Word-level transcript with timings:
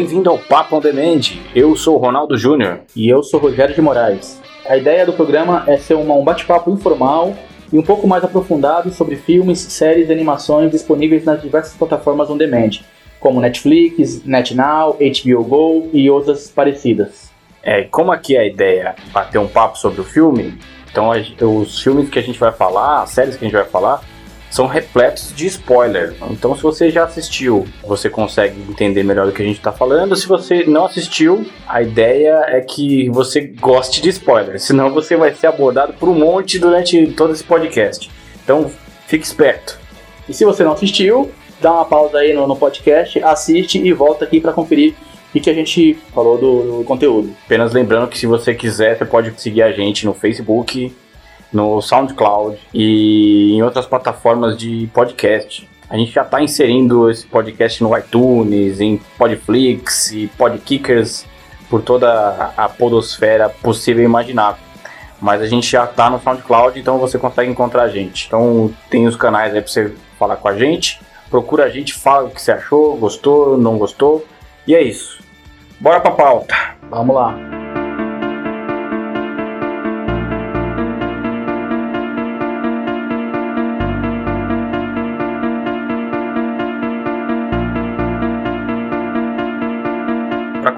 Bem-vindo 0.00 0.30
ao 0.30 0.38
Papo 0.38 0.76
on 0.76 0.80
Demand. 0.80 1.20
Eu 1.54 1.76
sou 1.76 1.96
o 1.96 1.98
Ronaldo 1.98 2.34
Júnior. 2.34 2.80
E 2.96 3.06
eu 3.06 3.22
sou 3.22 3.38
o 3.38 3.42
Rogério 3.42 3.74
de 3.74 3.82
Moraes. 3.82 4.40
A 4.66 4.74
ideia 4.74 5.04
do 5.04 5.12
programa 5.12 5.62
é 5.66 5.76
ser 5.76 5.92
uma, 5.92 6.14
um 6.14 6.24
bate-papo 6.24 6.70
informal 6.70 7.36
e 7.70 7.78
um 7.78 7.82
pouco 7.82 8.08
mais 8.08 8.24
aprofundado 8.24 8.90
sobre 8.94 9.14
filmes, 9.14 9.58
séries 9.58 10.08
e 10.08 10.12
animações 10.12 10.70
disponíveis 10.70 11.26
nas 11.26 11.42
diversas 11.42 11.76
plataformas 11.76 12.30
on 12.30 12.38
demand, 12.38 12.80
como 13.20 13.42
Netflix, 13.42 14.24
NetNow, 14.24 14.96
HBO 14.98 15.44
Go 15.44 15.90
e 15.92 16.08
outras 16.08 16.48
parecidas. 16.48 17.30
É, 17.62 17.82
como 17.82 18.10
aqui 18.10 18.38
a 18.38 18.46
ideia 18.46 18.96
é 18.96 19.12
bater 19.12 19.36
um 19.36 19.48
papo 19.48 19.76
sobre 19.76 20.00
o 20.00 20.04
filme, 20.04 20.58
então 20.90 21.10
os 21.60 21.78
filmes 21.78 22.08
que 22.08 22.18
a 22.18 22.22
gente 22.22 22.38
vai 22.38 22.52
falar, 22.52 23.02
as 23.02 23.10
séries 23.10 23.36
que 23.36 23.44
a 23.44 23.48
gente 23.48 23.56
vai 23.56 23.66
falar, 23.66 24.02
são 24.50 24.66
repletos 24.66 25.32
de 25.34 25.46
spoiler. 25.46 26.14
Então, 26.30 26.56
se 26.56 26.62
você 26.62 26.90
já 26.90 27.04
assistiu, 27.04 27.66
você 27.82 28.10
consegue 28.10 28.60
entender 28.68 29.02
melhor 29.04 29.26
do 29.26 29.32
que 29.32 29.40
a 29.40 29.44
gente 29.44 29.58
está 29.58 29.72
falando. 29.72 30.16
Se 30.16 30.26
você 30.26 30.64
não 30.64 30.86
assistiu, 30.86 31.46
a 31.68 31.80
ideia 31.80 32.44
é 32.48 32.60
que 32.60 33.08
você 33.10 33.40
goste 33.42 34.02
de 34.02 34.08
spoiler, 34.08 34.58
senão 34.60 34.92
você 34.92 35.16
vai 35.16 35.32
ser 35.32 35.46
abordado 35.46 35.92
por 35.94 36.08
um 36.08 36.14
monte 36.14 36.58
durante 36.58 37.06
todo 37.12 37.32
esse 37.32 37.44
podcast. 37.44 38.10
Então, 38.42 38.70
fique 39.06 39.24
esperto. 39.24 39.78
E 40.28 40.34
se 40.34 40.44
você 40.44 40.64
não 40.64 40.72
assistiu, 40.72 41.30
dá 41.60 41.72
uma 41.72 41.84
pausa 41.84 42.18
aí 42.18 42.32
no, 42.32 42.46
no 42.46 42.56
podcast, 42.56 43.22
assiste 43.22 43.78
e 43.78 43.92
volta 43.92 44.24
aqui 44.24 44.40
para 44.40 44.52
conferir 44.52 44.94
o 45.34 45.40
que 45.40 45.48
a 45.48 45.54
gente 45.54 45.96
falou 46.12 46.36
do, 46.36 46.78
do 46.78 46.84
conteúdo. 46.84 47.34
Apenas 47.44 47.72
lembrando 47.72 48.08
que 48.08 48.18
se 48.18 48.26
você 48.26 48.52
quiser, 48.52 48.98
você 48.98 49.04
pode 49.04 49.32
seguir 49.40 49.62
a 49.62 49.70
gente 49.70 50.04
no 50.04 50.12
Facebook, 50.12 50.92
no 51.52 51.80
SoundCloud 51.80 52.58
e 52.72 53.54
em 53.54 53.62
outras 53.62 53.86
plataformas 53.86 54.56
de 54.56 54.88
podcast. 54.92 55.68
A 55.88 55.96
gente 55.96 56.12
já 56.12 56.22
está 56.22 56.40
inserindo 56.40 57.10
esse 57.10 57.26
podcast 57.26 57.82
no 57.82 57.96
iTunes, 57.96 58.80
em 58.80 59.00
Podflix 59.18 60.12
e 60.12 60.28
Podkickers 60.28 61.26
por 61.68 61.82
toda 61.82 62.52
a 62.56 62.68
podosfera 62.68 63.48
possível 63.48 64.02
e 64.02 64.06
imaginável. 64.06 64.62
Mas 65.20 65.42
a 65.42 65.46
gente 65.46 65.70
já 65.70 65.84
está 65.84 66.08
no 66.08 66.20
SoundCloud, 66.20 66.78
então 66.78 66.98
você 66.98 67.18
consegue 67.18 67.50
encontrar 67.50 67.82
a 67.82 67.88
gente. 67.88 68.26
Então 68.26 68.72
tem 68.88 69.06
os 69.06 69.16
canais 69.16 69.52
aí 69.54 69.60
para 69.60 69.70
você 69.70 69.94
falar 70.18 70.36
com 70.36 70.48
a 70.48 70.56
gente. 70.56 71.00
Procura 71.28 71.64
a 71.64 71.68
gente, 71.68 71.94
fala 71.94 72.26
o 72.26 72.30
que 72.30 72.40
você 72.40 72.52
achou, 72.52 72.96
gostou, 72.96 73.58
não 73.58 73.76
gostou. 73.76 74.24
E 74.66 74.74
é 74.74 74.82
isso. 74.82 75.20
Bora 75.78 76.00
pra 76.00 76.10
pauta. 76.10 76.54
Vamos 76.90 77.14
lá. 77.14 77.59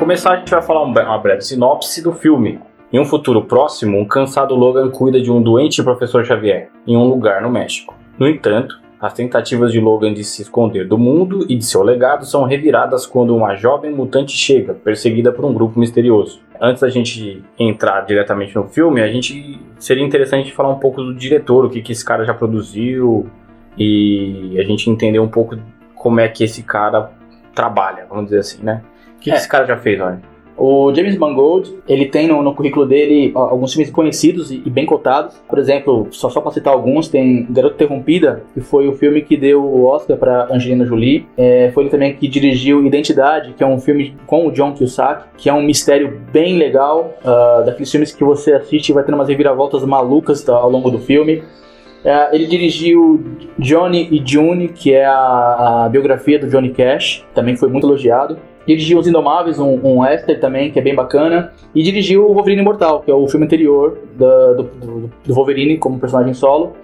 Começar, 0.02 0.32
a 0.32 0.36
gente 0.38 0.50
vai 0.50 0.60
falar 0.60 0.82
uma 0.82 1.18
breve 1.18 1.42
sinopse 1.42 2.02
do 2.02 2.12
filme. 2.12 2.58
Em 2.92 2.98
um 2.98 3.04
futuro 3.04 3.44
próximo, 3.44 3.96
um 3.96 4.04
cansado 4.04 4.52
Logan 4.52 4.90
cuida 4.90 5.20
de 5.20 5.30
um 5.30 5.40
doente 5.40 5.80
professor 5.80 6.24
Xavier, 6.24 6.70
em 6.84 6.96
um 6.96 7.04
lugar 7.04 7.40
no 7.40 7.48
México. 7.48 7.94
No 8.18 8.26
entanto, 8.26 8.80
as 9.00 9.14
tentativas 9.14 9.70
de 9.70 9.78
Logan 9.78 10.12
de 10.12 10.24
se 10.24 10.42
esconder 10.42 10.88
do 10.88 10.98
mundo 10.98 11.46
e 11.48 11.54
de 11.54 11.64
seu 11.64 11.84
legado 11.84 12.26
são 12.26 12.42
reviradas 12.42 13.06
quando 13.06 13.32
uma 13.32 13.54
jovem 13.54 13.92
mutante 13.92 14.32
chega, 14.32 14.74
perseguida 14.74 15.30
por 15.30 15.44
um 15.44 15.54
grupo 15.54 15.78
misterioso. 15.78 16.40
Antes 16.60 16.82
da 16.82 16.88
gente 16.88 17.40
entrar 17.56 18.00
diretamente 18.00 18.56
no 18.56 18.64
filme, 18.64 19.00
a 19.00 19.06
gente 19.06 19.60
seria 19.78 20.04
interessante 20.04 20.52
falar 20.52 20.70
um 20.70 20.80
pouco 20.80 21.00
do 21.00 21.14
diretor, 21.14 21.64
o 21.64 21.70
que, 21.70 21.80
que 21.80 21.92
esse 21.92 22.04
cara 22.04 22.24
já 22.24 22.34
produziu 22.34 23.30
e 23.78 24.56
a 24.58 24.64
gente 24.64 24.90
entender 24.90 25.20
um 25.20 25.28
pouco 25.28 25.56
como 25.94 26.18
é 26.18 26.26
que 26.26 26.42
esse 26.42 26.64
cara 26.64 27.12
trabalha, 27.54 28.04
vamos 28.08 28.24
dizer 28.24 28.40
assim, 28.40 28.64
né? 28.64 28.82
Que, 29.22 29.30
é. 29.30 29.34
esse 29.34 29.48
cara 29.48 29.64
já 29.66 29.76
fez, 29.76 30.00
olha? 30.00 30.20
O 30.56 30.94
James 30.94 31.16
Mangold, 31.16 31.74
ele 31.88 32.06
tem 32.06 32.28
no, 32.28 32.42
no 32.42 32.54
currículo 32.54 32.84
dele 32.86 33.32
alguns 33.34 33.72
filmes 33.72 33.90
conhecidos 33.90 34.50
e, 34.50 34.62
e, 34.64 34.70
bem 34.70 34.84
cotados. 34.84 35.34
Por 35.48 35.58
exemplo, 35.58 36.06
só, 36.10 36.28
só 36.28 36.40
para 36.40 36.52
citar 36.52 36.72
alguns, 36.72 37.08
tem 37.08 37.46
Garota 37.50 37.74
Interrompida, 37.74 38.42
que 38.52 38.60
foi 38.60 38.86
o 38.86 38.92
filme 38.92 39.22
que 39.22 39.36
deu 39.36 39.64
o 39.64 39.86
Oscar 39.86 40.16
para 40.16 40.52
Angelina 40.52 40.84
Jolie. 40.84 41.26
É, 41.36 41.70
foi 41.72 41.84
ele 41.84 41.90
também 41.90 42.14
que 42.14 42.28
dirigiu 42.28 42.84
Identidade, 42.86 43.54
que 43.54 43.64
é 43.64 43.66
um 43.66 43.80
filme 43.80 44.14
com 44.26 44.46
o 44.46 44.52
John 44.52 44.74
Cusack, 44.74 45.24
que 45.36 45.48
é 45.48 45.52
um 45.52 45.62
mistério 45.62 46.20
bem 46.30 46.58
legal, 46.58 47.14
uh, 47.24 47.64
daqueles 47.64 47.90
filmes 47.90 48.14
que 48.14 48.22
você 48.22 48.52
assiste 48.52 48.90
e 48.90 48.92
vai 48.92 49.04
tendo 49.04 49.14
umas 49.14 49.28
reviravoltas 49.28 49.82
malucas 49.84 50.42
tá, 50.42 50.54
ao 50.54 50.70
longo 50.70 50.90
do 50.90 50.98
filme. 50.98 51.42
É, 52.04 52.34
ele 52.34 52.46
dirigiu 52.46 53.24
Johnny 53.58 54.08
e 54.10 54.22
June, 54.24 54.68
que 54.68 54.92
é 54.92 55.04
a, 55.04 55.84
a 55.84 55.88
biografia 55.88 56.38
do 56.38 56.48
Johnny 56.48 56.70
Cash, 56.70 57.24
também 57.32 57.56
foi 57.56 57.68
muito 57.68 57.86
elogiado. 57.86 58.36
Dirigiu 58.66 58.98
Os 58.98 59.06
Indomáveis, 59.06 59.58
um, 59.58 59.74
um 59.82 60.00
também, 60.40 60.70
que 60.70 60.78
é 60.78 60.82
bem 60.82 60.94
bacana. 60.94 61.52
E 61.74 61.82
dirigiu 61.82 62.28
o 62.28 62.34
Wolverine 62.34 62.62
Imortal, 62.62 63.00
que 63.00 63.10
é 63.10 63.14
o 63.14 63.26
filme 63.26 63.46
anterior 63.46 63.98
da, 64.14 64.52
do, 64.52 64.62
do, 64.62 65.10
do, 65.24 65.34
Wolverine 65.34 65.78
como 65.78 65.98
personagem 65.98 66.34
solo. 66.34 66.74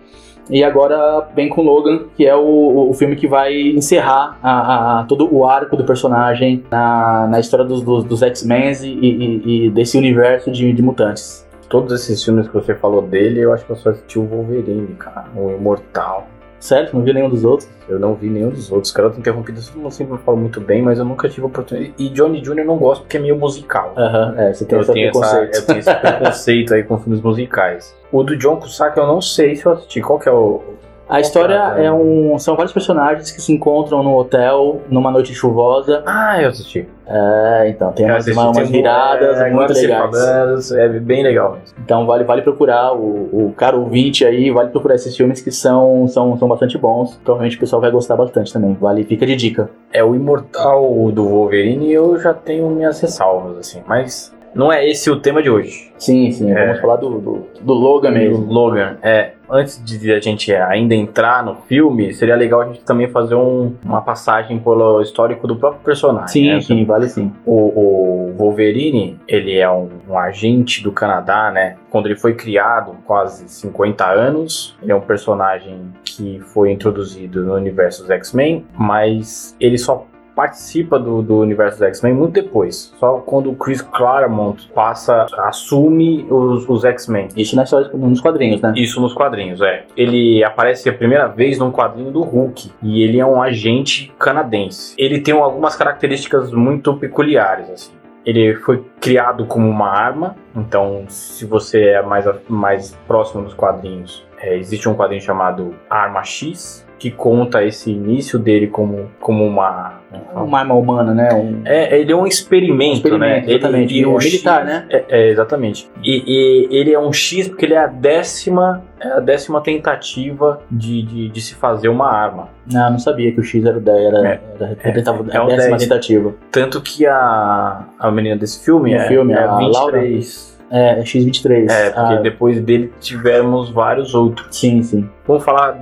E 0.50 0.64
agora 0.64 1.28
vem 1.36 1.48
com 1.48 1.62
Logan, 1.62 2.04
que 2.16 2.26
é 2.26 2.34
o, 2.34 2.88
o 2.88 2.94
filme 2.94 3.16
que 3.16 3.28
vai 3.28 3.54
encerrar 3.54 4.38
a, 4.42 5.00
a, 5.00 5.04
todo 5.04 5.28
o 5.32 5.46
arco 5.46 5.76
do 5.76 5.84
personagem 5.84 6.64
na, 6.70 7.28
na 7.28 7.38
história 7.38 7.66
dos, 7.66 7.82
dos, 7.82 8.04
dos 8.04 8.22
X-Men 8.22 8.72
e, 8.82 8.86
e, 8.86 9.66
e, 9.66 9.70
desse 9.70 9.98
universo 9.98 10.50
de, 10.50 10.72
de 10.72 10.82
mutantes. 10.82 11.46
Todos 11.68 11.92
esses 11.92 12.24
filmes 12.24 12.48
que 12.48 12.54
você 12.54 12.74
falou 12.74 13.02
dele, 13.02 13.40
eu 13.40 13.52
acho 13.52 13.66
que 13.66 13.72
eu 13.72 13.76
só 13.76 13.90
assisti 13.90 14.18
o 14.18 14.24
Wolverine, 14.24 14.94
cara, 14.98 15.26
o 15.36 15.50
Imortal. 15.50 16.26
Sério? 16.60 16.90
Não 16.92 17.02
vi 17.02 17.12
nenhum 17.12 17.28
dos 17.28 17.44
outros? 17.44 17.68
Eu 17.88 17.98
não 17.98 18.14
vi 18.14 18.28
nenhum 18.28 18.50
dos 18.50 18.70
outros. 18.70 18.92
Garota 18.92 19.18
Interrompida, 19.18 19.60
eu 19.74 19.82
não 19.82 19.90
sempre 19.90 20.18
falo 20.18 20.36
muito 20.36 20.60
bem, 20.60 20.82
mas 20.82 20.98
eu 20.98 21.04
nunca 21.04 21.28
tive 21.28 21.46
oportunidade. 21.46 21.94
E 21.98 22.08
Johnny 22.08 22.40
Jr. 22.40 22.64
não 22.64 22.76
gosto 22.76 23.02
porque 23.02 23.16
é 23.16 23.20
meio 23.20 23.36
musical. 23.36 23.94
Aham, 23.96 24.34
é, 24.36 24.52
você 24.52 24.64
tem 24.64 24.76
eu 24.76 24.82
esse 24.82 24.92
preconceito. 24.92 25.50
Essa, 25.50 25.60
eu 25.60 25.66
tenho 25.66 25.78
esse 25.78 25.94
preconceito 26.00 26.74
aí 26.74 26.82
com 26.82 26.98
filmes 26.98 27.20
musicais. 27.20 27.96
O 28.10 28.22
do 28.22 28.36
John 28.36 28.56
Cusack 28.56 28.96
eu 28.98 29.06
não 29.06 29.20
sei 29.20 29.54
se 29.56 29.66
eu 29.66 29.72
assisti. 29.72 30.00
Qual 30.00 30.18
que 30.18 30.28
é 30.28 30.32
o, 30.32 30.62
a 31.08 31.20
história 31.20 31.54
é 31.54 31.90
um. 31.90 32.38
São 32.38 32.54
vários 32.54 32.72
personagens 32.72 33.30
que 33.30 33.40
se 33.40 33.52
encontram 33.52 34.02
no 34.02 34.14
hotel 34.16 34.82
numa 34.90 35.10
noite 35.10 35.34
chuvosa. 35.34 36.02
Ah, 36.06 36.40
eu 36.42 36.50
assisti. 36.50 36.86
É, 37.06 37.70
então 37.70 37.90
tem 37.92 38.04
umas, 38.04 38.26
uma, 38.26 38.50
umas 38.50 38.68
viradas 38.68 39.40
é, 39.40 39.50
muito 39.50 39.72
legais. 39.72 40.70
É 40.72 40.88
bem 40.88 41.22
legal 41.22 41.52
mesmo. 41.52 41.78
Então 41.82 42.04
vale, 42.04 42.24
vale 42.24 42.42
procurar 42.42 42.92
o, 42.92 43.46
o 43.46 43.54
cara 43.56 43.76
ouvinte 43.76 44.26
aí, 44.26 44.50
vale 44.50 44.68
procurar 44.68 44.94
esses 44.94 45.16
filmes 45.16 45.40
que 45.40 45.50
são, 45.50 46.06
são, 46.06 46.36
são 46.36 46.46
bastante 46.46 46.76
bons. 46.76 47.18
Provavelmente 47.24 47.56
o 47.56 47.60
pessoal 47.60 47.80
vai 47.80 47.90
gostar 47.90 48.14
bastante 48.14 48.52
também. 48.52 48.74
Vale, 48.74 49.04
fica 49.04 49.24
de 49.24 49.34
dica. 49.36 49.70
É 49.90 50.04
o 50.04 50.14
Imortal 50.14 51.10
do 51.10 51.26
Wolverine, 51.26 51.90
eu 51.90 52.20
já 52.20 52.34
tenho 52.34 52.68
minhas 52.68 53.00
ressalvas, 53.00 53.56
assim, 53.56 53.82
mas 53.86 54.36
não 54.58 54.72
é 54.72 54.84
esse 54.84 55.08
o 55.08 55.20
tema 55.20 55.40
de 55.40 55.48
hoje. 55.48 55.92
Sim, 55.96 56.32
sim. 56.32 56.50
É. 56.50 56.66
Vamos 56.66 56.80
falar 56.80 56.96
do, 56.96 57.20
do, 57.20 57.46
do 57.60 57.72
Logan 57.72 58.10
mesmo. 58.10 58.44
Do 58.44 58.52
Logan, 58.52 58.96
é. 59.02 59.34
Antes 59.48 59.82
de 59.82 60.12
a 60.12 60.20
gente 60.20 60.52
ainda 60.52 60.94
entrar 60.94 61.44
no 61.44 61.54
filme, 61.54 62.12
seria 62.12 62.34
legal 62.34 62.62
a 62.62 62.66
gente 62.66 62.80
também 62.80 63.08
fazer 63.08 63.36
um, 63.36 63.74
uma 63.84 64.02
passagem 64.02 64.58
pelo 64.58 65.00
histórico 65.00 65.46
do 65.46 65.56
próprio 65.56 65.80
personagem. 65.82 66.28
Sim, 66.28 66.54
né? 66.54 66.60
sim, 66.60 66.84
vale 66.84 67.08
sim. 67.08 67.32
O, 67.46 67.52
o 67.54 68.34
Wolverine, 68.36 69.18
ele 69.28 69.56
é 69.56 69.70
um, 69.70 69.88
um, 70.08 70.18
agente 70.18 70.82
do 70.82 70.90
Canadá, 70.90 71.50
né? 71.52 71.76
Quando 71.88 72.06
ele 72.06 72.16
foi 72.16 72.34
criado, 72.34 72.96
quase 73.06 73.48
50 73.48 74.04
anos, 74.04 74.76
ele 74.82 74.90
é 74.92 74.94
um 74.94 75.00
personagem 75.00 75.82
que 76.04 76.40
foi 76.40 76.72
introduzido 76.72 77.44
no 77.44 77.54
universo 77.54 78.02
dos 78.02 78.10
X-Men, 78.10 78.66
mas 78.76 79.56
ele 79.60 79.78
só 79.78 80.04
participa 80.38 81.00
do, 81.00 81.20
do 81.20 81.40
universo 81.40 81.80
do 81.80 81.86
X-Men 81.86 82.14
muito 82.14 82.34
depois. 82.34 82.94
Só 82.96 83.14
quando 83.18 83.50
o 83.50 83.56
Chris 83.56 83.82
Claremont 83.82 84.70
passa, 84.72 85.26
assume 85.38 86.24
os, 86.30 86.68
os 86.68 86.84
X-Men. 86.84 87.26
Isso 87.36 87.56
na 87.56 87.64
história, 87.64 87.90
nos 87.92 88.20
quadrinhos, 88.20 88.60
né? 88.60 88.72
Isso 88.76 89.00
nos 89.00 89.12
quadrinhos, 89.12 89.60
é. 89.60 89.84
Ele 89.96 90.44
aparece 90.44 90.88
a 90.88 90.92
primeira 90.92 91.26
vez 91.26 91.58
num 91.58 91.72
quadrinho 91.72 92.12
do 92.12 92.22
Hulk. 92.22 92.70
E 92.80 93.02
ele 93.02 93.18
é 93.18 93.26
um 93.26 93.42
agente 93.42 94.14
canadense. 94.16 94.94
Ele 94.96 95.20
tem 95.20 95.34
algumas 95.34 95.74
características 95.74 96.52
muito 96.52 96.94
peculiares, 96.94 97.68
assim. 97.68 97.92
Ele 98.24 98.54
foi 98.56 98.84
criado 99.00 99.44
como 99.44 99.68
uma 99.68 99.88
arma, 99.88 100.36
então 100.54 101.04
se 101.08 101.46
você 101.46 101.82
é 101.86 102.02
mais, 102.02 102.26
mais 102.48 102.96
próximo 103.08 103.42
dos 103.42 103.54
quadrinhos, 103.54 104.24
é, 104.38 104.56
existe 104.56 104.88
um 104.88 104.94
quadrinho 104.94 105.22
chamado 105.22 105.74
Arma 105.88 106.22
X, 106.22 106.86
que 106.98 107.10
conta 107.10 107.64
esse 107.64 107.92
início 107.92 108.38
dele 108.38 108.66
como, 108.66 109.10
como 109.20 109.44
uma. 109.44 109.98
Uma 110.34 110.60
arma 110.60 110.74
humana, 110.74 111.12
né? 111.12 111.32
Um... 111.34 111.62
É, 111.66 112.00
ele 112.00 112.10
é 112.10 112.16
um 112.16 112.26
experimento, 112.26 112.92
um 112.92 112.94
experimento 112.94 113.46
né? 113.46 113.54
Exatamente. 113.54 113.94
Ele, 113.94 114.02
e 114.02 114.06
um 114.06 114.16
militar, 114.16 114.64
né? 114.64 114.86
É, 114.88 115.04
é, 115.08 115.28
exatamente. 115.30 115.90
E, 116.02 116.24
e, 116.26 116.68
ele 116.76 116.92
é 116.92 116.98
um 116.98 117.12
X 117.12 117.48
porque 117.48 117.66
ele 117.66 117.74
é 117.74 117.78
a 117.78 117.86
décima, 117.86 118.82
é 118.98 119.08
a 119.08 119.20
décima 119.20 119.60
tentativa 119.60 120.62
de, 120.70 121.02
de, 121.02 121.28
de, 121.28 121.40
se 121.40 121.54
fazer 121.54 121.88
uma 121.88 122.10
arma. 122.10 122.48
Não, 122.70 122.92
não 122.92 122.98
sabia 122.98 123.30
que 123.32 123.40
o 123.40 123.44
X 123.44 123.64
era, 123.64 123.78
era, 123.78 124.28
é, 124.28 124.40
era, 124.58 124.76
representava 124.80 125.26
é, 125.30 125.36
a 125.36 125.44
décima 125.44 125.76
tentativa. 125.76 126.34
Tanto 126.50 126.80
que 126.80 127.06
a, 127.06 127.84
a 127.98 128.10
menina 128.10 128.36
desse 128.36 128.64
filme, 128.64 128.94
é, 128.94 129.06
filme 129.08 129.34
é 129.34 129.38
a 129.38 129.56
23. 129.56 129.74
Laura... 129.74 130.58
É, 130.70 131.00
X23. 131.02 131.70
É, 131.70 131.90
porque 131.90 132.14
ah. 132.14 132.20
depois 132.20 132.60
dele 132.60 132.92
tivemos 133.00 133.70
vários 133.70 134.14
outros. 134.14 134.48
Sim, 134.50 134.82
sim. 134.82 135.08
Vamos 135.26 135.44
falar 135.44 135.78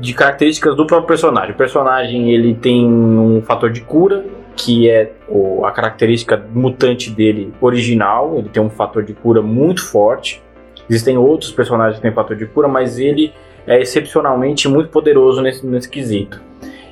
de 0.00 0.12
características 0.14 0.76
do 0.76 0.86
próprio 0.86 1.06
personagem. 1.08 1.52
O 1.52 1.56
personagem 1.56 2.30
ele 2.32 2.54
tem 2.54 2.86
um 2.86 3.40
fator 3.42 3.70
de 3.70 3.80
cura, 3.80 4.24
que 4.54 4.88
é 4.88 5.12
o, 5.28 5.64
a 5.64 5.70
característica 5.70 6.42
mutante 6.54 7.10
dele 7.10 7.52
original. 7.60 8.36
Ele 8.38 8.48
tem 8.48 8.62
um 8.62 8.70
fator 8.70 9.02
de 9.04 9.12
cura 9.14 9.42
muito 9.42 9.84
forte. 9.84 10.42
Existem 10.88 11.16
outros 11.18 11.50
personagens 11.50 11.96
que 11.96 12.02
têm 12.02 12.12
fator 12.12 12.36
de 12.36 12.46
cura, 12.46 12.68
mas 12.68 12.98
ele 12.98 13.32
é 13.66 13.80
excepcionalmente 13.80 14.68
muito 14.68 14.88
poderoso 14.90 15.42
nesse, 15.42 15.66
nesse 15.66 15.88
quesito. 15.88 16.40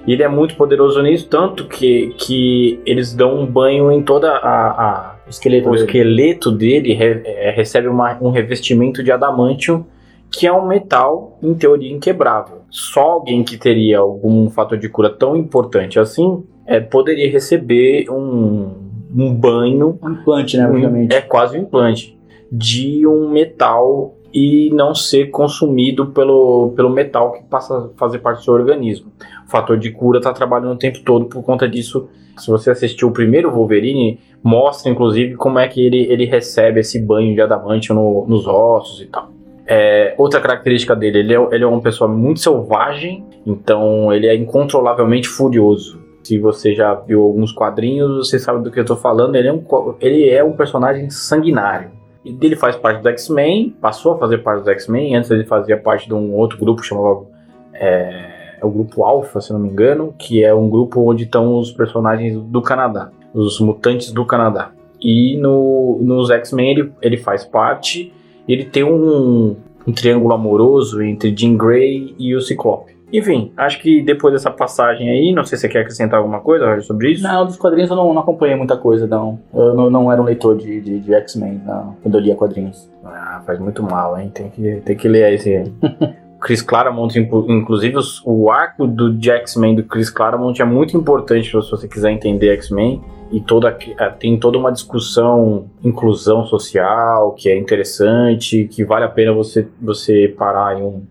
E 0.06 0.12
ele 0.12 0.22
é 0.22 0.28
muito 0.28 0.54
poderoso 0.56 1.00
nisso, 1.00 1.26
tanto 1.30 1.66
que, 1.66 2.14
que 2.18 2.78
eles 2.84 3.14
dão 3.14 3.40
um 3.40 3.46
banho 3.46 3.90
em 3.90 4.02
toda 4.02 4.30
a. 4.32 4.68
a 4.68 5.14
esqueleto 5.26 5.68
o 5.68 5.72
dele. 5.72 5.84
esqueleto 5.84 6.50
dele 6.52 6.92
re- 6.92 7.22
é, 7.24 7.50
recebe 7.50 7.88
uma- 7.88 8.18
um 8.20 8.30
revestimento 8.30 9.02
de 9.02 9.10
adamantium, 9.10 9.86
que 10.30 10.46
é 10.46 10.52
um 10.52 10.66
metal, 10.66 11.38
em 11.42 11.54
teoria, 11.54 11.90
inquebrável. 11.90 12.63
Só 12.76 13.02
alguém 13.02 13.44
que 13.44 13.56
teria 13.56 14.00
algum 14.00 14.50
fator 14.50 14.76
de 14.76 14.88
cura 14.88 15.08
tão 15.08 15.36
importante 15.36 16.00
assim 16.00 16.42
é, 16.66 16.80
poderia 16.80 17.30
receber 17.30 18.10
um, 18.10 18.68
um 19.16 19.32
banho 19.32 19.96
Um 20.02 20.10
implante, 20.10 20.56
né, 20.56 20.66
obviamente. 20.68 21.14
é 21.14 21.20
quase 21.20 21.56
um 21.56 21.62
implante 21.62 22.18
de 22.50 23.06
um 23.06 23.30
metal 23.30 24.16
e 24.32 24.70
não 24.74 24.92
ser 24.92 25.26
consumido 25.30 26.06
pelo, 26.06 26.72
pelo 26.74 26.90
metal 26.90 27.30
que 27.34 27.44
passa 27.44 27.78
a 27.78 27.88
fazer 27.96 28.18
parte 28.18 28.38
do 28.38 28.44
seu 28.44 28.54
organismo. 28.54 29.12
O 29.46 29.50
fator 29.50 29.78
de 29.78 29.92
cura 29.92 30.18
está 30.18 30.32
trabalhando 30.32 30.72
o 30.72 30.76
tempo 30.78 30.98
todo 31.04 31.26
por 31.26 31.44
conta 31.44 31.68
disso. 31.68 32.08
Se 32.36 32.50
você 32.50 32.72
assistiu 32.72 33.06
o 33.06 33.12
primeiro 33.12 33.52
Wolverine, 33.52 34.18
mostra 34.42 34.90
inclusive 34.90 35.36
como 35.36 35.60
é 35.60 35.68
que 35.68 35.80
ele, 35.80 36.06
ele 36.10 36.24
recebe 36.24 36.80
esse 36.80 37.00
banho 37.00 37.32
de 37.34 37.40
adamante 37.40 37.92
no- 37.92 38.26
nos 38.26 38.48
ossos 38.48 39.00
e 39.00 39.06
tal. 39.06 39.28
É, 39.66 40.14
outra 40.18 40.40
característica 40.40 40.94
dele, 40.94 41.20
ele 41.20 41.34
é, 41.34 41.48
ele 41.52 41.64
é 41.64 41.66
uma 41.66 41.80
pessoa 41.80 42.08
muito 42.08 42.40
selvagem, 42.40 43.24
então 43.46 44.12
ele 44.12 44.26
é 44.26 44.34
incontrolavelmente 44.34 45.28
furioso. 45.28 46.02
Se 46.22 46.38
você 46.38 46.74
já 46.74 46.94
viu 46.94 47.22
alguns 47.22 47.52
quadrinhos, 47.52 48.28
você 48.28 48.38
sabe 48.38 48.62
do 48.62 48.70
que 48.70 48.80
eu 48.80 48.84
tô 48.84 48.96
falando. 48.96 49.36
Ele 49.36 49.48
é 49.48 49.52
um, 49.52 49.62
ele 50.00 50.30
é 50.30 50.42
um 50.42 50.52
personagem 50.52 51.10
sanguinário. 51.10 51.90
Ele 52.24 52.56
faz 52.56 52.76
parte 52.76 53.02
do 53.02 53.08
X-Men, 53.10 53.76
passou 53.80 54.14
a 54.14 54.18
fazer 54.18 54.38
parte 54.38 54.64
do 54.64 54.70
X-Men. 54.70 55.16
Antes 55.16 55.30
ele 55.30 55.44
fazia 55.44 55.76
parte 55.76 56.06
de 56.06 56.14
um 56.14 56.34
outro 56.34 56.58
grupo 56.58 56.82
chamado 56.82 57.26
é, 57.74 58.56
é 58.60 58.64
o 58.64 58.70
grupo 58.70 59.04
Alpha, 59.04 59.40
se 59.40 59.52
não 59.52 59.60
me 59.60 59.68
engano, 59.68 60.14
que 60.18 60.42
é 60.42 60.54
um 60.54 60.70
grupo 60.70 61.10
onde 61.10 61.24
estão 61.24 61.58
os 61.58 61.70
personagens 61.70 62.40
do 62.40 62.62
Canadá, 62.62 63.10
os 63.34 63.60
mutantes 63.60 64.10
do 64.10 64.24
Canadá. 64.24 64.72
E 65.00 65.36
no, 65.36 65.98
nos 66.00 66.30
X-Men 66.30 66.70
ele, 66.70 66.92
ele 67.02 67.16
faz 67.18 67.44
parte. 67.44 68.12
Ele 68.48 68.64
tem 68.64 68.84
um, 68.84 69.56
um 69.86 69.92
triângulo 69.92 70.34
amoroso 70.34 71.02
entre 71.02 71.34
Jean 71.36 71.56
Grey 71.56 72.14
e 72.18 72.34
o 72.34 72.40
Ciclope. 72.40 72.94
Enfim, 73.12 73.52
acho 73.56 73.80
que 73.80 74.02
depois 74.02 74.32
dessa 74.34 74.50
passagem 74.50 75.08
aí, 75.08 75.32
não 75.32 75.44
sei 75.44 75.56
se 75.56 75.62
você 75.62 75.68
quer 75.68 75.80
acrescentar 75.80 76.18
alguma 76.18 76.40
coisa 76.40 76.66
Roger, 76.66 76.82
sobre 76.82 77.12
isso. 77.12 77.22
Não, 77.22 77.46
dos 77.46 77.56
quadrinhos 77.56 77.88
eu 77.88 77.94
não, 77.96 78.12
não 78.12 78.22
acompanhei 78.22 78.56
muita 78.56 78.76
coisa, 78.76 79.06
não. 79.06 79.38
Eu 79.54 79.72
não, 79.74 79.88
não 79.88 80.10
era 80.12 80.20
um 80.20 80.24
leitor 80.24 80.56
de, 80.56 80.80
de, 80.80 80.98
de 80.98 81.14
X-Men 81.14 81.60
não, 81.64 81.94
quando 82.02 82.16
eu 82.16 82.20
lia 82.20 82.34
quadrinhos. 82.34 82.90
Ah, 83.04 83.40
faz 83.46 83.60
muito 83.60 83.82
mal, 83.84 84.18
hein? 84.18 84.32
Tem 84.34 84.48
que, 84.50 84.80
tem 84.84 84.96
que 84.96 85.06
ler 85.06 85.32
esse. 85.32 85.72
Chris 86.40 86.60
Claremont, 86.60 87.16
inclu- 87.18 87.46
inclusive 87.50 87.96
o 88.24 88.50
arco 88.50 88.86
do 88.86 89.16
X-Men 89.22 89.76
do 89.76 89.84
Chris 89.84 90.10
Claremont 90.10 90.60
é 90.60 90.64
muito 90.64 90.96
importante 90.96 91.46
se 91.46 91.70
você 91.70 91.86
quiser 91.86 92.10
entender 92.10 92.48
X-Men. 92.54 93.00
E 93.34 93.40
toda, 93.40 93.76
eh, 93.98 94.08
tem 94.10 94.38
toda 94.38 94.56
uma 94.56 94.70
discussão, 94.70 95.66
inclusão 95.82 96.46
social, 96.46 97.32
que 97.32 97.48
é 97.48 97.58
interessante, 97.58 98.68
que 98.70 98.84
vale 98.84 99.04
a 99.04 99.08
pena 99.08 99.32
você, 99.32 99.66
você 99.82 100.28
parar 100.38 100.78
em 100.78 100.82
um, 100.82 101.02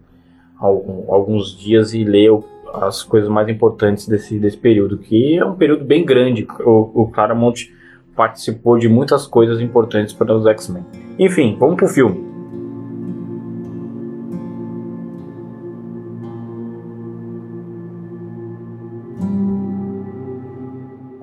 algum- 0.57 1.13
alguns 1.13 1.57
dias 1.57 1.93
e 1.93 2.03
ler 2.05 2.31
as 2.73 3.03
coisas 3.03 3.29
mais 3.29 3.49
importantes 3.49 4.07
desse, 4.07 4.39
desse 4.39 4.57
período, 4.57 4.97
que 4.97 5.37
é 5.37 5.45
um 5.45 5.55
período 5.55 5.83
bem 5.83 6.05
grande. 6.05 6.47
O, 6.61 7.01
o 7.03 7.07
Claremont 7.07 7.69
participou 8.15 8.77
de 8.77 8.87
muitas 8.87 9.27
coisas 9.27 9.59
importantes 9.59 10.13
para 10.13 10.33
os 10.33 10.45
X-Men. 10.45 10.85
Enfim, 11.19 11.57
vamos 11.59 11.75
pro 11.75 11.87
filme. 11.87 12.32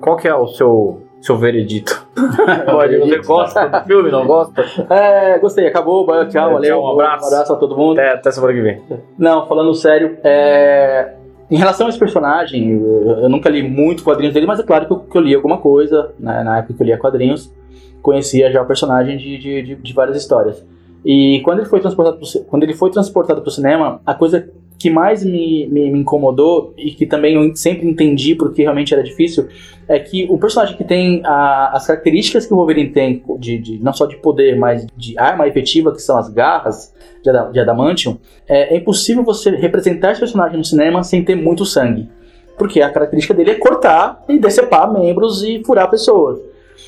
Qual 0.01 0.17
que 0.17 0.27
é 0.27 0.35
o 0.35 0.47
seu, 0.47 1.01
seu 1.21 1.37
veredito? 1.37 2.05
Pode, 2.65 2.97
você 2.97 3.17
gosta 3.19 3.67
do 3.67 3.85
filme, 3.85 4.11
não 4.11 4.25
gosta? 4.25 4.63
É, 4.89 5.39
gostei, 5.39 5.67
acabou, 5.67 6.05
valeu, 6.05 6.27
tchau, 6.27 6.49
É, 6.49 6.53
valeu. 6.53 6.69
tchau, 6.75 6.83
um 6.83 6.91
abraço. 6.93 7.23
Um 7.23 7.27
abraço 7.27 7.53
a 7.53 7.55
todo 7.55 7.77
mundo. 7.77 7.99
Até, 7.99 8.13
até 8.13 8.31
semana 8.31 8.53
que 8.53 8.61
vem. 8.61 8.81
Não, 9.17 9.45
falando 9.47 9.73
sério, 9.73 10.17
é, 10.23 11.13
em 11.49 11.57
relação 11.57 11.85
a 11.87 11.89
esse 11.89 11.99
personagem, 11.99 12.71
eu, 12.71 13.19
eu 13.23 13.29
nunca 13.29 13.49
li 13.49 13.61
muito 13.61 14.03
quadrinhos 14.03 14.33
dele, 14.33 14.45
mas 14.47 14.59
é 14.59 14.63
claro 14.63 14.85
que 14.87 14.91
eu, 14.93 14.99
que 14.99 15.17
eu 15.17 15.21
li 15.21 15.35
alguma 15.35 15.57
coisa, 15.57 16.11
né, 16.19 16.43
na 16.43 16.57
época 16.59 16.73
que 16.73 16.81
eu 16.81 16.85
lia 16.87 16.97
quadrinhos, 16.97 17.53
conhecia 18.01 18.51
já 18.51 18.61
o 18.61 18.65
personagem 18.65 19.17
de, 19.17 19.37
de, 19.37 19.61
de- 19.61 19.75
de 19.75 19.93
várias 19.93 20.17
histórias. 20.17 20.65
E 21.05 21.41
quando 21.43 21.59
ele 21.59 21.67
foi 21.69 21.79
transportado 21.79 22.17
pro, 22.17 22.43
quando 22.45 22.63
ele 22.63 22.73
foi 22.73 22.89
transportado 22.91 23.41
para 23.41 23.47
o 23.49 23.51
cinema, 23.51 24.01
a 24.05 24.13
coisa 24.13 24.49
que 24.81 24.89
mais 24.89 25.23
me, 25.23 25.67
me, 25.67 25.91
me 25.91 25.99
incomodou 25.99 26.73
e 26.77 26.91
que 26.91 27.05
também 27.05 27.35
eu 27.35 27.55
sempre 27.55 27.87
entendi 27.87 28.35
porque 28.35 28.61
realmente 28.63 28.93
era 28.93 29.03
difícil 29.03 29.47
é 29.87 29.99
que 29.99 30.25
o 30.29 30.37
personagem 30.37 30.75
que 30.77 30.83
tem 30.83 31.21
a- 31.25 31.71
as 31.73 31.85
características 31.87 32.45
que 32.45 32.53
o 32.53 32.57
Wolverine 32.57 32.89
tem 32.89 33.23
de, 33.39 33.57
de- 33.57 33.79
não 33.83 33.91
só 33.93 34.05
de 34.05 34.15
poder, 34.17 34.57
mas 34.57 34.87
de 34.95 35.17
arma 35.19 35.47
efetiva, 35.47 35.91
que 35.91 36.01
são 36.01 36.17
as 36.17 36.29
garras 36.29 36.93
de, 37.23 37.29
ada- 37.29 37.51
de 37.51 37.59
adamantium, 37.59 38.17
é, 38.47 38.73
é 38.73 38.77
impossível 38.77 39.23
você 39.23 39.49
representar 39.51 40.11
esse 40.11 40.19
personagem 40.21 40.57
no 40.57 40.63
cinema 40.63 41.03
sem 41.03 41.23
ter 41.23 41.35
muito 41.35 41.65
sangue. 41.65 42.09
Porque 42.57 42.81
a 42.81 42.89
característica 42.89 43.33
dele 43.33 43.51
é 43.51 43.55
cortar 43.55 44.23
e 44.29 44.37
decepar 44.37 44.91
membros 44.93 45.43
e 45.43 45.61
furar 45.65 45.89
pessoas. 45.89 46.39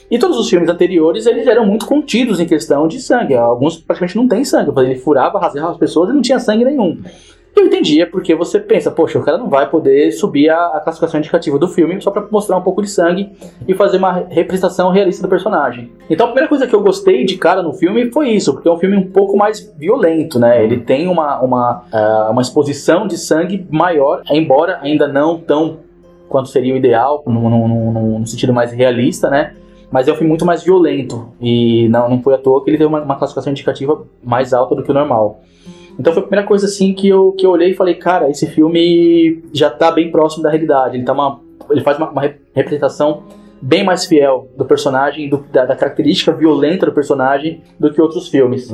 E 0.09 0.19
todos 0.19 0.37
os 0.37 0.47
filmes 0.49 0.69
anteriores, 0.69 1.25
eles 1.25 1.47
eram 1.47 1.65
muito 1.65 1.85
contidos 1.85 2.39
em 2.39 2.45
questão 2.45 2.87
de 2.87 2.99
sangue. 2.99 3.33
Alguns 3.33 3.77
praticamente 3.77 4.15
não 4.15 4.27
tem 4.27 4.43
sangue. 4.45 4.71
Ele 4.81 4.95
furava, 4.95 5.39
rasgava 5.39 5.71
as 5.71 5.77
pessoas 5.77 6.09
e 6.09 6.13
não 6.13 6.21
tinha 6.21 6.37
sangue 6.39 6.63
nenhum. 6.63 6.99
Eu 7.55 7.67
entendia 7.67 8.09
porque 8.09 8.33
você 8.33 8.59
pensa, 8.59 8.89
poxa, 8.89 9.19
o 9.19 9.23
cara 9.23 9.37
não 9.37 9.47
vai 9.47 9.69
poder 9.69 10.11
subir 10.11 10.49
a, 10.49 10.67
a 10.67 10.79
classificação 10.79 11.19
indicativa 11.19 11.59
do 11.59 11.67
filme 11.67 12.01
só 12.01 12.09
pra 12.09 12.25
mostrar 12.31 12.57
um 12.57 12.61
pouco 12.61 12.81
de 12.81 12.89
sangue 12.89 13.31
e 13.67 13.75
fazer 13.75 13.97
uma 13.97 14.25
representação 14.29 14.89
realista 14.89 15.21
do 15.21 15.29
personagem. 15.29 15.91
Então 16.09 16.25
a 16.25 16.29
primeira 16.29 16.49
coisa 16.49 16.65
que 16.65 16.73
eu 16.73 16.81
gostei 16.81 17.23
de 17.25 17.37
cara 17.37 17.61
no 17.61 17.73
filme 17.73 18.11
foi 18.11 18.29
isso, 18.29 18.53
porque 18.53 18.67
é 18.67 18.71
um 18.71 18.77
filme 18.77 18.97
um 18.97 19.07
pouco 19.07 19.37
mais 19.37 19.71
violento, 19.77 20.39
né? 20.39 20.63
Ele 20.63 20.77
tem 20.77 21.07
uma, 21.07 21.39
uma, 21.41 21.83
ah, 21.91 22.29
uma 22.31 22.41
exposição 22.41 23.05
de 23.05 23.17
sangue 23.17 23.67
maior, 23.69 24.23
embora 24.31 24.79
ainda 24.81 25.07
não 25.07 25.37
tão 25.37 25.77
quanto 26.27 26.49
seria 26.49 26.73
o 26.73 26.77
ideal, 26.77 27.21
no, 27.27 28.19
no 28.19 28.25
sentido 28.25 28.51
mais 28.51 28.71
realista, 28.71 29.29
né? 29.29 29.53
Mas 29.91 30.07
é 30.07 30.11
um 30.11 30.15
filme 30.15 30.29
muito 30.29 30.43
mais 30.43 30.63
violento. 30.63 31.29
E 31.39 31.87
não, 31.89 32.09
não 32.09 32.21
foi 32.23 32.33
à 32.33 32.37
toa 32.39 32.63
que 32.63 32.71
ele 32.71 32.79
teve 32.79 32.87
uma, 32.87 33.01
uma 33.01 33.15
classificação 33.15 33.51
indicativa 33.51 34.03
mais 34.23 34.51
alta 34.51 34.73
do 34.73 34.81
que 34.81 34.89
o 34.89 34.93
normal. 34.93 35.41
Então 35.99 36.11
foi 36.13 36.21
a 36.21 36.25
primeira 36.25 36.47
coisa 36.47 36.65
assim 36.65 36.93
que 36.93 37.07
eu, 37.07 37.31
que 37.33 37.45
eu 37.45 37.51
olhei 37.51 37.71
e 37.71 37.75
falei, 37.75 37.93
cara, 37.95 38.29
esse 38.29 38.47
filme 38.47 39.43
já 39.53 39.69
tá 39.69 39.91
bem 39.91 40.09
próximo 40.11 40.43
da 40.43 40.49
realidade. 40.49 40.97
Ele, 40.97 41.05
tá 41.05 41.13
uma, 41.13 41.39
ele 41.69 41.81
faz 41.81 41.97
uma, 41.97 42.09
uma 42.09 42.21
re- 42.21 42.35
representação 42.53 43.23
bem 43.61 43.83
mais 43.83 44.05
fiel 44.05 44.49
do 44.57 44.65
personagem, 44.65 45.29
do- 45.29 45.45
da, 45.51 45.65
da 45.65 45.75
característica 45.75 46.31
violenta 46.33 46.85
do 46.85 46.91
personagem, 46.91 47.61
do 47.79 47.93
que 47.93 48.01
outros 48.01 48.27
filmes. 48.27 48.69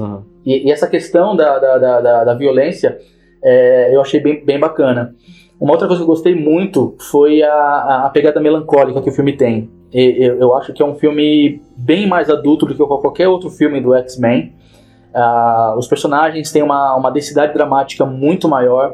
E, 0.46 0.68
e 0.68 0.72
essa 0.72 0.88
questão 0.88 1.36
da, 1.36 1.60
da, 1.60 1.78
da, 1.78 2.24
da- 2.24 2.34
violência 2.34 2.98
é, 3.44 3.94
eu 3.94 4.02
achei 4.02 4.20
bem, 4.20 4.44
bem 4.44 4.60
bacana. 4.60 5.14
Uma 5.60 5.74
outra 5.74 5.88
coisa 5.88 6.02
que 6.02 6.04
eu 6.10 6.14
gostei 6.14 6.34
muito 6.34 6.96
foi 7.12 7.44
a, 7.44 7.54
a- 7.54 8.06
a 8.06 8.10
pegada 8.10 8.40
melancólica 8.40 9.02
que 9.02 9.10
o 9.10 9.14
filme 9.14 9.34
tem. 9.34 9.70
E- 9.94 10.26
Eu, 10.26 10.40
eu 10.40 10.54
acho 10.56 10.72
que 10.74 10.82
é 10.82 10.86
um 10.86 10.96
filme 10.96 11.62
bem 11.78 12.08
mais 12.08 12.30
adulto 12.30 12.66
do 12.66 12.74
que 12.74 12.80
qualquer 12.84 13.28
outro 13.28 13.50
filme 13.50 13.82
do 13.82 13.94
X-Men. 13.94 14.54
Ah, 15.14 15.76
os 15.78 15.88
personagens 15.88 16.52
têm 16.52 16.62
uma, 16.62 16.96
uma 16.96 17.12
densidade 17.12 17.54
dramática 17.54 18.06
muito 18.06 18.48
maior. 18.48 18.94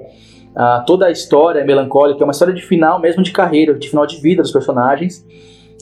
Ah, 0.56 0.84
toda 0.86 1.08
a 1.08 1.12
história 1.12 1.60
é 1.60 1.64
melancólica, 1.64 2.22
é 2.22 2.26
uma 2.26 2.32
história 2.32 2.54
de 2.54 2.62
final 2.62 3.00
mesmo 3.00 3.22
de 3.22 3.32
carreira, 3.32 3.74
de 3.74 3.90
final 3.90 4.06
de 4.06 4.20
vida 4.22 4.42
dos 4.42 4.52
personagens. 4.52 5.26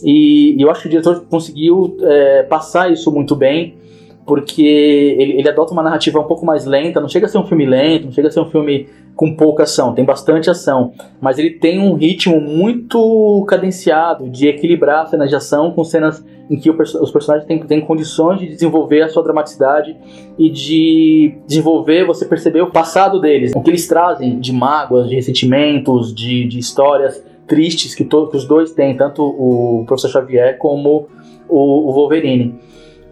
E, 0.04 0.56
e 0.58 0.62
eu 0.62 0.70
acho 0.72 0.82
que 0.82 0.88
o 0.88 0.90
diretor 0.90 1.25
conseguiu 1.30 1.98
é, 2.02 2.44
passar 2.44 2.92
isso 2.92 3.12
muito 3.12 3.36
bem, 3.36 3.78
porque 4.25 4.63
ele, 4.63 5.39
ele 5.39 5.50
adota 5.50 5.74
uma 5.74 5.84
narrativa 5.84 6.20
um 6.20 6.24
pouco 6.24 6.46
mais 6.46 6.65
lenta, 6.65 7.01
não 7.01 7.10
chega 7.10 7.25
a 7.25 7.30
ser 7.30 7.38
um 7.38 7.46
filme 7.46 7.65
lento, 7.65 8.06
não 8.06 8.12
chega 8.12 8.27
a 8.27 8.32
ser 8.32 8.39
um 8.39 8.50
filme 8.50 8.88
com 9.15 9.36
pouca 9.36 9.63
ação, 9.63 9.94
tem 9.94 10.03
bastante 10.03 10.50
ação, 10.50 10.92
mas 11.22 11.38
ele 11.38 11.51
tem 11.51 11.80
um 11.80 11.94
ritmo 11.94 12.42
muito 12.42 13.46
cadenciado 13.48 14.30
de 14.30 14.48
equilibrar 14.48 15.08
cenas 15.08 15.30
de 15.30 15.36
ação 15.36 15.72
com 15.72 15.84
cenas 15.84 16.25
em 16.50 16.58
que 16.58 16.70
os 16.70 17.12
personagens 17.12 17.48
têm, 17.48 17.60
têm 17.60 17.82
condições 17.82 18.39
de 18.39 18.48
desenvolver 18.48 19.01
a 19.01 19.10
sua 19.10 19.24
dramaticidade 19.24 19.96
e 20.38 20.50
de 20.50 21.36
desenvolver, 21.48 22.06
você 22.06 22.25
perceber 22.25 22.62
o 22.62 22.72
passado 22.72 23.20
deles, 23.20 23.53
o 23.56 23.62
que 23.62 23.70
eles 23.70 23.88
trazem 23.88 24.39
de 24.39 24.51
mágoas, 24.51 25.10
de 25.10 25.15
ressentimentos, 25.15 26.13
de, 26.13 26.46
de 26.46 26.60
histórias 26.60 27.24
tristes 27.48 27.94
que, 27.94 28.03
que 28.03 28.38
os 28.38 28.46
dois 28.46 28.72
têm, 28.72 28.96
tanto 28.96 29.24
o 29.24 29.84
Professor 29.86 30.10
Xavier 30.10 30.58
como 30.58 31.08
o, 31.48 31.89
o 31.89 31.94
Wolverine. 31.94 32.56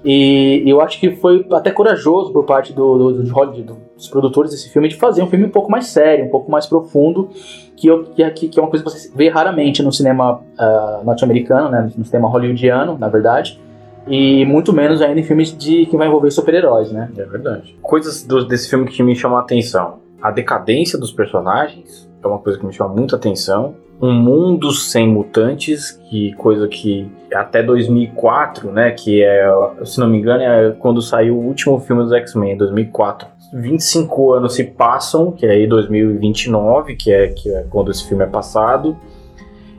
E 0.03 0.63
eu 0.65 0.81
acho 0.81 0.99
que 0.99 1.11
foi 1.11 1.45
até 1.51 1.69
corajoso 1.69 2.33
por 2.33 2.43
parte 2.43 2.73
do, 2.73 3.11
do, 3.13 3.31
Hollywood, 3.31 3.73
dos 3.95 4.07
produtores 4.07 4.49
desse 4.49 4.69
filme, 4.69 4.87
de 4.87 4.95
fazer 4.95 5.21
um 5.21 5.27
filme 5.27 5.45
um 5.45 5.49
pouco 5.49 5.69
mais 5.69 5.87
sério, 5.87 6.25
um 6.25 6.29
pouco 6.29 6.49
mais 6.49 6.65
profundo, 6.65 7.29
que, 7.75 7.87
eu, 7.87 8.05
que, 8.05 8.47
que 8.47 8.59
é 8.59 8.61
uma 8.61 8.69
coisa 8.69 8.83
que 8.83 8.91
você 8.91 9.11
vê 9.15 9.29
raramente 9.29 9.83
no 9.83 9.91
cinema 9.91 10.39
uh, 10.39 11.05
norte-americano, 11.05 11.69
né, 11.69 11.91
no 11.95 12.03
cinema 12.03 12.27
hollywoodiano, 12.27 12.97
na 12.97 13.09
verdade, 13.09 13.61
e 14.07 14.43
muito 14.45 14.73
menos 14.73 15.01
ainda 15.01 15.19
em 15.19 15.23
filmes 15.23 15.55
de 15.55 15.85
que 15.85 15.95
vai 15.95 16.07
envolver 16.07 16.31
super-heróis, 16.31 16.91
né? 16.91 17.11
É 17.15 17.23
verdade. 17.23 17.77
Coisas 17.83 18.23
do, 18.23 18.43
desse 18.45 18.67
filme 18.67 18.87
que 18.87 19.03
me 19.03 19.15
chamam 19.15 19.37
a 19.37 19.41
atenção. 19.41 19.99
A 20.19 20.31
decadência 20.31 20.97
dos 20.97 21.11
personagens 21.11 22.10
é 22.23 22.27
uma 22.27 22.39
coisa 22.39 22.59
que 22.59 22.65
me 22.65 22.73
chama 22.73 22.93
muita 22.93 23.15
atenção 23.15 23.75
um 24.01 24.11
mundo 24.11 24.71
sem 24.71 25.07
mutantes, 25.07 25.91
que 26.09 26.33
coisa 26.33 26.67
que 26.67 27.07
até 27.31 27.61
2004, 27.61 28.71
né, 28.71 28.91
que 28.91 29.21
é, 29.21 29.47
se 29.85 29.99
não 29.99 30.09
me 30.09 30.17
engano, 30.17 30.41
é 30.41 30.71
quando 30.71 31.01
saiu 31.01 31.37
o 31.37 31.45
último 31.45 31.79
filme 31.79 32.01
dos 32.01 32.11
X-Men, 32.11 32.57
2004. 32.57 33.27
25 33.53 34.33
anos 34.33 34.55
se 34.55 34.63
passam, 34.63 35.31
que 35.31 35.45
é 35.45 35.51
aí 35.51 35.67
2029, 35.67 36.95
que 36.95 37.11
é, 37.11 37.27
que 37.27 37.53
é 37.53 37.65
quando 37.69 37.91
esse 37.91 38.07
filme 38.07 38.23
é 38.23 38.27
passado, 38.27 38.97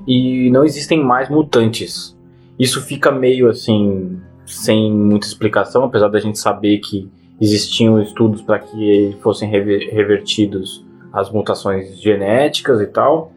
e 0.07 0.51
não 0.51 0.63
existem 0.63 1.03
mais 1.03 1.29
mutantes. 1.29 2.17
Isso 2.57 2.81
fica 2.81 3.11
meio 3.11 3.49
assim, 3.49 4.21
sem 4.47 4.93
muita 4.93 5.27
explicação, 5.27 5.85
apesar 5.85 6.09
da 6.09 6.21
gente 6.21 6.39
saber 6.39 6.79
que 6.79 7.11
existiam 7.41 8.01
estudos 8.01 8.41
para 8.41 8.61
que 8.61 9.17
fossem 9.21 9.51
revertidos 9.51 10.85
as 11.13 11.31
mutações 11.31 12.01
genéticas 12.01 12.81
e 12.81 12.87
tal 12.87 13.33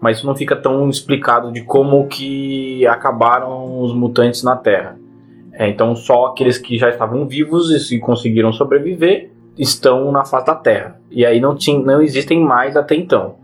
mas 0.00 0.16
isso 0.16 0.26
não 0.26 0.34
fica 0.34 0.56
tão 0.56 0.88
explicado 0.88 1.52
de 1.52 1.60
como 1.60 2.08
que 2.08 2.86
acabaram 2.86 3.82
os 3.82 3.92
mutantes 3.92 4.42
na 4.42 4.56
Terra. 4.56 4.96
É, 5.52 5.68
então 5.68 5.94
só 5.94 6.26
aqueles 6.26 6.56
que 6.56 6.78
já 6.78 6.88
estavam 6.88 7.28
vivos 7.28 7.92
e 7.92 7.98
conseguiram 7.98 8.50
sobreviver 8.50 9.30
estão 9.58 10.10
na 10.10 10.24
face 10.24 10.46
da 10.46 10.54
Terra. 10.54 10.98
E 11.10 11.26
aí 11.26 11.38
não, 11.38 11.54
tinha, 11.54 11.78
não 11.78 12.00
existem 12.00 12.40
mais 12.40 12.76
até 12.76 12.94
então. 12.94 13.34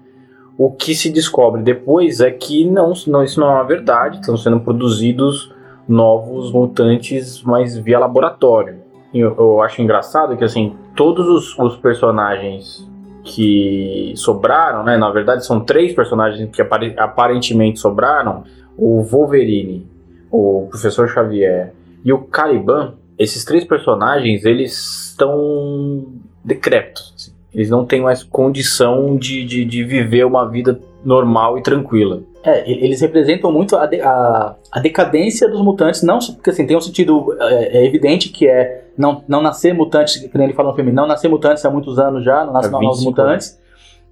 O 0.57 0.73
que 0.73 0.95
se 0.95 1.11
descobre 1.11 1.63
depois 1.63 2.21
é 2.21 2.31
que 2.31 2.65
não, 2.65 2.95
não 3.07 3.23
isso 3.23 3.39
não 3.39 3.49
é 3.49 3.55
uma 3.57 3.65
verdade, 3.65 4.21
estão 4.21 4.35
sendo 4.39 4.59
produzidos 4.61 5.53
novos 5.87 6.51
mutantes, 6.51 7.43
mas 7.43 7.77
via 7.77 7.99
laboratório. 7.99 8.79
Eu, 9.13 9.35
eu 9.37 9.61
acho 9.61 9.83
engraçado 9.83 10.37
que 10.39 10.45
assim 10.45 10.75
todos 10.95 11.29
os, 11.29 11.59
os 11.59 11.77
personagens 11.77 12.89
que 13.27 14.13
sobraram, 14.17 14.85
né? 14.85 14.97
Na 14.97 15.11
verdade, 15.11 15.45
são 15.45 15.61
três 15.61 15.93
personagens 15.93 16.49
que 16.55 16.63
aparentemente 16.97 17.81
sobraram: 17.81 18.45
o 18.79 19.03
Wolverine, 19.03 19.87
o 20.31 20.69
Professor 20.71 21.09
Xavier 21.09 21.75
e 22.05 22.13
o 22.13 22.19
Caliban. 22.19 22.95
Esses 23.19 23.45
três 23.45 23.65
personagens 23.65 24.45
eles 24.45 25.09
estão 25.11 26.07
decrépitos. 26.45 27.13
Assim. 27.17 27.33
Eles 27.53 27.71
não 27.71 27.85
têm 27.85 28.03
mais 28.03 28.23
condição 28.23 29.17
de, 29.17 29.45
de, 29.45 29.65
de 29.65 29.83
viver 29.83 30.25
uma 30.25 30.49
vida 30.49 30.79
normal 31.03 31.59
e 31.59 31.63
tranquila. 31.63 32.23
É, 32.47 32.71
eles 32.71 33.01
representam 33.01 33.51
muito 33.51 33.77
a, 33.77 33.87
de, 33.87 34.01
a, 34.01 34.55
a, 34.71 34.79
decadência 34.79 35.49
dos 35.49 35.61
mutantes, 35.61 36.03
não 36.05 36.21
porque 36.21 36.51
assim, 36.51 36.65
tem 36.65 36.77
um 36.77 36.81
sentido 36.81 37.37
é, 37.41 37.79
é, 37.79 37.85
evidente 37.85 38.29
que 38.29 38.47
é 38.47 38.85
não, 38.97 39.25
não 39.27 39.43
nascer 39.43 39.75
mutantes, 39.75 40.17
que 40.17 40.39
nem 40.39 40.47
ele 40.47 40.55
fala 40.55 40.71
no 40.71 40.77
filme, 40.77 40.93
não 40.93 41.09
nascer 41.09 41.29
mutantes 41.29 41.65
há 41.65 41.71
muitos 41.71 41.99
anos 41.99 42.25
já, 42.25 42.45
não 42.45 42.53
nascem 42.53 42.71
novos 42.71 43.05
mutantes. 43.05 43.59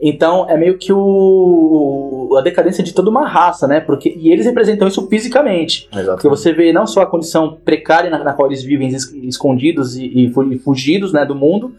Então 0.00 0.50
é 0.50 0.59
meio 0.59 0.76
que 0.76 0.93
o, 0.93 2.35
a 2.37 2.43
decadência 2.43 2.83
de 2.83 2.93
toda 2.93 3.09
uma 3.09 3.25
raça, 3.25 3.69
né? 3.69 3.79
Porque, 3.79 4.12
e 4.19 4.33
eles 4.33 4.45
representam 4.45 4.88
isso 4.88 5.07
fisicamente. 5.09 5.88
Exatamente. 5.93 6.14
Porque 6.14 6.29
você 6.29 6.53
vê 6.53 6.73
não 6.73 6.88
só 6.88 7.03
a 7.03 7.07
condição 7.07 7.57
precária 7.64 8.11
na, 8.11 8.25
na 8.25 8.33
qual 8.33 8.49
eles 8.49 8.64
vivem 8.64 8.88
escondidos 8.88 9.97
e, 9.97 10.26
e 10.26 10.59
fugidos 10.59 11.12
né, 11.12 11.25
do 11.25 11.37
mundo, 11.37 11.73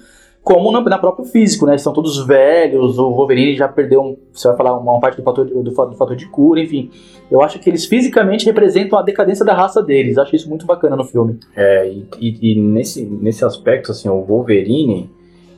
como 0.45 0.71
na, 0.71 0.99
próprio 0.99 1.25
físico, 1.25 1.65
né? 1.65 1.75
São 1.75 1.91
todos 1.91 2.23
velhos, 2.23 2.99
o 2.99 3.11
Wolverine 3.11 3.55
já 3.55 3.67
perdeu, 3.67 3.99
um, 3.99 4.15
você 4.31 4.47
vai 4.47 4.55
falar, 4.55 4.77
uma 4.77 4.99
parte 4.99 5.17
do 5.17 5.23
fator, 5.23 5.43
do, 5.43 5.63
do 5.63 5.71
fator 5.73 6.15
de 6.15 6.27
cura, 6.27 6.61
enfim. 6.61 6.91
Eu 7.31 7.41
acho 7.41 7.57
que 7.57 7.67
eles 7.67 7.85
fisicamente 7.85 8.45
representam 8.45 8.99
a 8.99 9.01
decadência 9.01 9.43
da 9.43 9.55
raça 9.55 9.81
deles. 9.81 10.19
Acho 10.19 10.35
isso 10.35 10.47
muito 10.47 10.63
bacana 10.67 10.95
no 10.95 11.03
filme. 11.03 11.39
É, 11.55 11.89
e, 11.89 12.07
e, 12.19 12.51
e 12.51 12.59
nesse, 12.59 13.03
nesse 13.03 13.43
aspecto, 13.43 13.91
assim, 13.91 14.07
o 14.07 14.21
Wolverine, 14.21 15.09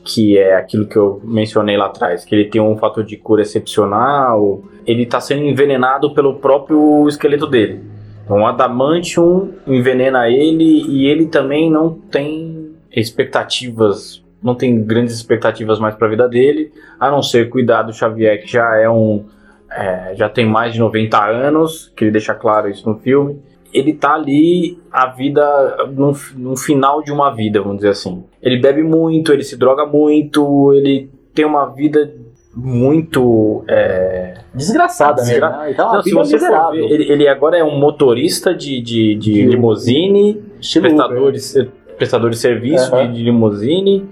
que 0.02 0.38
é 0.38 0.54
aquilo 0.54 0.86
que 0.86 0.96
eu 0.96 1.20
mencionei 1.22 1.76
lá 1.76 1.86
atrás, 1.86 2.24
que 2.24 2.34
ele 2.34 2.46
tem 2.46 2.62
um 2.62 2.78
fator 2.78 3.04
de 3.04 3.18
cura 3.18 3.42
excepcional, 3.42 4.62
ele 4.86 5.02
está 5.02 5.20
sendo 5.20 5.42
envenenado 5.42 6.14
pelo 6.14 6.36
próprio 6.36 7.06
esqueleto 7.06 7.46
dele. 7.46 7.82
Então, 8.24 8.40
o 8.40 8.46
Adamantium 8.46 9.50
envenena 9.66 10.30
ele 10.30 10.82
e 10.88 11.06
ele 11.06 11.26
também 11.26 11.70
não 11.70 11.92
tem 11.92 12.70
expectativas 12.90 14.26
não 14.42 14.54
tem 14.54 14.82
grandes 14.82 15.14
expectativas 15.14 15.78
mais 15.78 15.94
para 15.94 16.06
a 16.06 16.10
vida 16.10 16.28
dele, 16.28 16.72
a 16.98 17.10
não 17.10 17.22
ser 17.22 17.48
cuidar 17.48 17.82
do 17.82 17.92
Xavier, 17.92 18.40
que 18.40 18.50
já 18.50 18.76
é 18.76 18.88
um. 18.88 19.24
É, 19.70 20.14
já 20.14 20.28
tem 20.28 20.46
mais 20.46 20.72
de 20.72 20.78
90 20.78 21.22
anos, 21.22 21.92
que 21.94 22.04
ele 22.04 22.10
deixa 22.10 22.34
claro 22.34 22.70
isso 22.70 22.88
no 22.88 22.98
filme. 22.98 23.40
Ele 23.72 23.92
tá 23.92 24.14
ali 24.14 24.78
a 24.90 25.08
vida 25.08 25.76
no, 25.92 26.16
no 26.36 26.56
final 26.56 27.02
de 27.02 27.12
uma 27.12 27.30
vida, 27.30 27.60
vamos 27.60 27.78
dizer 27.78 27.90
assim. 27.90 28.24
Ele 28.40 28.58
bebe 28.58 28.82
muito, 28.82 29.30
ele 29.30 29.42
se 29.42 29.58
droga 29.58 29.84
muito, 29.84 30.72
ele 30.72 31.10
tem 31.34 31.44
uma 31.44 31.66
vida 31.66 32.10
muito 32.54 33.62
é... 33.68 34.38
desgraçada 34.54 35.22
Desgra... 35.22 35.50
mesmo. 35.50 35.62
Né? 35.62 35.70
Então, 35.72 35.92
não, 35.92 36.02
se 36.02 36.14
você 36.14 36.38
for 36.38 36.72
ver, 36.72 36.90
ele, 36.90 37.12
ele, 37.12 37.28
agora 37.28 37.58
é 37.58 37.62
um 37.62 37.78
motorista 37.78 38.54
de, 38.54 38.80
de, 38.80 39.14
de, 39.16 39.32
de 39.32 39.42
limusine, 39.44 40.42
prestador 40.80 41.32
de, 41.32 41.70
prestador 41.98 42.30
de 42.30 42.38
serviço 42.38 42.94
uhum. 42.94 43.06
de, 43.06 43.18
de 43.18 43.22
limusine 43.22 44.08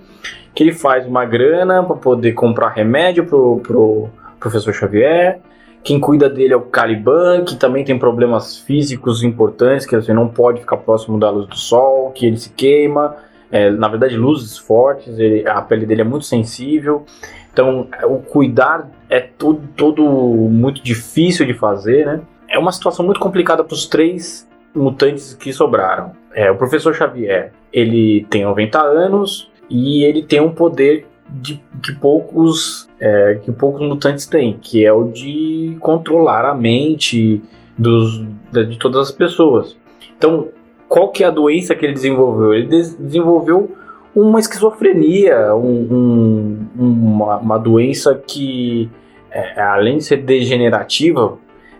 que 0.57 0.63
ele 0.63 0.73
faz 0.73 1.07
uma 1.07 1.27
grana 1.27 1.85
para 1.85 1.97
poder 1.97 2.33
comprar 2.33 2.71
remédio 2.71 3.27
pro, 3.27 3.61
pro 3.61 4.09
professor 4.41 4.73
Xavier. 4.73 5.39
Quem 5.85 6.01
cuida 6.01 6.31
dele 6.31 6.55
é 6.55 6.57
o 6.57 6.63
Caliban, 6.63 7.45
que 7.45 7.57
também 7.57 7.85
tem 7.85 7.99
problemas 7.99 8.59
físicos 8.61 9.23
importantes, 9.23 9.85
que 9.85 9.95
você 9.95 10.15
não 10.15 10.27
pode 10.27 10.61
ficar 10.61 10.79
próximo 10.79 11.19
da 11.21 11.29
luz 11.29 11.47
do 11.47 11.57
sol, 11.57 12.11
que 12.11 12.27
ele 12.27 12.39
se 12.39 12.49
queima. 12.49 13.17
É, 13.53 13.71
na 13.71 13.87
verdade, 13.87 14.17
luzes 14.17 14.57
fortes, 14.57 15.19
ele, 15.19 15.47
a 15.47 15.61
pele 15.61 15.85
dele 15.85 16.01
é 16.01 16.05
muito 16.05 16.25
sensível. 16.25 17.05
Então, 17.53 17.87
o 18.05 18.19
cuidar 18.19 18.91
é 19.11 19.21
todo, 19.21 19.61
todo 19.77 20.03
muito 20.03 20.83
difícil 20.83 21.45
de 21.45 21.53
fazer, 21.53 22.07
né? 22.07 22.21
É 22.49 22.59
uma 22.59 22.73
situação 22.73 23.05
muito 23.05 23.21
complicada 23.21 23.63
para 23.63 23.75
os 23.75 23.87
três 23.87 24.49
mutantes 24.75 25.35
que 25.35 25.53
sobraram. 25.53 26.13
É, 26.35 26.51
o 26.51 26.57
professor 26.57 26.95
Xavier, 26.95 27.53
ele 27.71 28.27
tem 28.31 28.45
90 28.45 28.81
anos, 28.81 29.51
e 29.69 30.05
ele 30.05 30.23
tem 30.23 30.41
um 30.41 30.51
poder 30.51 31.07
de, 31.29 31.61
que 31.83 31.93
poucos 31.95 32.89
é, 33.01 33.41
que 33.43 33.53
poucos 33.53 33.87
mutantes 33.87 34.27
têm, 34.27 34.59
que 34.61 34.85
é 34.85 34.93
o 34.93 35.05
de 35.05 35.77
controlar 35.81 36.45
a 36.45 36.55
mente 36.55 37.43
dos, 37.77 38.25
de 38.53 38.79
todas 38.79 39.09
as 39.09 39.13
pessoas. 39.13 39.77
Então, 40.17 40.49
qual 40.89 41.11
que 41.11 41.25
é 41.25 41.27
a 41.27 41.31
doença 41.31 41.75
que 41.75 41.85
ele 41.85 41.93
desenvolveu? 41.93 42.55
Ele 42.55 42.67
desenvolveu 42.67 43.77
uma 44.15 44.41
esquizofrenia, 44.41 45.55
um, 45.55 46.67
um, 46.79 46.85
uma, 46.85 47.37
uma, 47.37 47.59
doença 47.59 48.15
que, 48.15 48.89
é, 49.31 49.61
além 49.61 49.99
de 49.99 50.05
ser 50.05 50.19
degenerativa, 50.19 51.37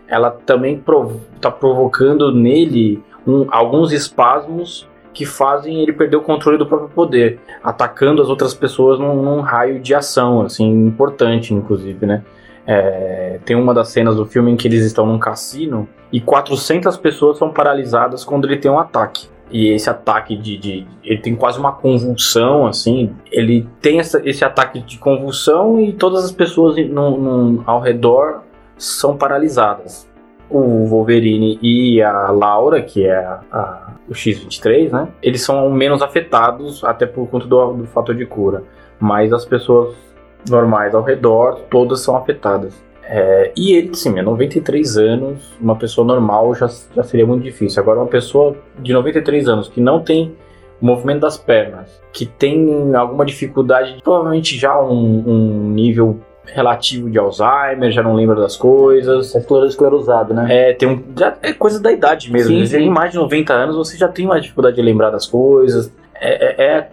ela 0.07 0.29
também 0.29 0.73
está 0.73 0.85
prov 0.85 1.15
tá 1.41 1.51
provocando 1.51 2.31
nele 2.31 3.01
um, 3.25 3.47
alguns 3.49 3.91
espasmos 3.91 4.87
que 5.17 5.25
fazem 5.25 5.81
ele 5.81 5.93
perder 5.93 6.15
o 6.15 6.21
controle 6.21 6.59
do 6.59 6.65
próprio 6.67 6.89
poder, 6.89 7.39
atacando 7.63 8.21
as 8.21 8.29
outras 8.29 8.53
pessoas 8.53 8.99
num, 8.99 9.23
num 9.23 9.41
raio 9.41 9.79
de 9.79 9.95
ação, 9.95 10.43
assim, 10.43 10.63
importante, 10.85 11.55
inclusive, 11.55 12.05
né? 12.05 12.23
É, 12.67 13.39
tem 13.43 13.55
uma 13.55 13.73
das 13.73 13.89
cenas 13.89 14.15
do 14.15 14.27
filme 14.27 14.51
em 14.51 14.55
que 14.55 14.67
eles 14.67 14.85
estão 14.85 15.07
num 15.07 15.17
cassino 15.17 15.89
e 16.13 16.21
400 16.21 16.95
pessoas 16.97 17.39
são 17.39 17.49
paralisadas 17.49 18.23
quando 18.23 18.45
ele 18.45 18.57
tem 18.57 18.69
um 18.69 18.77
ataque. 18.77 19.27
E 19.49 19.69
esse 19.69 19.89
ataque 19.89 20.37
de, 20.37 20.55
de 20.55 20.85
ele 21.03 21.19
tem 21.19 21.35
quase 21.35 21.57
uma 21.57 21.71
convulsão, 21.71 22.67
assim. 22.67 23.15
Ele 23.31 23.67
tem 23.81 23.99
essa, 23.99 24.21
esse 24.23 24.45
ataque 24.45 24.81
de 24.81 24.99
convulsão 24.99 25.81
e 25.81 25.93
todas 25.93 26.25
as 26.25 26.31
pessoas 26.31 26.77
no, 26.89 27.17
no, 27.17 27.63
ao 27.65 27.79
redor 27.79 28.43
são 28.77 29.17
paralisadas 29.17 30.07
o 30.49 30.85
Wolverine 30.85 31.59
e 31.61 32.01
a 32.01 32.31
Laura, 32.31 32.81
que 32.81 33.05
é 33.05 33.15
a, 33.15 33.41
a, 33.51 33.93
o 34.07 34.13
X-23, 34.13 34.91
né? 34.91 35.07
Eles 35.21 35.41
são 35.41 35.69
menos 35.69 36.01
afetados, 36.01 36.83
até 36.83 37.05
por 37.05 37.27
conta 37.27 37.45
do, 37.45 37.73
do 37.73 37.85
fator 37.85 38.15
de 38.15 38.25
cura. 38.25 38.63
Mas 38.99 39.33
as 39.33 39.45
pessoas 39.45 39.95
normais 40.49 40.95
ao 40.95 41.03
redor, 41.03 41.61
todas 41.69 42.01
são 42.01 42.15
afetadas. 42.15 42.73
É, 43.03 43.53
e 43.55 43.73
ele, 43.73 43.95
sim, 43.95 44.19
é 44.19 44.21
93 44.21 44.97
anos, 44.97 45.55
uma 45.61 45.77
pessoa 45.77 46.05
normal 46.05 46.53
já, 46.53 46.69
já 46.93 47.03
seria 47.03 47.25
muito 47.25 47.43
difícil. 47.43 47.81
Agora, 47.81 47.99
uma 47.99 48.07
pessoa 48.07 48.55
de 48.79 48.91
93 48.91 49.47
anos 49.47 49.69
que 49.69 49.79
não 49.79 50.01
tem 50.01 50.35
movimento 50.81 51.21
das 51.21 51.37
pernas, 51.37 52.01
que 52.11 52.25
tem 52.25 52.93
alguma 52.95 53.25
dificuldade, 53.25 53.97
provavelmente 54.03 54.57
já 54.57 54.79
um, 54.79 55.23
um 55.25 55.69
nível 55.69 56.19
relativo 56.53 57.09
de 57.09 57.17
Alzheimer, 57.17 57.91
já 57.91 58.01
não 58.03 58.13
lembra 58.15 58.35
das 58.35 58.55
coisas. 58.55 59.35
É 59.35 59.39
escler- 59.39 59.65
esclerosado, 59.67 60.33
né? 60.33 60.45
É, 60.49 60.73
tem 60.73 60.87
um, 60.89 61.03
já 61.17 61.35
é 61.41 61.53
coisa 61.53 61.79
da 61.79 61.91
idade 61.91 62.31
mesmo. 62.31 62.49
Sim, 62.49 62.59
vezes, 62.59 62.71
sim. 62.71 62.85
Em 62.85 62.89
mais 62.89 63.11
de 63.11 63.17
90 63.17 63.53
anos 63.53 63.75
você 63.75 63.97
já 63.97 64.07
tem 64.07 64.25
uma 64.25 64.39
dificuldade 64.39 64.75
de 64.75 64.81
lembrar 64.81 65.09
das 65.09 65.25
coisas. 65.25 65.91
É, 66.19 66.63
é, 66.65 66.65
é- 66.67 66.87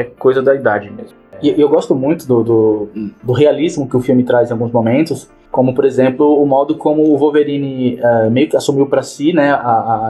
é 0.00 0.04
coisa 0.18 0.42
da 0.42 0.54
idade 0.54 0.90
mesmo. 0.90 1.16
E 1.42 1.60
eu 1.60 1.68
gosto 1.68 1.94
muito 1.94 2.26
do, 2.26 2.42
do, 2.42 2.88
do 3.22 3.32
realismo 3.32 3.88
que 3.88 3.96
o 3.96 4.00
filme 4.00 4.22
traz 4.22 4.48
em 4.50 4.52
alguns 4.52 4.70
momentos, 4.72 5.28
como 5.50 5.74
por 5.74 5.84
exemplo 5.84 6.40
o 6.42 6.46
modo 6.46 6.76
como 6.76 7.02
o 7.02 7.18
Wolverine 7.18 7.98
eh, 8.00 8.30
meio 8.30 8.48
que 8.48 8.56
assumiu 8.56 8.86
pra 8.86 9.02
si, 9.02 9.32
né, 9.32 9.50
a, 9.52 9.56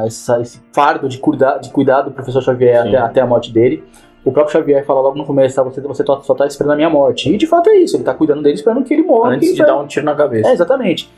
a- 0.01 0.03
essa- 0.07 0.41
esse 0.41 0.61
fardo 0.73 1.09
de 1.09 1.19
cuidar, 1.19 1.59
de 1.59 1.71
cuidar 1.71 2.03
do 2.03 2.11
professor 2.11 2.41
Xavier 2.43 2.81
até, 2.87 2.97
até 2.99 3.21
a 3.21 3.27
morte 3.27 3.53
dele. 3.53 3.83
O 4.25 4.33
próprio 4.33 4.53
Xavier 4.53 4.85
fala 4.87 5.01
logo 5.01 5.19
no 5.19 5.25
começo, 5.25 5.55
tá, 5.57 5.63
você, 5.63 5.81
você 5.81 6.03
tá- 6.03 6.21
só 6.23 6.35
tá 6.35 6.47
esperando 6.47 6.73
a 6.73 6.77
minha 6.77 6.89
morte. 6.89 7.31
E 7.31 7.37
de 7.37 7.47
fato 7.47 7.69
é 7.69 7.77
isso, 7.77 7.97
ele 7.97 8.05
tá 8.05 8.15
cuidando 8.15 8.43
dele 8.43 8.55
esperando 8.55 8.83
que 8.85 8.95
ele 8.95 9.03
morra. 9.03 9.33
Antes 9.33 9.53
de 9.53 9.59
vai- 9.59 9.67
dar 9.67 9.79
um 9.79 9.87
tiro 9.87 10.07
na 10.07 10.15
cabeça. 10.15 10.49
É, 10.49 10.53
exatamente. 10.53 11.11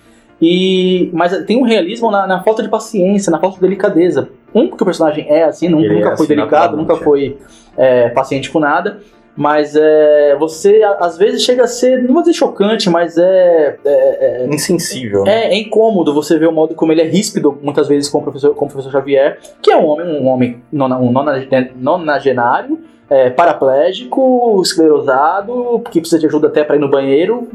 E, 0.42 1.08
mas 1.12 1.36
tem 1.44 1.56
um 1.56 1.62
realismo 1.62 2.10
na, 2.10 2.26
na 2.26 2.42
falta 2.42 2.62
de 2.62 2.68
paciência, 2.68 3.30
na 3.30 3.38
falta 3.38 3.56
de 3.56 3.62
delicadeza. 3.62 4.28
Um, 4.54 4.68
porque 4.68 4.82
o 4.82 4.86
personagem 4.86 5.26
é 5.28 5.44
assim, 5.44 5.68
nunca, 5.68 5.86
é 5.86 5.88
nunca 5.94 6.04
foi 6.04 6.12
assim 6.26 6.34
delicado, 6.34 6.76
nunca 6.76 6.94
é. 6.94 6.96
foi 6.96 7.38
é, 7.76 8.08
paciente 8.10 8.50
com 8.50 8.58
nada. 8.58 9.00
Mas 9.36 9.76
é, 9.76 10.34
você, 10.38 10.82
a- 10.82 10.96
às 11.00 11.18
vezes, 11.18 11.42
chega 11.42 11.64
a 11.64 11.66
ser, 11.66 12.02
não 12.02 12.14
vou 12.14 12.22
dizer 12.22 12.32
chocante, 12.34 12.88
mas 12.88 13.18
é, 13.18 13.76
é, 13.84 14.44
é, 14.44 14.46
Insensível. 14.48 15.24
né? 15.24 15.44
é, 15.48 15.54
é 15.54 15.58
incômodo 15.58 16.14
você 16.14 16.38
ver 16.38 16.46
o 16.48 16.52
modo 16.52 16.74
como 16.74 16.90
ele 16.90 17.02
é 17.02 17.04
ríspido, 17.04 17.56
muitas 17.62 17.86
vezes, 17.86 18.08
com 18.08 18.18
o 18.18 18.22
professor, 18.22 18.54
com 18.54 18.64
o 18.64 18.68
professor 18.68 18.90
Xavier, 18.90 19.38
que 19.60 19.70
é 19.70 19.76
um 19.76 19.84
homem, 19.86 20.06
um 20.22 20.26
homem 20.28 20.62
um 20.72 21.12
nonagen- 21.12 21.70
nonagenário, 21.76 22.80
é, 23.10 23.28
paraplégico, 23.30 24.60
esclerosado, 24.62 25.80
que 25.90 26.00
precisa 26.00 26.18
de 26.18 26.26
ajuda 26.26 26.48
até 26.48 26.64
para 26.64 26.76
ir 26.76 26.80
no 26.80 26.90
banheiro, 26.90 27.48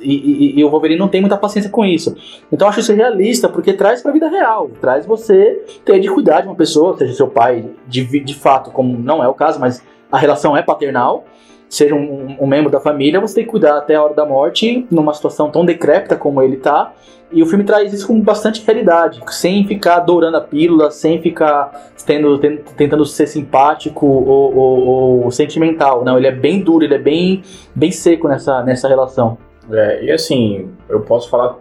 e, 0.00 0.14
e- 0.14 0.60
e 0.60 0.64
o 0.64 0.70
Wolverine 0.70 0.98
não 0.98 1.08
tem 1.08 1.20
muita 1.20 1.36
paciência 1.36 1.70
com 1.70 1.84
isso. 1.84 2.14
Então 2.52 2.66
eu 2.66 2.70
acho 2.70 2.80
isso 2.80 2.92
realista, 2.92 3.48
porque 3.48 3.72
traz 3.72 4.02
pra 4.02 4.12
vida 4.12 4.28
real. 4.28 4.70
Traz 4.80 5.06
você 5.06 5.62
ter 5.84 5.98
de 6.00 6.08
cuidar 6.08 6.42
de 6.42 6.48
uma 6.48 6.54
pessoa, 6.54 6.96
seja 6.96 7.14
seu 7.14 7.28
pai, 7.28 7.64
de, 7.86 8.04
de 8.20 8.34
fato, 8.34 8.70
como 8.70 8.96
não 8.98 9.22
é 9.22 9.28
o 9.28 9.34
caso, 9.34 9.58
mas 9.60 9.82
a 10.10 10.18
relação 10.18 10.56
é 10.56 10.62
paternal. 10.62 11.24
Seja 11.68 11.94
um, 11.96 12.36
um- 12.40 12.46
membro 12.46 12.70
da 12.70 12.78
família, 12.78 13.20
você 13.20 13.34
tem 13.36 13.44
que 13.44 13.50
cuidar 13.50 13.76
até 13.76 13.96
a 13.96 14.02
hora 14.04 14.14
da 14.14 14.24
morte, 14.24 14.86
numa 14.88 15.12
situação 15.12 15.50
tão 15.50 15.64
decrépita 15.64 16.14
como 16.14 16.40
ele 16.40 16.58
tá. 16.58 16.92
E 17.32 17.42
o 17.42 17.46
filme 17.46 17.64
traz 17.64 17.92
isso 17.92 18.06
com 18.06 18.20
bastante 18.20 18.64
realidade, 18.64 19.20
sem 19.30 19.66
ficar 19.66 19.98
dourando 19.98 20.36
a 20.36 20.40
pílula, 20.40 20.92
sem 20.92 21.20
ficar 21.20 21.90
tendo, 22.06 22.38
ten- 22.38 22.58
tentando 22.76 23.04
ser 23.04 23.26
simpático 23.26 24.06
ou, 24.06 24.56
ou- 24.56 24.86
ou 25.24 25.30
sentimental. 25.32 26.04
Não, 26.04 26.16
ele 26.16 26.28
é 26.28 26.32
bem 26.32 26.60
duro, 26.62 26.84
ele 26.84 26.94
é 26.94 26.98
bem, 26.98 27.42
bem 27.74 27.90
seco 27.90 28.28
nessa, 28.28 28.62
nessa 28.62 28.86
relação. 28.86 29.36
É, 29.68 30.04
e 30.04 30.12
assim, 30.12 30.70
eu 30.88 31.00
posso 31.00 31.28
falar 31.28 31.56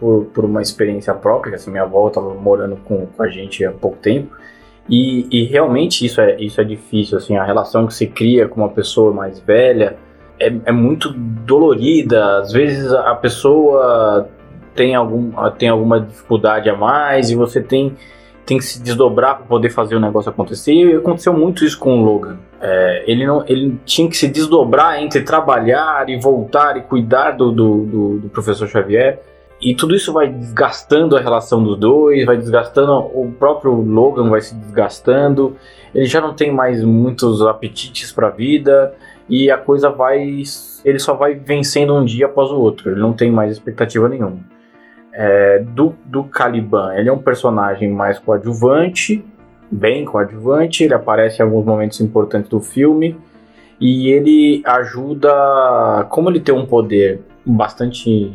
por, 0.00 0.24
por 0.32 0.46
uma 0.46 0.62
experiência 0.62 1.12
própria, 1.12 1.54
assim, 1.56 1.70
minha 1.70 1.82
avó 1.82 2.08
estava 2.08 2.32
morando 2.32 2.76
com, 2.76 3.04
com 3.06 3.22
a 3.22 3.28
gente 3.28 3.62
há 3.62 3.70
pouco 3.70 3.98
tempo, 3.98 4.34
e, 4.88 5.26
e 5.30 5.44
realmente 5.44 6.04
isso 6.04 6.20
é, 6.20 6.36
isso 6.40 6.60
é 6.60 6.64
difícil, 6.64 7.16
assim, 7.18 7.36
a 7.36 7.44
relação 7.44 7.86
que 7.86 7.94
se 7.94 8.06
cria 8.06 8.46
com 8.48 8.60
uma 8.60 8.68
pessoa 8.68 9.12
mais 9.12 9.38
velha 9.40 9.96
é, 10.38 10.52
é 10.66 10.72
muito 10.72 11.10
dolorida, 11.12 12.38
às 12.38 12.52
vezes 12.52 12.92
a 12.92 13.14
pessoa 13.14 14.28
tem, 14.74 14.94
algum, 14.94 15.30
tem 15.56 15.68
alguma 15.68 16.00
dificuldade 16.00 16.68
a 16.68 16.76
mais 16.76 17.30
e 17.30 17.36
você 17.36 17.62
tem, 17.62 17.96
tem 18.44 18.58
que 18.58 18.64
se 18.64 18.82
desdobrar 18.82 19.36
para 19.36 19.46
poder 19.46 19.70
fazer 19.70 19.94
o 19.94 20.00
negócio 20.00 20.30
acontecer, 20.30 20.72
e 20.74 20.94
aconteceu 20.96 21.32
muito 21.32 21.64
isso 21.64 21.78
com 21.78 22.00
o 22.00 22.04
Logan. 22.04 22.36
É, 22.60 23.04
ele, 23.06 23.26
não, 23.26 23.44
ele 23.46 23.78
tinha 23.84 24.08
que 24.08 24.16
se 24.16 24.26
desdobrar 24.26 25.00
entre 25.02 25.20
trabalhar 25.22 26.08
e 26.08 26.18
voltar 26.18 26.76
e 26.76 26.80
cuidar 26.82 27.32
do, 27.32 27.52
do, 27.52 27.84
do- 27.84 28.18
do 28.20 28.28
professor 28.28 28.66
Xavier. 28.66 29.20
E 29.64 29.74
tudo 29.74 29.96
isso 29.96 30.12
vai 30.12 30.28
desgastando 30.28 31.16
a 31.16 31.20
relação 31.20 31.64
dos 31.64 31.78
dois, 31.78 32.26
vai 32.26 32.36
desgastando 32.36 32.92
o 32.92 33.34
próprio 33.38 33.72
Logan, 33.72 34.28
vai 34.28 34.42
se 34.42 34.54
desgastando. 34.54 35.56
Ele 35.94 36.04
já 36.04 36.20
não 36.20 36.34
tem 36.34 36.52
mais 36.52 36.84
muitos 36.84 37.40
apetites 37.40 38.12
para 38.12 38.26
a 38.26 38.30
vida 38.30 38.94
e 39.26 39.50
a 39.50 39.56
coisa 39.56 39.88
vai. 39.88 40.42
Ele 40.84 40.98
só 40.98 41.14
vai 41.14 41.34
vencendo 41.34 41.94
um 41.94 42.04
dia 42.04 42.26
após 42.26 42.50
o 42.50 42.60
outro. 42.60 42.90
Ele 42.90 43.00
não 43.00 43.14
tem 43.14 43.32
mais 43.32 43.52
expectativa 43.52 44.06
nenhuma. 44.06 44.38
É, 45.14 45.60
do, 45.60 45.94
do 46.04 46.24
Caliban, 46.24 46.94
ele 46.94 47.08
é 47.08 47.12
um 47.12 47.22
personagem 47.22 47.90
mais 47.90 48.18
coadjuvante, 48.18 49.24
bem 49.70 50.04
coadjuvante, 50.04 50.84
ele 50.84 50.92
aparece 50.92 51.40
em 51.40 51.42
alguns 51.42 51.64
momentos 51.64 52.00
importantes 52.02 52.50
do 52.50 52.60
filme 52.60 53.16
e 53.80 54.08
ele 54.10 54.60
ajuda, 54.66 56.06
como 56.10 56.28
ele 56.28 56.40
tem 56.40 56.54
um 56.54 56.66
poder 56.66 57.22
bastante 57.46 58.32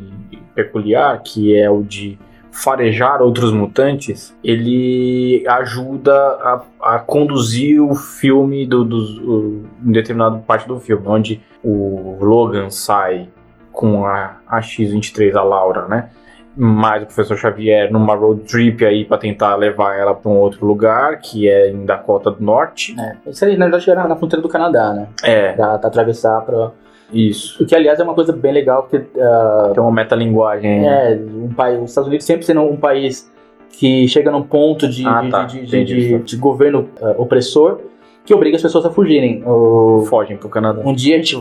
peculiar, 0.55 1.21
que 1.23 1.55
é 1.55 1.69
o 1.69 1.81
de 1.83 2.17
farejar 2.51 3.21
outros 3.21 3.51
mutantes, 3.53 4.35
ele 4.43 5.43
ajuda 5.47 6.13
a, 6.13 6.61
a 6.95 6.99
conduzir 6.99 7.81
o 7.81 7.93
filme 7.95 8.65
do, 8.65 8.83
dos- 8.83 9.17
o- 9.19 9.63
em 9.85 9.91
determinada 9.91 10.37
parte 10.39 10.67
do 10.67 10.79
filme, 10.79 11.03
onde 11.07 11.41
o 11.63 12.17
Logan 12.19 12.69
sai 12.69 13.29
com 13.71 14.05
a, 14.05 14.37
a 14.47 14.61
X-23, 14.61 15.35
a 15.35 15.43
Laura, 15.43 15.87
né? 15.87 16.09
Mais 16.57 17.03
o 17.03 17.05
professor 17.05 17.37
Xavier 17.37 17.89
numa 17.91 18.15
road 18.15 18.41
trip 18.41 18.83
aí 18.83 19.05
para 19.05 19.17
tentar 19.19 19.55
levar 19.55 19.95
ela 19.95 20.13
para 20.13 20.29
um 20.29 20.35
outro 20.37 20.65
lugar, 20.65 21.19
que 21.19 21.47
é 21.47 21.69
em 21.69 21.85
Dakota 21.85 22.31
do 22.31 22.43
Norte. 22.43 22.95
É, 22.99 23.15
isso 23.29 23.45
aí, 23.45 23.55
na 23.55 23.65
verdade, 23.65 23.89
era 23.89 24.07
na 24.07 24.15
fronteira 24.15 24.41
do 24.41 24.49
Canadá, 24.49 24.91
né? 24.93 25.07
É, 25.23 25.53
Pra, 25.53 25.77
pra 25.77 25.87
atravessar 25.87 26.41
pra. 26.41 26.71
Isso. 27.11 27.61
O 27.63 27.65
que, 27.65 27.75
aliás, 27.75 27.99
é 27.99 28.03
uma 28.03 28.13
coisa 28.13 28.31
bem 28.33 28.51
legal, 28.53 28.83
porque 28.83 29.05
ah, 29.19 29.71
Tem 29.73 29.81
uma 29.83 29.91
metalinguagem. 29.91 30.87
é, 30.87 31.19
um 31.35 31.53
país, 31.53 31.79
os 31.81 31.89
Estados 31.89 32.07
Unidos 32.07 32.25
sempre 32.25 32.45
sendo 32.45 32.61
um 32.61 32.75
país 32.77 33.31
que 33.71 34.07
chega 34.07 34.31
num 34.31 34.41
ponto 34.43 34.87
de, 34.87 35.05
Ah, 35.07 35.21
de, 35.21 35.29
tá, 35.29 35.43
de, 35.43 35.65
de, 35.65 35.83
de- 35.85 36.17
de 36.19 36.37
governo 36.37 36.87
ah, 37.01 37.15
opressor 37.17 37.79
que 38.25 38.33
obriga 38.33 38.55
as 38.57 38.61
pessoas 38.61 38.85
a 38.85 38.91
fugirem. 38.91 39.41
O- 39.45 40.05
Fogem 40.07 40.37
pro 40.37 40.49
Canadá. 40.49 40.81
um 40.85 40.93
dia 40.93 41.15
a 41.15 41.17
gente, 41.17 41.35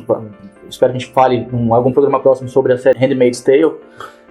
espero 0.68 0.92
que 0.92 0.96
a 0.96 1.00
gente 1.00 1.12
fale 1.12 1.46
em 1.52 1.70
algum 1.72 1.92
programa 1.92 2.20
próximo 2.20 2.48
sobre 2.48 2.72
a 2.72 2.78
série 2.78 2.98
Handmaid's 2.98 3.40
Tale. 3.42 3.72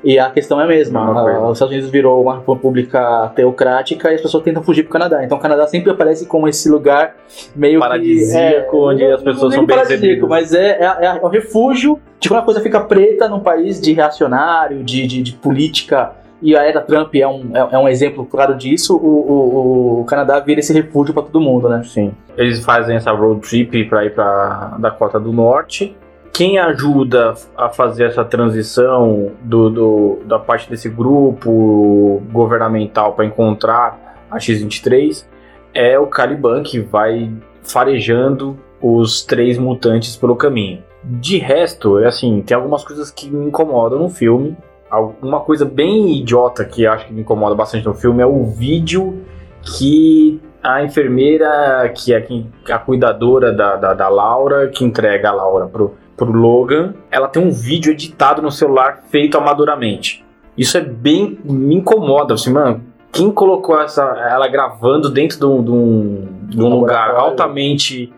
E 0.03 0.19
a 0.19 0.29
questão 0.29 0.61
é 0.61 0.63
a 0.63 0.67
mesma. 0.67 1.49
Os 1.49 1.53
Estados 1.53 1.73
Unidos 1.73 1.89
virou 1.89 2.21
uma 2.21 2.37
república 2.37 3.31
teocrática 3.35 4.11
e 4.11 4.15
as 4.15 4.21
pessoas 4.21 4.43
tentam 4.43 4.61
fugir 4.61 4.83
pro 4.83 4.91
Canadá. 4.91 5.23
Então 5.23 5.37
o 5.37 5.41
Canadá 5.41 5.67
sempre 5.67 5.91
aparece 5.91 6.25
como 6.27 6.47
esse 6.47 6.69
lugar 6.69 7.15
meio 7.55 7.79
Paradisíaco, 7.79 8.71
que, 8.71 8.77
onde 8.77 9.05
as 9.05 9.21
pessoas 9.23 9.51
não 9.53 9.59
são 9.59 9.65
bem 9.65 9.75
paradisíaco, 9.75 10.27
recebidas. 10.27 10.29
mas 10.29 10.53
é, 10.53 10.79
é, 10.79 11.05
é 11.05 11.19
o 11.21 11.27
refúgio 11.27 11.99
de 12.19 12.29
quando 12.29 12.41
a 12.41 12.43
coisa 12.43 12.61
fica 12.61 12.79
preta 12.79 13.27
num 13.27 13.39
país 13.39 13.81
de 13.81 13.93
reacionário, 13.93 14.83
de, 14.83 15.07
de, 15.07 15.21
de 15.21 15.33
política. 15.33 16.11
E 16.39 16.55
a 16.55 16.63
era 16.63 16.81
Trump 16.81 17.15
é 17.15 17.27
um, 17.27 17.49
é, 17.55 17.67
é 17.71 17.77
um 17.79 17.89
exemplo 17.89 18.23
claro 18.23 18.55
disso. 18.55 18.95
O, 18.95 19.07
o, 19.07 20.01
o 20.01 20.05
Canadá 20.05 20.39
vira 20.39 20.59
esse 20.59 20.71
refúgio 20.71 21.11
para 21.11 21.23
todo 21.23 21.41
mundo, 21.41 21.67
né? 21.67 21.81
Sim. 21.83 22.13
Eles 22.37 22.63
fazem 22.63 22.95
essa 22.95 23.11
road 23.11 23.41
trip 23.41 23.85
para 23.85 24.05
ir 24.05 24.13
para 24.13 24.77
Dakota 24.77 25.19
do 25.19 25.33
Norte. 25.33 25.97
Quem 26.33 26.59
ajuda 26.59 27.33
a 27.57 27.69
fazer 27.69 28.05
essa 28.05 28.23
transição 28.23 29.31
do, 29.41 29.69
do- 29.69 30.19
da 30.25 30.37
parte 30.37 30.69
desse 30.69 30.87
grupo 30.87 32.21
governamental 32.31 33.13
para 33.13 33.25
encontrar 33.25 34.15
a 34.29 34.39
X-23 34.39 35.25
é 35.73 35.97
o 35.97 36.07
Caliban, 36.07 36.61
que 36.63 36.79
vai 36.79 37.31
farejando 37.63 38.57
os 38.81 39.23
três 39.23 39.57
mutantes 39.57 40.15
pelo 40.15 40.35
caminho. 40.35 40.83
De 41.03 41.37
resto, 41.37 41.99
é 41.99 42.07
assim, 42.07 42.41
tem 42.41 42.55
algumas 42.55 42.83
coisas 42.83 43.09
que 43.09 43.29
me 43.29 43.45
incomodam 43.47 43.99
no 43.99 44.09
filme. 44.09 44.55
Uma 45.21 45.39
coisa 45.39 45.65
bem 45.65 46.17
idiota 46.19 46.63
que 46.63 46.85
acho 46.85 47.07
que 47.07 47.13
me 47.13 47.21
incomoda 47.21 47.55
bastante 47.55 47.85
no 47.85 47.93
filme 47.93 48.21
é 48.21 48.25
o 48.25 48.43
vídeo 48.45 49.23
que 49.61 50.39
a 50.63 50.83
enfermeira, 50.83 51.89
que 51.95 52.13
é 52.13 52.25
a 52.71 52.79
cuidadora 52.79 53.51
da, 53.53 53.75
da, 53.75 53.93
da 53.93 54.07
Laura, 54.09 54.67
que 54.67 54.83
entrega 54.85 55.29
a 55.29 55.33
Laura 55.33 55.67
pro, 55.67 55.95
pro 56.17 56.31
Logan, 56.31 56.95
ela 57.11 57.27
tem 57.27 57.41
um 57.41 57.51
vídeo 57.51 57.91
editado 57.91 58.41
no 58.41 58.51
celular 58.51 59.03
feito 59.09 59.37
amadoramente. 59.37 60.25
Isso 60.57 60.77
é 60.77 60.81
bem. 60.81 61.37
me 61.45 61.75
incomoda, 61.75 62.33
assim, 62.33 62.51
mano. 62.51 62.83
Quem 63.11 63.31
colocou 63.31 63.79
essa, 63.79 64.03
ela 64.03 64.47
gravando 64.47 65.09
dentro 65.09 65.37
de 65.39 65.45
um, 65.45 65.63
de 65.63 65.71
um, 65.71 66.27
de 66.49 66.61
um 66.61 66.69
lugar 66.79 67.11
altamente 67.11 68.11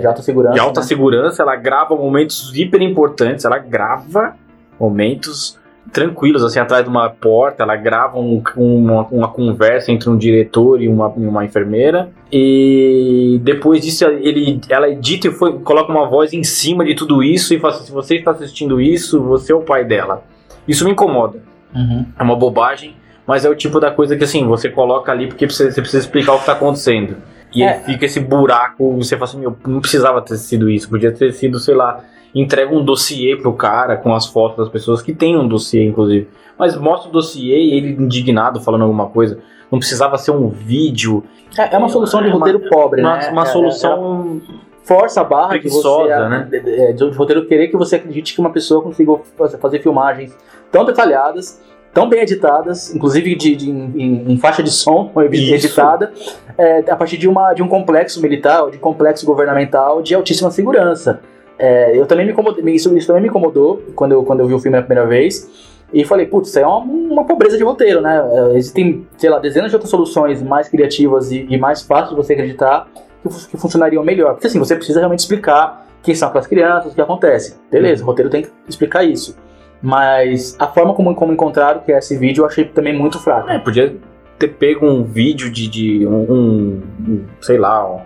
De 0.00 0.06
alta 0.06 0.22
segurança. 0.22 0.54
de 0.54 0.60
alta 0.60 0.80
né? 0.80 0.86
segurança, 0.86 1.42
ela 1.42 1.54
grava 1.54 1.94
momentos 1.94 2.52
hiper 2.56 2.82
importantes, 2.82 3.44
ela 3.44 3.58
grava 3.58 4.34
momentos 4.78 5.59
tranquilos, 5.92 6.44
assim, 6.44 6.58
atrás 6.60 6.84
de 6.84 6.90
uma 6.90 7.08
porta, 7.10 7.62
ela 7.62 7.74
grava 7.74 8.18
um- 8.18 8.42
uma, 8.56 9.02
uma 9.10 9.28
conversa 9.28 9.90
entre 9.90 10.08
um 10.08 10.16
diretor 10.16 10.80
e 10.80 10.88
uma, 10.88 11.08
uma 11.08 11.44
enfermeira, 11.44 12.10
e 12.30 13.40
depois 13.42 13.82
disso 13.82 14.04
ele, 14.04 14.60
ela 14.68 14.88
edita 14.88 15.28
e 15.28 15.32
foi- 15.32 15.58
coloca 15.60 15.90
uma 15.90 16.06
voz 16.08 16.32
em 16.32 16.44
cima 16.44 16.84
de 16.84 16.94
tudo 16.94 17.22
isso 17.22 17.52
e 17.54 17.58
fala 17.58 17.74
assim, 17.74 17.86
se 17.86 17.92
você 17.92 18.16
está 18.16 18.30
assistindo 18.30 18.80
isso, 18.80 19.20
você 19.22 19.52
é 19.52 19.56
o 19.56 19.60
pai 19.62 19.84
dela. 19.84 20.22
Isso 20.68 20.84
me 20.84 20.92
incomoda. 20.92 21.38
Uhum. 21.74 22.04
É 22.18 22.22
uma 22.22 22.36
bobagem, 22.36 22.94
mas 23.26 23.44
é 23.44 23.48
o 23.50 23.54
tipo 23.54 23.80
da 23.80 23.90
coisa 23.90 24.16
que 24.16 24.24
assim, 24.24 24.46
você 24.46 24.68
coloca 24.68 25.10
ali 25.10 25.26
porque 25.28 25.48
você, 25.48 25.70
você 25.70 25.80
precisa 25.80 26.02
explicar 26.04 26.32
o 26.32 26.36
que 26.36 26.42
está 26.42 26.52
acontecendo. 26.52 27.16
E 27.52 27.62
É. 27.64 27.72
aí 27.72 27.80
fica 27.84 28.04
esse 28.04 28.20
buraco, 28.20 28.96
você 28.96 29.16
fala 29.16 29.24
assim, 29.28 29.40
meu, 29.40 29.56
não 29.66 29.80
precisava 29.80 30.22
ter 30.22 30.36
sido 30.36 30.70
isso, 30.70 30.88
podia 30.88 31.10
ter 31.10 31.32
sido, 31.32 31.58
sei 31.58 31.74
lá, 31.74 32.00
entrega 32.34 32.74
um 32.74 32.84
dossiê 32.84 33.36
pro 33.36 33.52
cara 33.52 33.96
com 33.96 34.14
as 34.14 34.26
fotos 34.26 34.56
das 34.58 34.68
pessoas 34.68 35.02
que 35.02 35.12
tem 35.12 35.36
um 35.36 35.46
dossiê, 35.48 35.84
inclusive. 35.84 36.28
Mas 36.58 36.76
mostra 36.76 37.08
o 37.08 37.12
dossiê 37.12 37.58
e 37.58 37.74
ele 37.74 37.88
indignado 38.02 38.60
falando 38.60 38.82
alguma 38.82 39.06
coisa. 39.08 39.38
Não 39.70 39.78
precisava 39.78 40.18
ser 40.18 40.30
um 40.32 40.48
vídeo. 40.48 41.24
É, 41.58 41.74
é 41.74 41.78
uma 41.78 41.88
solução 41.88 42.20
de 42.20 42.26
É 42.28 42.30
uma- 42.30 42.38
roteiro 42.38 42.60
pobre, 42.68 43.00
Uma, 43.00 43.16
né? 43.16 43.28
uma 43.30 43.42
É- 43.42 43.46
solução. 43.46 44.40
força 44.82 45.20
a 45.20 45.24
barra 45.24 45.52
que 45.54 45.60
Preguiçosa, 45.60 46.08
você, 46.16 46.28
né? 46.28 46.48
de, 46.50 46.60
de- 46.94 47.10
de 47.10 47.16
roteiro 47.16 47.46
querer 47.46 47.68
que 47.68 47.76
você 47.76 47.96
acredite 47.96 48.34
que 48.34 48.40
uma 48.40 48.50
pessoa 48.50 48.82
consiga 48.82 49.12
fazer, 49.60 49.80
filmagens 49.80 50.36
tão 50.72 50.84
detalhadas, 50.84 51.60
tão 51.94 52.08
bem 52.08 52.20
editadas, 52.22 52.92
inclusive 52.94 53.34
de, 53.36 53.54
de- 53.56 53.70
em, 53.70 54.32
em 54.32 54.36
faixa 54.38 54.62
de 54.62 54.70
som 54.70 55.10
editada, 55.32 56.12
é, 56.58 56.90
a 56.90 56.96
partir 56.96 57.16
de, 57.18 57.28
uma, 57.28 57.52
de 57.54 57.62
um 57.62 57.68
complexo 57.68 58.20
militar, 58.20 58.68
de 58.70 58.76
um 58.76 58.80
complexo 58.80 59.24
governamental 59.24 60.02
de 60.02 60.14
altíssima 60.14 60.50
segurança. 60.50 61.20
É, 61.62 61.96
eu 61.98 62.06
também 62.06 62.24
me 62.24 62.32
incomodei, 62.32 62.74
isso, 62.74 62.96
isso 62.96 63.06
também 63.06 63.22
me 63.22 63.28
incomodou 63.28 63.82
quando 63.94 64.12
eu, 64.12 64.24
quando 64.24 64.40
eu 64.40 64.46
vi 64.46 64.54
o 64.54 64.58
filme 64.58 64.78
a 64.78 64.82
primeira 64.82 65.06
vez. 65.08 65.48
E 65.92 66.04
falei, 66.04 66.24
putz, 66.24 66.48
isso 66.48 66.58
aí 66.58 66.64
é 66.64 66.66
uma, 66.66 66.78
uma 66.78 67.24
pobreza 67.24 67.58
de 67.58 67.64
roteiro, 67.64 68.00
né? 68.00 68.22
É, 68.52 68.56
Existem, 68.56 69.06
sei 69.18 69.28
lá, 69.28 69.38
dezenas 69.38 69.70
de 69.70 69.76
outras 69.76 69.90
soluções 69.90 70.40
mais 70.42 70.68
criativas 70.68 71.30
e, 71.32 71.46
e 71.50 71.58
mais 71.58 71.82
fáceis 71.82 72.10
de 72.10 72.16
você 72.16 72.32
acreditar 72.32 72.88
que, 73.22 73.28
que 73.48 73.56
funcionariam 73.56 74.02
melhor. 74.02 74.32
Porque 74.34 74.46
assim, 74.46 74.58
você 74.58 74.74
precisa 74.76 75.00
realmente 75.00 75.18
explicar 75.18 75.86
quem 76.02 76.14
são 76.14 76.28
aquelas 76.28 76.46
crianças, 76.46 76.92
o 76.92 76.94
que 76.94 77.00
acontece. 77.00 77.56
Beleza, 77.70 78.02
o 78.02 78.06
roteiro 78.06 78.30
tem 78.30 78.42
que 78.42 78.50
explicar 78.68 79.04
isso. 79.04 79.36
Mas 79.82 80.56
a 80.58 80.66
forma 80.68 80.94
como, 80.94 81.14
como 81.14 81.32
encontraram 81.32 81.80
que 81.80 81.92
é 81.92 81.98
esse 81.98 82.16
vídeo 82.16 82.42
eu 82.42 82.46
achei 82.46 82.64
também 82.64 82.96
muito 82.96 83.18
fraca. 83.18 83.52
É, 83.52 83.58
podia 83.58 83.96
ter 84.38 84.48
pego 84.48 84.86
um 84.86 85.02
vídeo 85.02 85.50
de, 85.50 85.66
de 85.68 86.06
um, 86.06 86.32
um- 86.32 86.82
um, 87.08 87.24
sei 87.40 87.58
lá, 87.58 87.84
um, 87.94 88.00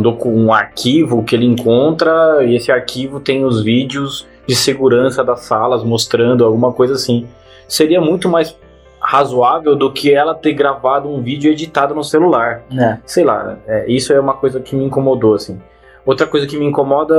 docu- 0.00 0.28
um 0.30 0.52
arquivo 0.52 1.22
que 1.24 1.34
ele 1.34 1.46
encontra 1.46 2.42
e 2.44 2.54
esse 2.56 2.70
arquivo 2.72 3.20
tem 3.20 3.44
os 3.44 3.62
vídeos 3.62 4.26
de 4.46 4.54
segurança 4.54 5.22
das 5.24 5.40
salas 5.40 5.82
mostrando 5.82 6.44
alguma 6.44 6.72
coisa 6.72 6.94
assim. 6.94 7.26
Seria 7.68 8.00
muito 8.00 8.28
mais 8.28 8.56
razoável 9.00 9.76
do 9.76 9.92
que 9.92 10.12
ela 10.14 10.34
ter 10.34 10.52
gravado 10.54 11.08
um 11.08 11.20
vídeo 11.20 11.50
editado 11.50 11.94
no 11.94 12.02
celular. 12.02 12.62
né? 12.70 13.00
Sei 13.04 13.24
lá, 13.24 13.56
é, 13.66 13.84
isso 13.90 14.12
é 14.12 14.20
uma 14.20 14.34
coisa 14.34 14.60
que 14.60 14.74
me 14.74 14.84
incomodou, 14.84 15.34
assim. 15.34 15.60
Outra 16.06 16.26
coisa 16.26 16.46
que 16.46 16.56
me 16.58 16.66
incomoda 16.66 17.14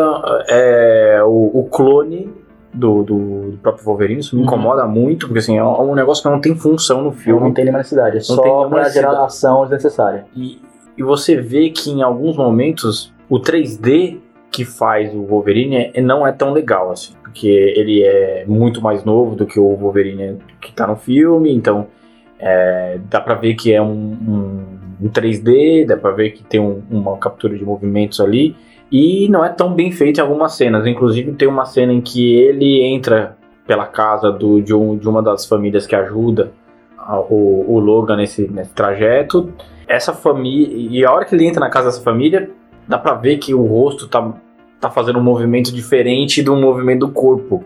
é 0.48 1.20
o, 1.24 1.52
o 1.60 1.68
clone 1.72 2.32
do, 2.74 3.04
do, 3.04 3.18
do 3.52 3.58
próprio 3.62 3.86
Wolverine. 3.86 4.20
Isso 4.20 4.36
me 4.36 4.42
Uhum. 4.42 4.48
incomoda 4.48 4.86
muito, 4.86 5.28
porque 5.28 5.40
assim, 5.40 5.58
é 5.58 5.64
um 5.64 5.96
negócio 5.96 6.22
que 6.24 6.30
não 6.30 6.40
tem 6.42 6.56
função 6.56 7.02
no 7.02 7.12
Filme 7.12 7.42
não 7.42 7.54
tem 7.54 7.66
nenhuma 7.66 7.80
necessidade, 7.80 8.18
é 8.18 8.20
só 8.20 8.68
pra 8.68 8.90
gerar 8.90 9.24
ação 9.24 9.62
desnecessária. 9.64 10.26
E, 10.36 10.60
e 10.98 11.04
você 11.04 11.36
vê 11.36 11.70
que 11.70 11.90
em 11.90 12.02
alguns 12.02 12.36
momentos 12.38 13.14
o 13.30 13.40
3D 13.40 14.20
que 14.52 14.64
faz 14.64 15.14
o 15.14 15.24
Wolverine 15.24 15.92
é- 15.94 16.02
não 16.02 16.26
é 16.26 16.32
tão 16.32 16.54
legal 16.54 16.92
assim, 16.92 17.14
porque 17.24 17.48
ele 17.48 18.02
é 18.04 18.46
muito 18.48 18.82
mais 18.82 19.04
novo 19.04 19.36
do 19.36 19.46
que 19.46 19.60
o 19.60 19.76
Wolverine 19.76 20.38
que 20.62 20.72
tá 20.72 20.88
no 20.88 20.96
filme, 20.96 21.54
então 21.54 21.88
é, 22.40 23.00
dá 23.10 23.20
pra 23.22 23.34
ver 23.36 23.56
que 23.56 23.72
é 23.74 23.82
um, 23.82 23.88
um, 23.92 25.06
um 25.06 25.10
3D, 25.10 25.86
dá 25.86 25.96
pra 25.98 26.12
ver 26.12 26.32
que 26.32 26.44
tem 26.44 26.60
um- 26.60 26.82
uma 26.92 27.18
captura 27.18 27.58
de 27.58 27.64
movimentos 27.64 28.20
ali, 28.20 28.56
e 28.92 29.28
não 29.30 29.44
é 29.44 29.50
tão 29.50 29.74
bem 29.74 29.92
feito 29.92 30.20
em 30.20 30.22
algumas 30.22 30.54
cenas. 30.54 30.86
Inclusive 30.86 31.32
tem 31.34 31.48
uma 31.48 31.66
cena 31.66 31.92
em 31.94 32.02
que 32.02 32.36
ele 32.36 32.82
entra 32.84 33.38
pela 33.66 33.86
casa 33.86 34.32
do, 34.32 34.62
de, 34.62 34.74
um- 34.74 34.98
de 34.98 35.08
uma 35.10 35.24
das 35.24 35.46
famílias 35.46 35.88
que 35.88 35.96
ajuda 35.96 36.52
o, 37.30 37.66
o 37.68 37.80
Logan 37.80 38.18
nesse, 38.18 38.48
nesse 38.48 38.72
trajeto. 38.74 39.54
Essa 39.88 40.14
família. 40.14 40.68
E 40.76 41.06
a 41.06 41.12
hora 41.12 41.26
que 41.26 41.36
ele 41.36 41.46
entra 41.46 41.60
na 41.60 41.70
casa 41.70 41.88
dessa 41.88 42.02
família, 42.02 42.50
dá 42.88 42.98
pra 42.98 43.14
ver 43.14 43.38
que 43.38 43.54
o 43.54 43.64
rosto 43.66 44.08
tá, 44.08 44.34
tá 44.80 44.90
fazendo 44.90 45.20
um 45.20 45.24
movimento 45.24 45.72
diferente 45.74 46.42
do 46.42 46.56
movimento 46.56 47.02
do 47.06 47.10
corpo. 47.12 47.64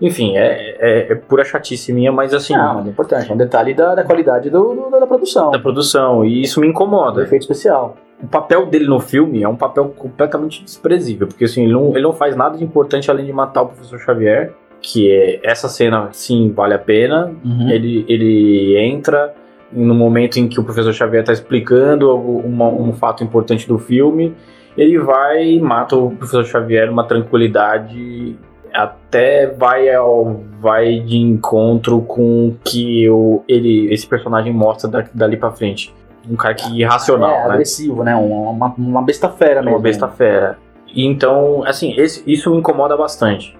Enfim, 0.00 0.34
é, 0.38 0.76
é, 0.80 1.12
é 1.12 1.14
pura 1.14 1.44
chatice 1.44 1.92
minha, 1.92 2.10
mas 2.10 2.32
assim. 2.32 2.54
Não, 2.54 2.76
mas 2.76 2.86
é 2.86 2.88
importante, 2.88 3.30
é 3.30 3.34
um 3.34 3.36
detalhe 3.36 3.74
da, 3.74 3.94
da 3.94 4.02
qualidade 4.02 4.48
do, 4.48 4.74
do- 4.74 4.90
da 4.98 5.06
produção, 5.06 5.50
Da 5.50 5.58
produção, 5.58 6.24
e 6.24 6.40
isso 6.40 6.58
me 6.58 6.66
incomoda. 6.66 7.22
efeito 7.22 7.42
especial. 7.42 7.96
O 8.22 8.26
papel 8.26 8.64
dele 8.66 8.86
no 8.86 8.98
filme 8.98 9.42
é 9.42 9.48
um 9.48 9.56
papel 9.56 9.92
completamente 9.96 10.64
desprezível, 10.64 11.26
porque 11.26 11.44
assim, 11.44 11.64
ele 11.64 11.72
não, 11.74 11.90
ele 11.90 12.00
não 12.02 12.14
faz 12.14 12.34
nada 12.34 12.56
de 12.56 12.64
importante 12.64 13.10
além 13.10 13.26
de 13.26 13.32
matar 13.32 13.60
o 13.62 13.66
professor 13.66 13.98
Xavier, 13.98 14.54
que 14.82 15.10
é 15.10 15.40
essa 15.42 15.68
cena 15.68 16.08
sim 16.12 16.52
vale 16.54 16.74
a 16.74 16.78
pena, 16.78 17.32
Uhum. 17.44 17.68
ele, 17.70 18.04
ele 18.08 18.78
entra 18.78 19.34
no 19.72 19.94
momento 19.94 20.38
em 20.38 20.48
que 20.48 20.58
o 20.58 20.64
professor 20.64 20.92
Xavier 20.92 21.20
está 21.20 21.32
explicando 21.32 22.12
uma- 22.16 22.68
um 22.68 22.92
fato 22.92 23.22
importante 23.22 23.68
do 23.68 23.78
filme, 23.78 24.34
ele 24.76 24.98
vai 24.98 25.44
e 25.52 25.60
mata 25.60 25.96
o 25.96 26.10
professor 26.10 26.44
Xavier 26.44 26.86
numa 26.88 27.04
tranquilidade, 27.04 28.36
até 28.72 29.46
vai, 29.48 29.92
ao, 29.94 30.40
vai 30.60 31.00
de 31.00 31.16
encontro 31.18 32.00
com 32.02 32.48
o 32.48 32.56
que 32.64 33.08
o, 33.10 33.42
ele, 33.48 33.92
esse 33.92 34.06
personagem 34.06 34.52
mostra 34.52 34.88
da- 34.88 35.04
dali 35.12 35.36
pra 35.36 35.50
frente. 35.50 35.92
Um 36.30 36.36
cara 36.36 36.54
que 36.54 36.80
irracional, 36.80 37.30
é, 37.30 37.48
né? 37.48 37.54
agressivo, 37.54 38.04
né? 38.04 38.14
Uma, 38.14 38.72
uma, 38.76 39.02
besta 39.02 39.28
fera 39.28 39.60
É 39.60 39.62
mesmo. 39.62 39.70
uma 39.76 39.82
besta 39.82 40.06
fera. 40.08 40.58
Então, 40.94 41.62
assim, 41.64 41.94
esse- 41.96 42.22
isso 42.26 42.50
me 42.50 42.58
incomoda 42.58 42.96
bastante. 42.96 43.56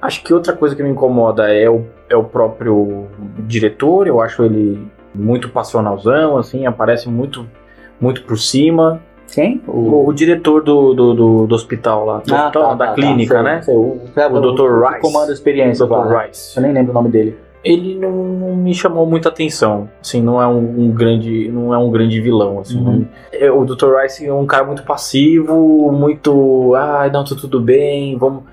Acho 0.00 0.22
que 0.22 0.32
outra 0.34 0.52
coisa 0.54 0.74
que 0.76 0.82
me 0.82 0.90
incomoda 0.90 1.50
é 1.52 1.68
o, 1.68 1.84
é 2.08 2.16
o 2.16 2.24
próprio 2.24 3.06
diretor. 3.40 4.06
Eu 4.06 4.20
acho 4.20 4.42
ele 4.44 4.86
muito 5.14 5.48
passionalzão, 5.48 6.36
assim, 6.36 6.66
aparece 6.66 7.08
muito, 7.08 7.46
muito 8.00 8.22
por 8.22 8.38
cima. 8.38 9.00
Quem? 9.32 9.60
O, 9.66 10.06
o 10.06 10.12
diretor 10.12 10.62
do, 10.62 10.94
do, 10.94 11.14
do, 11.14 11.46
do 11.46 11.54
hospital 11.54 12.04
lá, 12.04 12.18
do 12.18 12.34
Ah, 12.34 12.42
hospital, 12.46 12.68
tá, 12.68 12.74
da 12.74 12.86
tá, 12.88 12.94
clínica, 12.94 13.34
tá, 13.34 13.42
sei, 13.42 13.52
né? 13.52 13.62
sei, 13.62 13.74
o, 13.74 14.00
O 14.32 14.40
Dr. 14.54 14.86
Rice. 14.86 15.00
comanda 15.00 15.30
a 15.30 15.34
experiência. 15.34 15.84
Dr. 15.86 15.92
lá, 15.92 16.04
né? 16.06 16.26
Rice. 16.26 16.56
Eu 16.56 16.62
nem 16.62 16.72
lembro 16.72 16.92
o 16.92 16.94
nome 16.94 17.08
dele. 17.08 17.36
Ele 17.64 17.96
não, 17.98 18.12
não 18.12 18.54
me 18.54 18.72
chamou 18.72 19.04
muita 19.06 19.28
atenção. 19.28 19.88
Assim, 20.00 20.22
não 20.22 20.40
é 20.40 20.46
um, 20.46 20.58
um 20.82 20.90
grande, 20.92 21.50
não 21.50 21.74
é 21.74 21.78
um 21.78 21.90
grande 21.90 22.20
vilão. 22.20 22.60
Assim, 22.60 22.78
Uhum. 22.78 22.84
não- 23.00 23.06
é, 23.32 23.50
o 23.50 23.64
Dr. 23.64 23.96
Rice 24.00 24.24
é 24.24 24.32
um 24.32 24.46
cara 24.46 24.62
muito 24.62 24.84
passivo, 24.84 25.90
muito, 25.90 26.74
ah, 26.76 27.10
não, 27.12 27.24
tá 27.24 27.34
tudo 27.34 27.60
bem, 27.60 28.16
vamos. 28.16 28.44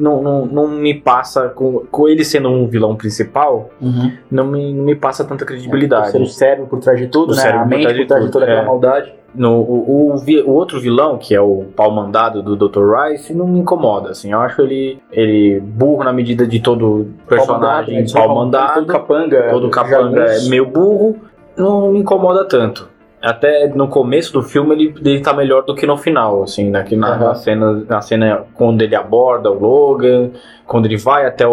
Não, 0.00 0.22
não, 0.22 0.46
não 0.46 0.68
me 0.68 0.94
passa 0.94 1.48
com, 1.48 1.84
com 1.90 2.08
ele 2.08 2.24
sendo 2.24 2.48
um 2.48 2.66
vilão 2.66 2.96
principal, 2.96 3.70
Uhum. 3.80 4.10
não 4.30 4.46
me, 4.46 4.72
não 4.72 4.84
me 4.84 4.94
passa 4.94 5.24
tanta 5.24 5.44
credibilidade. 5.44 6.10
Ser 6.10 6.20
o 6.22 6.26
cérebro 6.26 6.66
por 6.66 6.80
trás 6.80 6.98
de 6.98 7.06
tudo, 7.06 7.32
O 7.32 7.36
né? 7.36 7.42
cérebro 7.42 7.60
A 7.60 7.62
por 7.64 7.68
mente 7.70 7.82
trás 7.82 7.96
de 7.96 8.02
por 8.02 8.08
trás 8.08 8.24
de 8.24 8.30
toda 8.30 8.44
aquela 8.46 8.60
é. 8.62 8.64
maldade. 8.64 9.12
No, 9.32 9.60
o, 9.60 10.16
o, 10.16 10.24
o 10.46 10.50
outro 10.52 10.80
vilão, 10.80 11.16
que 11.16 11.34
é 11.34 11.40
o 11.40 11.66
pau 11.76 11.90
mandado 11.92 12.42
do 12.42 12.56
Dr. 12.56 12.80
Rice, 12.94 13.32
não 13.32 13.46
me 13.46 13.60
incomoda. 13.60 14.10
Assim, 14.10 14.32
eu 14.32 14.40
acho 14.40 14.60
ele, 14.62 14.98
ele 15.12 15.60
burro 15.60 16.02
na 16.02 16.12
medida 16.12 16.44
de 16.46 16.58
todo 16.60 17.06
personagem 17.28 18.00
né? 18.00 18.06
pau 18.12 18.34
mandado. 18.34 18.74
Todo 18.74 18.86
capanga. 18.86 19.48
todo 19.50 19.70
capanga 19.70 20.24
é 20.24 20.48
meio 20.48 20.66
burro, 20.66 21.16
não 21.56 21.92
me 21.92 22.00
incomoda 22.00 22.44
tanto. 22.44 22.88
Até 23.22 23.68
no 23.68 23.86
começo 23.88 24.32
do 24.32 24.42
filme 24.42 24.74
ele, 24.74 24.94
ele 25.04 25.20
tá 25.20 25.32
melhor 25.34 25.62
do 25.62 25.74
que 25.74 25.86
no 25.86 25.96
final, 25.96 26.42
assim, 26.42 26.70
né? 26.70 26.84
Na, 26.92 27.08
Aham. 27.14 27.24
na 27.26 27.34
cena, 27.34 27.84
na 27.88 28.00
cena 28.00 28.44
quando 28.54 28.80
ele 28.82 28.94
aborda 28.96 29.50
o 29.50 29.58
Logan, 29.58 30.30
quando 30.66 30.86
ele 30.86 30.96
vai 30.96 31.26
até 31.26 31.46
o, 31.46 31.52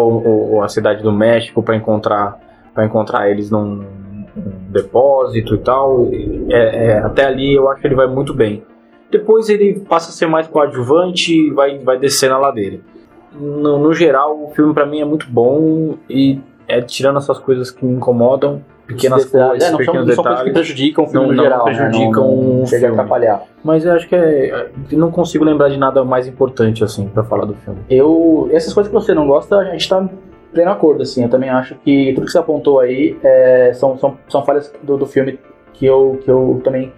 o- 0.56 0.62
a 0.62 0.68
cidade 0.68 1.02
do 1.02 1.12
México 1.12 1.62
para 1.62 1.76
encontrar 1.76 2.38
para 2.74 2.86
encontrar 2.86 3.28
eles 3.28 3.50
num, 3.50 3.84
num 4.36 4.52
depósito 4.70 5.56
e 5.56 5.58
tal. 5.58 6.08
É, 6.50 6.86
é, 6.86 6.98
até 6.98 7.24
ali 7.26 7.54
eu 7.54 7.68
acho 7.70 7.80
que 7.82 7.86
ele 7.88 7.94
vai 7.96 8.06
muito 8.06 8.32
bem. 8.32 8.62
Depois 9.10 9.48
ele 9.48 9.80
passa 9.80 10.10
a 10.10 10.12
ser 10.12 10.26
mais 10.26 10.46
coadjuvante 10.46 11.32
e 11.34 11.50
vai, 11.50 11.78
vai 11.78 11.98
descendo 11.98 12.34
a 12.34 12.38
ladeira. 12.38 12.78
No, 13.32 13.78
no 13.78 13.92
geral, 13.92 14.42
o 14.44 14.50
filme 14.54 14.72
pra 14.72 14.86
mim 14.86 15.00
é 15.00 15.04
muito 15.04 15.26
bom 15.28 15.96
e 16.08 16.38
é 16.66 16.80
tirando 16.80 17.16
essas 17.18 17.38
coisas 17.38 17.70
que 17.70 17.84
me 17.84 17.94
incomodam, 17.96 18.62
pequenas 18.88 19.24
detalhes. 19.26 19.48
coisas, 19.62 19.68
É, 19.68 19.70
não, 19.72 19.84
são, 19.84 19.94
não 19.94 19.94
são 19.94 20.04
coisas 20.04 20.16
que 20.16 20.22
detalhes. 20.50 20.52
prejudicam 20.52 21.04
o 21.04 21.08
filme 21.08 21.26
Não- 21.26 21.32
no 21.32 21.36
não 21.36 21.44
geral. 21.44 21.64
né? 21.66 21.74
prejudicam 21.74 22.24
não, 22.24 22.36
não 22.42 22.62
o 22.62 22.66
chega 22.66 22.76
a 22.76 22.88
filme. 22.88 22.94
atrapalhar. 23.00 23.42
Mas 23.62 23.84
eu 23.84 23.92
acho 23.92 24.08
que 24.08 24.14
é. 24.16 24.68
eu 24.90 24.98
Não 24.98 25.10
consigo 25.10 25.44
lembrar 25.44 25.68
de 25.68 25.76
nada 25.76 26.04
mais 26.04 26.26
importante 26.26 26.82
assim 26.82 27.06
pra 27.08 27.22
falar 27.22 27.44
do 27.44 27.54
filme. 27.54 27.78
Eu, 27.88 28.48
essas 28.52 28.72
coisas 28.74 28.92
que 28.92 28.98
você 28.98 29.14
não 29.14 29.26
gosta, 29.28 29.56
a 29.58 29.64
gente 29.66 29.88
tá 29.88 30.00
em 30.02 30.10
pleno 30.52 30.70
acordo, 30.70 31.02
assim. 31.02 31.22
Eu 31.22 31.28
também 31.28 31.50
acho 31.50 31.74
que 31.84 32.12
tudo 32.14 32.24
que 32.26 32.32
você 32.32 32.38
apontou 32.38 32.80
aí 32.80 33.16
é, 33.22 33.72
são, 33.74 33.96
são, 33.98 34.16
são 34.28 34.42
falhas 34.44 34.72
do, 34.82 34.96
do 34.96 35.06
filme 35.06 35.38
que 35.74 35.84
eu, 35.86 36.18
que 36.24 36.30
eu 36.30 36.60
também 36.64 36.92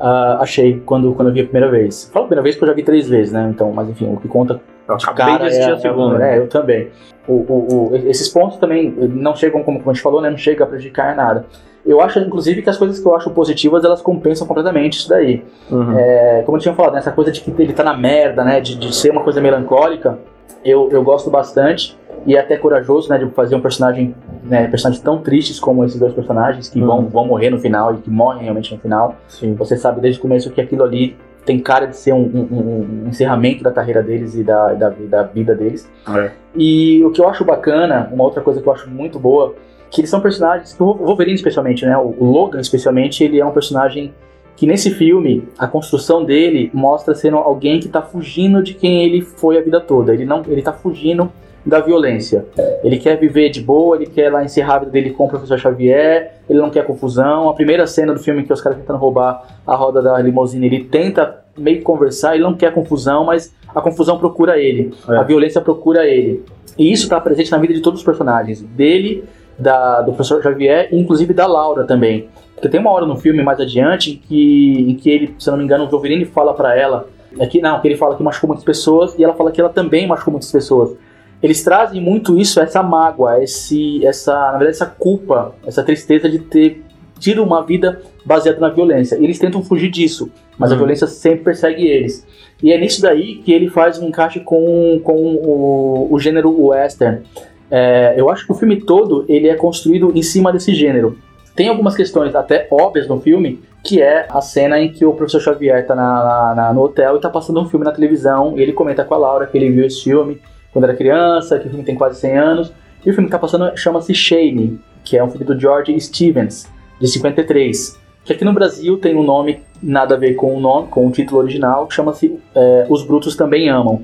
ah, 0.00 0.38
achei 0.40 0.80
quando, 0.84 1.12
quando 1.14 1.28
eu 1.28 1.34
vi 1.34 1.40
a 1.40 1.44
primeira 1.44 1.70
vez. 1.70 2.10
Falo 2.12 2.24
a 2.24 2.28
primeira 2.28 2.42
vez 2.42 2.54
porque 2.56 2.64
eu 2.64 2.68
já 2.68 2.74
vi 2.74 2.82
três 2.82 3.08
vezes, 3.08 3.32
né? 3.32 3.48
Então, 3.50 3.72
mas 3.72 3.88
enfim, 3.88 4.12
o 4.12 4.16
que 4.18 4.28
conta 4.28 4.60
Eu 4.88 4.96
de 4.96 5.04
acabei 5.04 5.24
cara 5.34 5.38
de 5.44 5.48
assistir 5.50 5.70
é, 5.70 5.74
a 5.74 5.78
segunda. 5.78 6.26
É, 6.26 6.38
eu 6.38 6.48
também. 6.48 6.88
O, 7.26 7.32
o, 7.34 7.88
o- 7.92 7.96
esses 8.08 8.28
pontos 8.28 8.56
também 8.56 8.90
não 8.90 9.36
chegam, 9.36 9.62
como, 9.62 9.78
como 9.78 9.90
a 9.90 9.94
gente 9.94 10.02
falou, 10.02 10.20
né? 10.22 10.30
Não 10.30 10.38
chega 10.38 10.64
a 10.64 10.66
prejudicar 10.66 11.14
nada. 11.14 11.44
Eu 11.86 12.00
acho, 12.00 12.18
inclusive, 12.18 12.60
que 12.62 12.68
as 12.70 12.76
coisas 12.76 12.98
que 12.98 13.06
eu 13.06 13.14
acho 13.14 13.30
positivas, 13.30 13.84
elas 13.84 14.02
compensam 14.02 14.46
completamente 14.46 14.98
isso 14.98 15.08
daí. 15.08 15.42
Uhum. 15.70 15.98
É, 15.98 16.42
como 16.44 16.56
eu 16.58 16.62
tinha 16.62 16.74
falado, 16.74 16.92
né, 16.94 16.98
essa 16.98 17.12
coisa 17.12 17.30
de 17.30 17.40
que 17.40 17.50
ele 17.62 17.72
tá 17.72 17.82
na 17.84 17.96
merda, 17.96 18.42
né? 18.44 18.60
De, 18.60 18.76
de 18.76 18.94
ser 18.94 19.10
uma 19.10 19.22
coisa 19.22 19.40
melancólica, 19.40 20.18
eu, 20.64 20.88
eu 20.90 21.02
gosto 21.02 21.30
bastante. 21.30 21.96
E 22.26 22.34
é 22.36 22.40
até 22.40 22.56
corajoso, 22.56 23.08
né? 23.08 23.16
De 23.18 23.26
fazer 23.30 23.54
um 23.54 23.60
personagem, 23.60 24.14
né? 24.44 24.66
Personagens 24.68 25.02
tão 25.02 25.18
tristes 25.18 25.60
como 25.60 25.84
esses 25.84 25.98
dois 26.00 26.12
personagens 26.12 26.68
que 26.68 26.80
vão, 26.80 26.98
Uhum. 27.00 27.08
vão 27.08 27.26
morrer 27.26 27.48
no 27.50 27.58
final 27.58 27.94
e 27.94 27.98
que 27.98 28.10
morrem 28.10 28.42
realmente 28.42 28.74
no 28.74 28.80
final. 28.80 29.14
Sim. 29.28 29.54
Você 29.54 29.76
sabe 29.76 30.00
desde 30.00 30.18
o 30.18 30.22
começo 30.22 30.50
que 30.50 30.60
aquilo 30.60 30.82
ali 30.82 31.16
tem 31.48 31.58
cara 31.58 31.86
de 31.86 31.96
ser 31.96 32.12
um, 32.12 32.20
um, 32.20 33.04
um 33.04 33.08
encerramento 33.08 33.64
da 33.64 33.72
carreira 33.72 34.02
deles 34.02 34.34
e 34.34 34.44
da, 34.44 34.74
da, 34.74 34.90
da 34.90 35.22
vida 35.22 35.54
deles. 35.54 35.90
É. 36.06 36.30
E 36.54 37.02
o 37.02 37.10
que 37.10 37.22
eu 37.22 37.26
acho 37.26 37.42
bacana, 37.42 38.10
uma 38.12 38.22
outra 38.22 38.42
coisa 38.42 38.60
que 38.60 38.68
eu 38.68 38.72
acho 38.72 38.90
muito 38.90 39.18
boa, 39.18 39.54
que 39.90 40.02
eles 40.02 40.10
são 40.10 40.20
personagens, 40.20 40.78
o 40.78 40.92
Wolverine 40.92 41.36
especialmente, 41.36 41.86
né? 41.86 41.96
O 41.96 42.22
Logan 42.22 42.60
especialmente, 42.60 43.24
ele 43.24 43.40
é 43.40 43.46
um 43.46 43.50
personagem 43.50 44.12
que 44.56 44.66
nesse 44.66 44.90
filme 44.90 45.48
a 45.58 45.66
construção 45.66 46.22
dele 46.22 46.70
mostra 46.74 47.14
sendo 47.14 47.38
alguém 47.38 47.80
que 47.80 47.86
está 47.86 48.02
fugindo 48.02 48.62
de 48.62 48.74
quem 48.74 49.02
ele 49.04 49.22
foi 49.22 49.56
a 49.56 49.62
vida 49.62 49.80
toda. 49.80 50.12
Ele 50.12 50.26
não, 50.26 50.42
ele 50.48 50.60
tá 50.60 50.74
fugindo 50.74 51.32
da 51.68 51.80
violência. 51.80 52.46
Ele 52.82 52.98
quer 52.98 53.16
viver 53.16 53.50
de 53.50 53.60
boa, 53.60 53.96
ele 53.96 54.06
quer 54.06 54.32
lá 54.32 54.42
encerrar 54.42 54.76
a 54.76 54.78
vida 54.80 54.90
dele 54.90 55.10
com 55.10 55.26
o 55.26 55.28
professor 55.28 55.58
Xavier, 55.58 56.32
ele 56.48 56.58
não 56.58 56.70
quer 56.70 56.84
confusão. 56.84 57.48
A 57.48 57.54
primeira 57.54 57.86
cena 57.86 58.14
do 58.14 58.20
filme 58.20 58.42
que 58.42 58.52
os 58.52 58.60
caras 58.60 58.78
tentando 58.78 58.98
roubar 58.98 59.42
a 59.66 59.74
roda 59.74 60.00
da 60.00 60.18
limusine, 60.18 60.66
ele 60.66 60.84
tenta 60.84 61.44
meio 61.56 61.78
que 61.78 61.82
conversar, 61.82 62.34
ele 62.34 62.44
não 62.44 62.54
quer 62.54 62.72
confusão, 62.72 63.24
mas 63.24 63.54
a 63.74 63.80
confusão 63.80 64.18
procura 64.18 64.58
ele, 64.58 64.94
é. 65.08 65.16
a 65.16 65.22
violência 65.22 65.60
procura 65.60 66.06
ele. 66.06 66.44
E 66.78 66.92
isso 66.92 67.04
está 67.04 67.20
presente 67.20 67.50
na 67.50 67.58
vida 67.58 67.74
de 67.74 67.80
todos 67.80 68.00
os 68.00 68.06
personagens, 68.06 68.62
dele, 68.62 69.24
da, 69.58 70.00
do 70.00 70.12
professor 70.12 70.42
Xavier 70.42 70.88
e 70.92 70.98
inclusive 70.98 71.34
da 71.34 71.46
Laura 71.46 71.84
também. 71.84 72.28
Porque 72.54 72.68
tem 72.68 72.80
uma 72.80 72.90
hora 72.90 73.06
no 73.06 73.16
filme 73.16 73.42
mais 73.42 73.60
adiante 73.60 74.12
em 74.12 74.16
que, 74.16 74.90
em 74.90 74.94
que 74.94 75.10
ele, 75.10 75.34
se 75.38 75.48
eu 75.48 75.52
não 75.52 75.58
me 75.58 75.64
engano, 75.64 75.84
o 75.84 75.88
Wolverine 75.88 76.24
fala 76.24 76.54
para 76.54 76.76
ela 76.76 77.06
é 77.38 77.46
que 77.46 77.60
não, 77.60 77.78
que 77.80 77.88
ele 77.88 77.96
fala 77.96 78.16
que 78.16 78.22
machucou 78.22 78.48
muitas 78.48 78.64
pessoas 78.64 79.16
e 79.18 79.24
ela 79.24 79.34
fala 79.34 79.52
que 79.52 79.60
ela 79.60 79.68
também 79.68 80.06
machucou 80.06 80.32
muitas 80.32 80.50
pessoas 80.50 80.96
eles 81.42 81.62
trazem 81.62 82.00
muito 82.00 82.38
isso, 82.38 82.60
essa 82.60 82.82
mágoa, 82.82 83.42
esse, 83.42 84.04
essa, 84.04 84.32
na 84.32 84.58
verdade, 84.58 84.70
essa 84.70 84.86
culpa, 84.86 85.54
essa 85.66 85.82
tristeza 85.82 86.28
de 86.28 86.38
ter 86.38 86.82
tido 87.18 87.42
uma 87.42 87.62
vida 87.62 88.00
baseada 88.24 88.58
na 88.58 88.68
violência. 88.68 89.16
E 89.16 89.24
eles 89.24 89.38
tentam 89.38 89.62
fugir 89.62 89.90
disso, 89.90 90.30
mas 90.56 90.70
uhum. 90.70 90.76
a 90.76 90.78
violência 90.78 91.06
sempre 91.06 91.44
persegue 91.44 91.86
eles. 91.86 92.26
E 92.62 92.72
é 92.72 92.78
nisso 92.78 93.00
daí 93.00 93.36
que 93.36 93.52
ele 93.52 93.68
faz 93.68 93.98
um 93.98 94.08
encaixe 94.08 94.40
com, 94.40 95.00
com 95.02 95.14
o, 95.14 96.08
o 96.12 96.18
gênero 96.18 96.66
western. 96.66 97.22
É, 97.70 98.14
eu 98.16 98.30
acho 98.30 98.46
que 98.46 98.52
o 98.52 98.54
filme 98.54 98.80
todo 98.80 99.24
ele 99.28 99.48
é 99.48 99.54
construído 99.54 100.12
em 100.14 100.22
cima 100.22 100.52
desse 100.52 100.74
gênero. 100.74 101.18
Tem 101.54 101.68
algumas 101.68 101.94
questões 101.94 102.34
até 102.34 102.66
óbvias 102.70 103.08
no 103.08 103.20
filme, 103.20 103.60
que 103.84 104.00
é 104.00 104.26
a 104.30 104.40
cena 104.40 104.80
em 104.80 104.92
que 104.92 105.04
o 105.04 105.12
professor 105.12 105.40
Xavier 105.40 105.80
está 105.80 106.72
no 106.74 106.82
hotel 106.82 107.14
e 107.14 107.16
está 107.16 107.28
passando 107.28 107.60
um 107.60 107.68
filme 107.68 107.84
na 107.84 107.92
televisão, 107.92 108.56
e 108.56 108.62
ele 108.62 108.72
comenta 108.72 109.04
com 109.04 109.14
a 109.14 109.18
Laura 109.18 109.46
que 109.46 109.56
ele 109.56 109.70
viu 109.70 109.84
esse 109.84 110.04
filme, 110.04 110.40
quando 110.72 110.84
era 110.84 110.94
criança, 110.94 111.58
que 111.58 111.66
o 111.66 111.70
filme 111.70 111.84
tem 111.84 111.94
quase 111.94 112.20
100 112.20 112.38
anos. 112.38 112.72
E 113.04 113.10
o 113.10 113.14
filme 113.14 113.28
que 113.28 113.34
está 113.34 113.38
passando 113.38 113.76
chama-se 113.76 114.14
Shane, 114.14 114.78
que 115.04 115.16
é 115.16 115.24
um 115.24 115.30
filme 115.30 115.46
do 115.46 115.58
George 115.58 115.98
Stevens, 116.00 116.66
de 117.00 117.08
53. 117.08 117.98
Que 118.24 118.32
aqui 118.32 118.44
no 118.44 118.52
Brasil 118.52 118.98
tem 118.98 119.16
um 119.16 119.22
nome 119.22 119.62
nada 119.82 120.14
a 120.14 120.18
ver 120.18 120.34
com 120.34 120.54
o 120.54 120.60
nome, 120.60 120.88
com 120.88 121.06
o 121.06 121.10
título 121.10 121.40
original, 121.40 121.86
que 121.86 121.94
chama-se 121.94 122.38
é, 122.54 122.86
Os 122.88 123.02
Brutos 123.02 123.36
Também 123.36 123.68
Amam. 123.68 124.02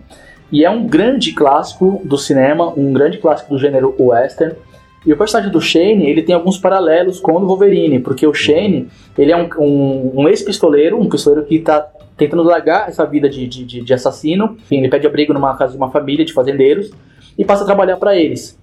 E 0.50 0.64
é 0.64 0.70
um 0.70 0.87
grande 0.87 1.33
clássico 1.33 2.00
do 2.05 2.16
cinema, 2.16 2.72
um 2.77 2.92
grande 2.92 3.18
clássico 3.18 3.50
do 3.50 3.59
gênero 3.59 3.94
western. 3.98 4.55
E 5.05 5.12
o 5.12 5.16
personagem 5.16 5.53
do 5.53 5.61
Shane, 5.61 6.09
ele 6.09 6.22
tem 6.22 6.35
alguns 6.35 6.57
paralelos 6.57 7.20
com 7.20 7.33
o 7.33 7.46
Wolverine, 7.46 7.98
porque 7.98 8.27
o 8.27 8.33
Shane, 8.33 8.88
ele 9.18 9.33
é 9.33 9.37
um, 9.37 9.48
um, 9.59 10.12
um 10.22 10.29
ex-pistoleiro, 10.29 10.98
um 10.98 11.09
pistoleiro 11.09 11.46
que 11.46 11.57
está 11.57 11.87
tentando 12.16 12.42
largar 12.42 12.88
essa 12.88 13.05
vida 13.05 13.29
de, 13.29 13.46
de, 13.46 13.83
de 13.83 13.94
assassino. 13.94 14.57
Enfim, 14.61 14.79
ele 14.79 14.88
pede 14.88 15.07
abrigo 15.07 15.33
numa 15.33 15.57
casa 15.57 15.72
de 15.72 15.79
uma 15.79 15.90
família 15.90 16.24
de 16.24 16.33
fazendeiros 16.33 16.90
e 17.37 17.44
passa 17.44 17.62
a 17.62 17.66
trabalhar 17.66 17.96
para 17.96 18.16
eles. 18.16 18.59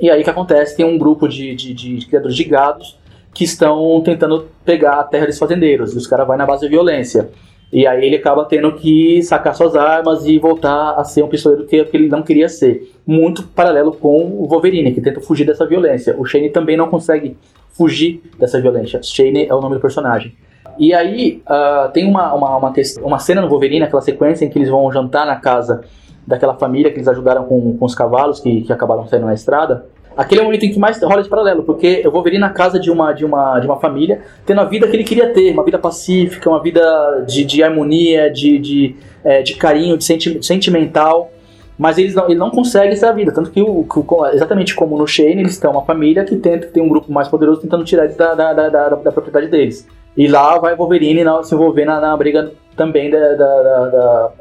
E 0.00 0.10
aí 0.10 0.20
o 0.20 0.24
que 0.24 0.30
acontece? 0.30 0.76
Tem 0.76 0.84
um 0.84 0.98
grupo 0.98 1.28
de, 1.28 1.54
de, 1.54 1.72
de, 1.72 2.06
criadores 2.06 2.36
de 2.36 2.44
gados 2.44 2.98
que 3.34 3.44
estão 3.44 4.00
tentando 4.02 4.48
pegar 4.64 5.00
a 5.00 5.04
terra 5.04 5.26
dos 5.26 5.38
fazendeiros. 5.38 5.94
E 5.94 5.98
os 5.98 6.06
caras 6.06 6.26
vão 6.26 6.36
na 6.36 6.46
base 6.46 6.62
da 6.62 6.68
violência. 6.68 7.30
E 7.72 7.86
aí 7.86 8.06
ele 8.06 8.16
acaba 8.16 8.44
tendo 8.44 8.72
que 8.74 9.22
sacar 9.22 9.54
suas 9.54 9.74
armas 9.74 10.24
e 10.24 10.38
voltar 10.38 10.92
a 10.92 11.04
ser 11.04 11.24
um 11.24 11.28
pistoleiro 11.28 11.66
que, 11.66 11.84
que 11.84 11.96
ele 11.96 12.08
não 12.08 12.22
queria 12.22 12.48
ser. 12.48 12.92
Muito 13.06 13.42
paralelo 13.42 13.92
com 13.92 14.24
o 14.24 14.46
Wolverine, 14.46 14.92
que 14.92 15.00
tenta 15.00 15.20
fugir 15.20 15.44
dessa 15.44 15.66
violência. 15.66 16.14
O 16.18 16.24
Shane 16.24 16.50
também 16.50 16.76
não 16.76 16.88
consegue 16.88 17.36
fugir 17.70 18.22
dessa 18.38 18.60
violência. 18.60 19.02
Shane 19.02 19.46
é 19.46 19.54
o 19.54 19.60
nome 19.60 19.74
do 19.74 19.80
personagem. 19.80 20.34
E 20.78 20.92
aí 20.94 21.42
uh, 21.46 21.90
tem 21.92 22.08
uma, 22.08 22.34
uma, 22.34 22.56
uma, 22.56 22.72
uma, 23.02 23.18
cena 23.18 23.40
no 23.40 23.48
Wolverine, 23.48 23.84
aquela 23.84 24.02
sequência 24.02 24.44
em 24.44 24.48
que 24.48 24.58
eles 24.58 24.68
vão 24.68 24.90
jantar 24.92 25.26
na 25.26 25.36
casa 25.36 25.82
daquela 26.26 26.54
família 26.54 26.90
que 26.90 26.96
eles 26.96 27.08
ajudaram 27.08 27.44
com, 27.44 27.76
com 27.76 27.84
os 27.84 27.94
cavalos 27.94 28.40
que, 28.40 28.62
que 28.62 28.72
acabaram 28.72 29.06
saindo 29.06 29.26
na 29.26 29.34
estrada. 29.34 29.86
Aquele 30.16 30.40
é 30.40 30.42
o 30.42 30.46
momento 30.46 30.64
em 30.64 30.72
que 30.72 30.78
mais 30.78 31.00
rola 31.02 31.20
esse 31.20 31.28
paralelo, 31.28 31.62
porque 31.62 32.00
eu 32.02 32.10
vou 32.10 32.24
na 32.38 32.48
casa 32.48 32.80
de 32.80 32.90
uma, 32.90 33.12
de, 33.12 33.24
uma, 33.24 33.60
de 33.60 33.66
uma 33.66 33.76
família, 33.76 34.22
tendo 34.46 34.62
a 34.62 34.64
vida 34.64 34.88
que 34.88 34.96
ele 34.96 35.04
queria 35.04 35.32
ter, 35.32 35.52
uma 35.52 35.62
vida 35.62 35.78
pacífica, 35.78 36.48
uma 36.48 36.62
vida 36.62 37.24
de, 37.26 37.44
de 37.44 37.62
harmonia, 37.62 38.30
de, 38.30 38.58
de, 38.58 38.96
é, 39.22 39.42
de 39.42 39.54
carinho, 39.54 39.98
de 39.98 40.04
senti 40.04 40.42
sentimental, 40.42 41.30
mas 41.78 41.98
eles 41.98 42.14
não, 42.14 42.24
ele 42.24 42.38
não 42.38 42.50
consegue 42.50 42.94
essa 42.94 43.12
vida, 43.12 43.30
tanto 43.30 43.50
que, 43.50 43.60
o, 43.60 43.86
exatamente 44.32 44.74
como 44.74 44.96
no 44.96 45.06
Shane, 45.06 45.40
eles 45.40 45.52
estão 45.52 45.72
uma 45.72 45.84
família 45.84 46.24
que 46.24 46.34
tenta 46.36 46.66
ter 46.68 46.80
um 46.80 46.88
grupo 46.88 47.12
mais 47.12 47.28
poderoso 47.28 47.60
tentando 47.60 47.84
tirar 47.84 48.08
da, 48.08 48.34
da, 48.34 48.52
da, 48.54 48.68
da, 48.70 48.88
da 48.88 49.12
propriedade 49.12 49.48
deles. 49.48 49.86
E 50.16 50.26
lá 50.26 50.58
vai 50.58 50.74
Wolverine 50.74 51.22
se 51.44 51.54
envolver 51.54 51.84
na, 51.84 52.00
na 52.00 52.16
briga 52.16 52.52
também 52.76 53.10
da, 53.10 53.34
da, 53.34 53.88
da, 53.88 54.32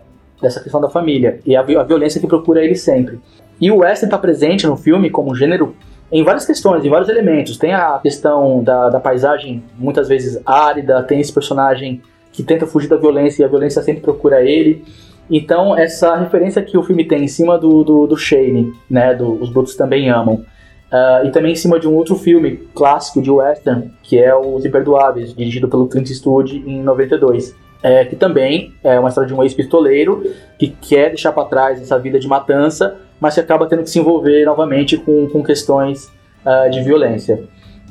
dessa 0.42 0.62
questão 0.62 0.80
da 0.80 0.90
família. 0.90 1.40
E 1.46 1.56
a, 1.56 1.62
a, 1.62 1.84
violência 1.84 2.22
que 2.22 2.28
procura 2.28 2.64
ele 2.64 2.76
sempre. 2.76 3.20
E 3.60 3.72
o 3.72 3.78
western 3.78 4.08
está 4.08 4.18
presente 4.18 4.66
no 4.66 4.78
filme 4.78 5.10
como 5.10 5.36
gênero 5.36 5.76
em 6.12 6.24
várias 6.24 6.46
questões, 6.46 6.86
em 6.86 6.90
vários 6.90 7.10
elementos. 7.10 7.58
Tem 7.58 7.74
a 7.74 8.00
questão 8.00 8.64
da, 8.64 8.90
da 8.90 9.00
paisagem, 9.00 9.64
muitas 9.78 10.08
vezes 10.08 10.40
árida, 10.46 11.04
tem 11.04 11.20
esse 11.20 11.34
personagem 11.34 12.02
que 12.32 12.44
tenta 12.44 12.68
fugir 12.68 12.88
da 12.88 12.98
violência 12.98 13.42
e 13.42 13.46
a 13.46 13.50
violência 13.50 13.82
sempre 13.82 14.02
procura 14.02 14.42
ele. 14.42 14.84
Então, 15.30 15.78
essa 15.78 16.16
referência 16.16 16.62
que 16.62 16.78
o 16.78 16.84
filme 16.84 17.06
tem 17.06 17.24
em 17.24 17.28
cima 17.28 17.58
do, 17.58 17.84
do, 17.84 18.08
do 18.08 18.18
Shane, 18.18 18.74
né, 18.90 19.14
do 19.16 19.42
Os 19.42 19.50
Brutos 19.50 19.76
Também 19.76 20.10
Amam, 20.10 20.46
Uh, 20.92 21.28
e 21.28 21.32
também 21.32 21.52
em 21.52 21.56
cima 21.56 21.80
de 21.80 21.88
um 21.88 21.94
outro 21.94 22.16
filme 22.16 22.58
clássico 22.74 23.22
de 23.22 23.32
western, 23.32 23.92
que 24.04 24.18
é 24.18 24.36
Os 24.36 24.66
Imperdoáveis, 24.66 25.34
dirigido 25.34 25.68
pelo 25.68 25.88
Clint 25.88 26.10
Eastwood 26.10 26.64
em 26.66 26.82
92. 26.82 27.56
É, 27.84 28.04
que 28.04 28.16
também 28.16 28.74
é 28.84 29.00
uma 29.00 29.10
história 29.10 29.28
de 29.28 29.34
um 29.34 29.44
ex-pistoleiro 29.44 30.24
que 30.58 30.70
quer 30.70 31.10
deixar 31.10 31.32
para 31.32 31.46
trás 31.46 31.80
essa 31.80 32.00
vida 32.00 32.18
de 32.18 32.28
matança, 32.28 32.98
mas 33.20 33.36
que 33.36 33.40
acaba 33.40 33.68
tendo 33.68 33.84
que 33.84 33.90
se 33.90 34.00
envolver 34.00 34.44
novamente 34.44 34.98
com, 34.98 35.28
com 35.28 35.44
questões 35.44 36.12
uh, 36.44 36.70
de 36.72 36.82
violência. 36.82 37.44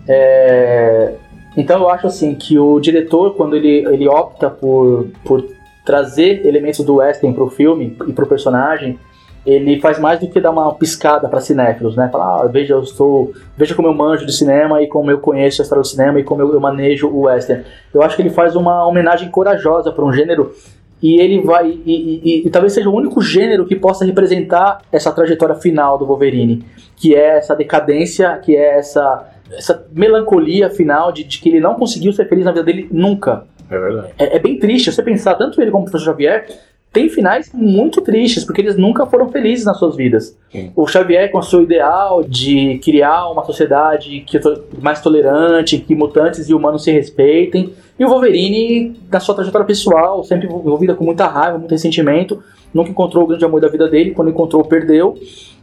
É, 0.09 1.15
então 1.57 1.81
eu 1.81 1.89
acho 1.89 2.07
assim 2.07 2.35
que 2.35 2.59
o 2.59 2.81
diretor, 2.81 3.35
quando 3.35 3.55
ele, 3.55 3.87
ele 3.87 4.09
opta 4.09 4.51
por, 4.51 5.09
por 5.25 5.47
trazer 5.85 6.45
elementos 6.45 6.85
do 6.85 6.97
western 6.97 7.35
para 7.35 7.45
o 7.45 7.51
filme 7.51 7.97
e 8.07 8.13
para 8.13 8.25
o 8.25 8.29
personagem, 8.29 8.99
ele 9.47 9.81
faz 9.81 9.99
mais 9.99 10.21
do 10.21 10.29
que 10.29 10.41
dar 10.41 10.51
uma 10.51 10.75
piscada 10.75 11.29
para 11.29 11.41
cinéfilos, 11.41 11.97
né? 11.97 12.09
Falar, 12.11 12.45
ah, 12.45 12.47
veja, 12.47 12.75
eu 12.75 12.81
estou, 12.81 13.33
veja 13.57 13.75
como 13.75 13.89
eu 13.89 13.95
manjo 13.95 14.25
de 14.25 14.33
cinema 14.33 14.83
e 14.83 14.87
como 14.87 15.11
eu 15.11 15.19
conheço 15.19 15.61
a 15.61 15.65
história 15.65 15.83
do 15.83 15.87
cinema 15.87 16.19
e 16.19 16.25
como 16.25 16.43
eu, 16.43 16.53
eu 16.53 16.61
manejo 16.61 17.09
o 17.09 17.23
western. 17.23 17.65
Eu 17.93 18.03
acho 18.03 18.17
que 18.17 18.23
ele 18.23 18.31
faz 18.31 18.57
uma 18.57 18.87
homenagem 18.87 19.31
corajosa 19.31 19.93
para 19.93 20.05
um 20.05 20.13
gênero 20.13 20.55
e 21.03 21.21
ele 21.21 21.43
vai 21.43 21.69
e, 21.69 21.83
e, 21.85 22.21
e, 22.25 22.47
e, 22.47 22.51
talvez 22.51 22.73
seja 22.73 22.89
o 22.89 22.95
único 22.95 23.21
gênero 23.21 23.67
que 23.67 23.77
possa 23.77 24.05
representar 24.05 24.81
essa 24.91 25.13
trajetória 25.13 25.55
final 25.55 25.99
do 25.99 26.07
Wolverine, 26.07 26.65
que 26.97 27.15
é 27.15 27.37
essa 27.37 27.55
decadência, 27.55 28.39
que 28.39 28.57
é 28.57 28.79
essa 28.79 29.31
essa 29.53 29.87
melancolia 29.93 30.71
final 30.71 31.13
de, 31.13 31.25
de 31.25 31.39
que 31.39 31.49
ele 31.49 31.61
não 31.61 31.75
conseguiu 31.75 32.13
ser 32.13 32.29
feliz 32.29 32.45
na 32.45 32.53
vida 32.53 32.65
dele 32.65 32.89
nunca. 32.91 33.45
É 33.71 33.79
verdade. 33.79 34.09
É, 34.19 34.37
é, 34.37 34.39
bem 34.39 34.59
triste 34.59 34.91
você 34.91 35.03
pensar, 35.03 35.35
tanto 35.35 35.61
ele 35.61 35.71
como 35.71 35.87
o 35.87 35.91
professor 35.91 36.13
Xavier, 36.13 36.47
tem 36.95 37.09
finais 37.09 37.51
muito 37.53 38.01
tristes, 38.01 38.45
porque 38.45 38.61
eles 38.61 38.77
nunca 38.77 39.05
foram 39.05 39.29
felizes 39.29 39.67
nas 39.67 39.77
suas 39.77 39.97
vidas. 39.97 40.39
Sim. 40.51 40.71
O 40.77 40.87
Xavier, 40.87 41.29
com 41.29 41.39
o 41.39 41.43
seu 41.43 41.65
ideal 41.65 42.23
de 42.23 42.79
criar 42.79 43.29
uma 43.33 43.45
sociedade 43.45 44.21
que 44.25 44.39
mais 44.81 45.03
tolerante, 45.03 45.79
que 45.79 45.93
mutantes 45.93 46.49
e 46.49 46.55
humanos 46.55 46.85
se 46.85 46.93
respeitem, 46.93 47.75
e 47.99 48.05
o 48.05 48.09
Wolverine, 48.09 48.97
na 49.11 49.19
sua 49.19 49.35
trajetória 49.35 49.67
pessoal, 49.67 50.23
sempre 50.23 50.47
envolvida 50.47 50.95
com 50.95 51.05
muita 51.05 51.27
raiva, 51.27 51.59
muito 51.59 51.73
ressentimento, 51.73 52.41
nunca 52.73 52.91
encontrou 52.91 53.25
o 53.25 53.27
grande 53.27 53.45
amor 53.45 53.61
da 53.61 53.69
vida 53.69 53.89
dele, 53.89 54.13
quando 54.13 54.31
encontrou, 54.31 54.65
perdeu. 54.65 55.19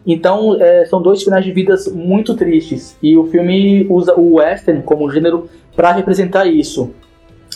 Então, 0.05 0.57
é, 0.59 0.83
são 0.85 1.01
dois 1.01 1.23
finais 1.23 1.45
de 1.45 1.51
vidas 1.53 1.87
muito 1.87 2.35
tristes, 2.35 2.97
e 3.01 3.17
o 3.17 3.25
filme 3.27 3.87
usa 3.89 4.13
o 4.19 4.33
western 4.35 4.83
como 4.83 5.09
gênero 5.09 5.47
para 5.77 5.93
representar 5.93 6.45
isso. 6.45 6.91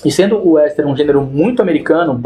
E 0.03 0.11
sendo 0.11 0.37
o 0.37 0.53
western 0.53 0.91
um 0.91 0.95
gênero 0.95 1.21
muito 1.21 1.61
americano, 1.61 2.19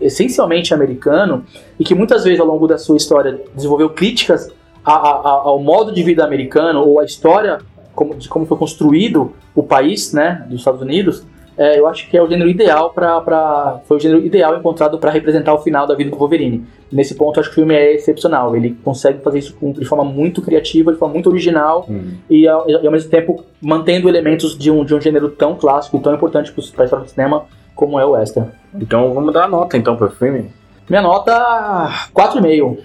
essencialmente 0.00 0.72
americano, 0.72 1.44
e 1.78 1.84
que 1.84 1.94
muitas 1.94 2.24
vezes 2.24 2.40
ao 2.40 2.46
longo 2.46 2.66
da 2.66 2.78
sua 2.78 2.96
história 2.96 3.40
desenvolveu 3.54 3.90
críticas 3.90 4.52
a, 4.84 4.92
a, 4.92 5.30
ao 5.44 5.58
modo 5.58 5.92
de 5.92 6.02
vida 6.02 6.24
americano 6.24 6.80
ou 6.80 7.00
à 7.00 7.04
história 7.04 7.58
como, 7.94 8.14
de 8.14 8.28
como 8.28 8.46
foi 8.46 8.56
construído 8.56 9.32
o 9.54 9.62
país, 9.62 10.12
né, 10.12 10.46
dos 10.48 10.60
Estados 10.60 10.80
Unidos, 10.80 11.26
é, 11.56 11.78
eu 11.78 11.86
acho 11.86 12.08
que 12.08 12.16
é 12.16 12.22
o 12.22 12.28
gênero 12.28 12.48
ideal 12.48 12.90
para 12.90 13.80
foi 13.86 13.96
o 13.96 14.00
gênero 14.00 14.24
ideal 14.24 14.56
encontrado 14.56 14.98
para 14.98 15.10
representar 15.10 15.52
o 15.52 15.58
final 15.58 15.86
da 15.86 15.94
vida 15.94 16.10
do 16.10 16.16
Wolverine. 16.16 16.64
Nesse 16.90 17.14
ponto, 17.14 17.36
eu 17.36 17.40
acho 17.42 17.50
que 17.50 17.54
o 17.54 17.60
filme 17.60 17.74
é 17.74 17.94
excepcional. 17.94 18.56
Ele 18.56 18.76
consegue 18.82 19.22
fazer 19.22 19.38
isso 19.40 19.56
de 19.60 19.84
forma 19.84 20.04
muito 20.04 20.42
criativa, 20.42 20.92
de 20.92 20.98
forma 20.98 21.14
muito 21.14 21.28
original 21.28 21.84
uhum. 21.88 22.14
e, 22.28 22.48
ao, 22.48 22.68
e, 22.68 22.74
ao, 22.74 22.92
mesmo 22.92 23.10
tempo 23.10 23.44
mantendo 23.60 24.08
elementos 24.08 24.56
de 24.58 24.70
um, 24.70 24.84
de 24.84 24.94
um 24.94 25.00
gênero 25.00 25.28
tão 25.30 25.54
clássico 25.54 25.96
e 25.96 26.00
tão 26.00 26.14
importante 26.14 26.50
para 26.50 26.82
a 26.82 26.84
história 26.84 27.04
do 27.04 27.10
cinema 27.10 27.44
como 27.74 27.98
é 27.98 28.04
o 28.04 28.10
Western. 28.10 28.50
Então 28.74 29.12
vamos 29.14 29.32
dar 29.32 29.44
a 29.44 29.48
nota 29.48 29.76
então 29.76 29.96
pro 29.96 30.10
filme. 30.10 30.50
Minha 30.88 31.02
nota 31.02 31.32
4,5. 32.14 32.78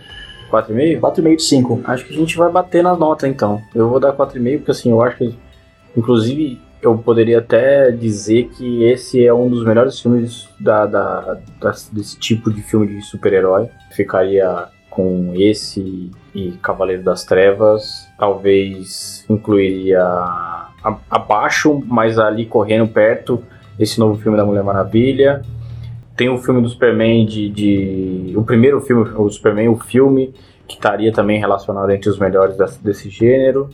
4,5? 0.51 0.99
4,5 0.99 1.35
de 1.35 1.43
5. 1.43 1.81
Acho 1.85 2.05
que 2.05 2.13
a 2.13 2.17
gente 2.17 2.37
vai 2.37 2.51
bater 2.51 2.83
na 2.83 2.95
nota 2.95 3.27
então. 3.27 3.61
Eu 3.73 3.89
vou 3.89 3.99
dar 3.99 4.13
4,5 4.13 4.57
porque 4.57 4.71
assim, 4.71 4.91
eu 4.91 5.01
acho 5.01 5.17
que. 5.17 5.35
Inclusive, 5.97 6.59
eu 6.81 6.97
poderia 6.97 7.39
até 7.39 7.91
dizer 7.91 8.49
que 8.49 8.83
esse 8.83 9.25
é 9.25 9.33
um 9.33 9.49
dos 9.49 9.65
melhores 9.65 9.99
filmes 9.99 10.47
da, 10.59 10.85
da, 10.85 11.37
da 11.59 11.71
desse 11.91 12.19
tipo 12.19 12.51
de 12.51 12.61
filme 12.61 12.87
de 12.87 13.01
super-herói. 13.01 13.69
Ficaria 13.91 14.67
com 14.89 15.33
esse 15.35 16.11
e 16.33 16.51
Cavaleiro 16.61 17.03
das 17.03 17.23
Trevas. 17.23 18.07
Talvez 18.17 19.25
incluiria 19.29 20.01
a, 20.01 20.99
abaixo, 21.09 21.81
mas 21.85 22.19
ali 22.19 22.45
correndo 22.45 22.87
perto, 22.87 23.41
esse 23.79 23.99
novo 23.99 24.21
filme 24.21 24.37
da 24.37 24.45
Mulher 24.45 24.63
Maravilha. 24.63 25.41
Tem 26.15 26.29
o 26.29 26.37
filme 26.37 26.61
do 26.61 26.69
Superman 26.69 27.25
de, 27.25 27.49
de 27.49 28.33
o 28.37 28.43
primeiro 28.43 28.79
filme, 28.81 29.09
o 29.17 29.29
Superman, 29.29 29.69
o 29.69 29.77
filme 29.77 30.33
que 30.67 30.75
estaria 30.75 31.11
também 31.11 31.39
relacionado 31.39 31.89
entre 31.91 32.09
os 32.09 32.17
melhores 32.17 32.57
desse, 32.57 32.83
desse 32.83 33.09
gênero. 33.09 33.69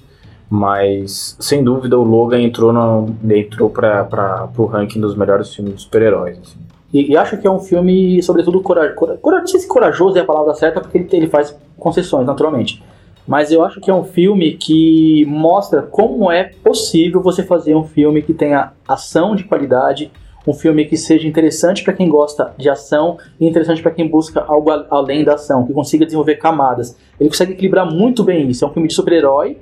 Mas, 0.53 1.37
sem 1.39 1.63
dúvida, 1.63 1.97
o 1.97 2.03
Logan 2.03 2.41
entrou, 2.41 2.73
no, 2.73 3.15
entrou 3.33 3.69
para 3.69 4.49
o 4.57 4.65
ranking 4.65 4.99
dos 4.99 5.15
melhores 5.15 5.55
filmes 5.55 5.75
de 5.75 5.81
super-heróis. 5.83 6.37
Assim. 6.39 6.59
E, 6.93 7.13
e, 7.13 7.15
acho 7.15 7.37
que 7.37 7.47
é 7.47 7.49
um 7.49 7.59
filme, 7.59 8.21
sobretudo, 8.21 8.59
corajoso. 8.59 8.95
Cora, 8.95 9.17
cora, 9.17 9.47
se 9.47 9.65
corajoso 9.65 10.17
é 10.17 10.21
a 10.21 10.25
palavra 10.25 10.53
certa, 10.53 10.81
porque 10.81 10.97
ele, 10.97 11.07
ele 11.13 11.27
faz 11.27 11.57
concessões, 11.77 12.27
naturalmente. 12.27 12.83
Mas 13.25 13.49
eu 13.49 13.63
acho 13.63 13.79
que 13.79 13.89
é 13.89 13.93
um 13.93 14.03
filme 14.03 14.57
que 14.57 15.23
mostra 15.25 15.83
como 15.83 16.29
é 16.29 16.51
possível 16.61 17.21
você 17.21 17.43
fazer 17.43 17.73
um 17.73 17.85
filme 17.85 18.21
que 18.21 18.33
tenha 18.33 18.73
ação 18.85 19.37
de 19.37 19.45
qualidade, 19.45 20.11
um 20.45 20.53
filme 20.53 20.83
que 20.83 20.97
seja 20.97 21.25
interessante 21.25 21.81
para 21.81 21.93
quem 21.93 22.09
gosta 22.09 22.53
de 22.57 22.69
ação 22.69 23.17
e 23.39 23.47
interessante 23.47 23.81
para 23.81 23.91
quem 23.91 24.05
busca 24.05 24.43
algo 24.45 24.69
além 24.89 25.23
da 25.23 25.35
ação, 25.35 25.65
que 25.65 25.71
consiga 25.71 26.03
desenvolver 26.03 26.35
camadas. 26.35 26.97
Ele 27.17 27.29
consegue 27.29 27.53
equilibrar 27.53 27.89
muito 27.89 28.21
bem 28.21 28.49
isso. 28.49 28.65
É 28.65 28.67
um 28.67 28.73
filme 28.73 28.89
de 28.89 28.93
super-herói, 28.93 29.57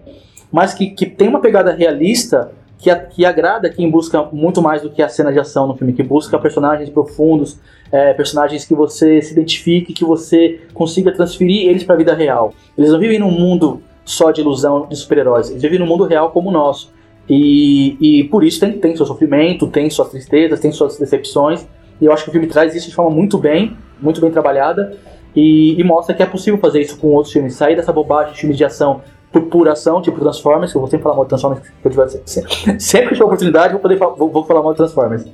mas 0.51 0.73
que, 0.73 0.87
que 0.87 1.05
tem 1.05 1.27
uma 1.27 1.39
pegada 1.39 1.71
realista 1.71 2.51
que, 2.79 2.95
que 2.95 3.25
agrada 3.25 3.69
quem 3.69 3.89
busca 3.89 4.23
muito 4.31 4.61
mais 4.61 4.81
do 4.81 4.89
que 4.89 5.01
a 5.01 5.09
cena 5.09 5.31
de 5.31 5.39
ação 5.39 5.67
no 5.67 5.75
filme, 5.75 5.93
que 5.93 6.01
busca 6.01 6.39
personagens 6.39 6.89
profundos, 6.89 7.59
é, 7.91 8.13
personagens 8.13 8.65
que 8.65 8.73
você 8.73 9.21
se 9.21 9.33
identifique, 9.33 9.93
que 9.93 10.05
você 10.05 10.61
consiga 10.73 11.11
transferir 11.11 11.67
eles 11.67 11.83
para 11.83 11.95
a 11.95 11.97
vida 11.97 12.13
real. 12.13 12.53
Eles 12.77 12.91
não 12.91 12.99
vivem 12.99 13.19
num 13.19 13.31
mundo 13.31 13.81
só 14.05 14.31
de 14.31 14.41
ilusão 14.41 14.87
de 14.87 14.95
super-heróis, 14.95 15.49
eles 15.49 15.61
vivem 15.61 15.77
num 15.77 15.85
mundo 15.85 16.05
real 16.05 16.31
como 16.31 16.49
o 16.49 16.51
nosso. 16.51 16.91
E, 17.29 17.97
e 17.99 18.23
por 18.23 18.43
isso 18.43 18.59
tem, 18.59 18.71
tem 18.73 18.95
seu 18.95 19.05
sofrimento, 19.05 19.67
tem 19.67 19.89
suas 19.89 20.09
tristezas, 20.09 20.59
tem 20.59 20.71
suas 20.71 20.97
decepções. 20.97 21.67
E 22.01 22.05
eu 22.05 22.13
acho 22.13 22.23
que 22.23 22.29
o 22.29 22.31
filme 22.31 22.47
traz 22.47 22.73
isso 22.73 22.89
de 22.89 22.95
forma 22.95 23.11
muito 23.11 23.37
bem, 23.37 23.77
muito 24.01 24.19
bem 24.19 24.31
trabalhada. 24.31 24.97
E, 25.35 25.79
e, 25.79 25.83
mostra 25.83 26.15
que 26.15 26.23
é 26.23 26.25
possível 26.25 26.59
fazer 26.59 26.81
isso 26.81 26.97
com 26.97 27.09
outros 27.09 27.31
filmes, 27.31 27.53
sair 27.53 27.75
dessa 27.75 27.93
bobagem 27.93 28.33
de 28.33 28.39
filmes 28.39 28.57
de 28.57 28.65
ação 28.65 29.01
por 29.31 29.43
pura 29.43 29.73
ação, 29.73 30.01
tipo 30.01 30.19
Transformers, 30.19 30.71
que 30.71 30.77
eu 30.77 30.81
vou 30.81 30.89
sempre 30.89 31.03
falar 31.03 31.15
mal 31.15 31.25
de 31.25 31.29
Transformers, 31.29 31.61
eu 31.83 31.91
tiver, 31.91 32.07
sempre, 32.25 32.79
sempre 32.79 33.07
que 33.09 33.13
tiver 33.13 33.25
oportunidade 33.25 33.73
vou, 33.73 33.81
poder, 33.81 33.97
vou, 33.97 34.29
vou 34.29 34.43
falar 34.43 34.63
mal 34.63 34.71
de 34.71 34.77
Transformers. 34.77 35.25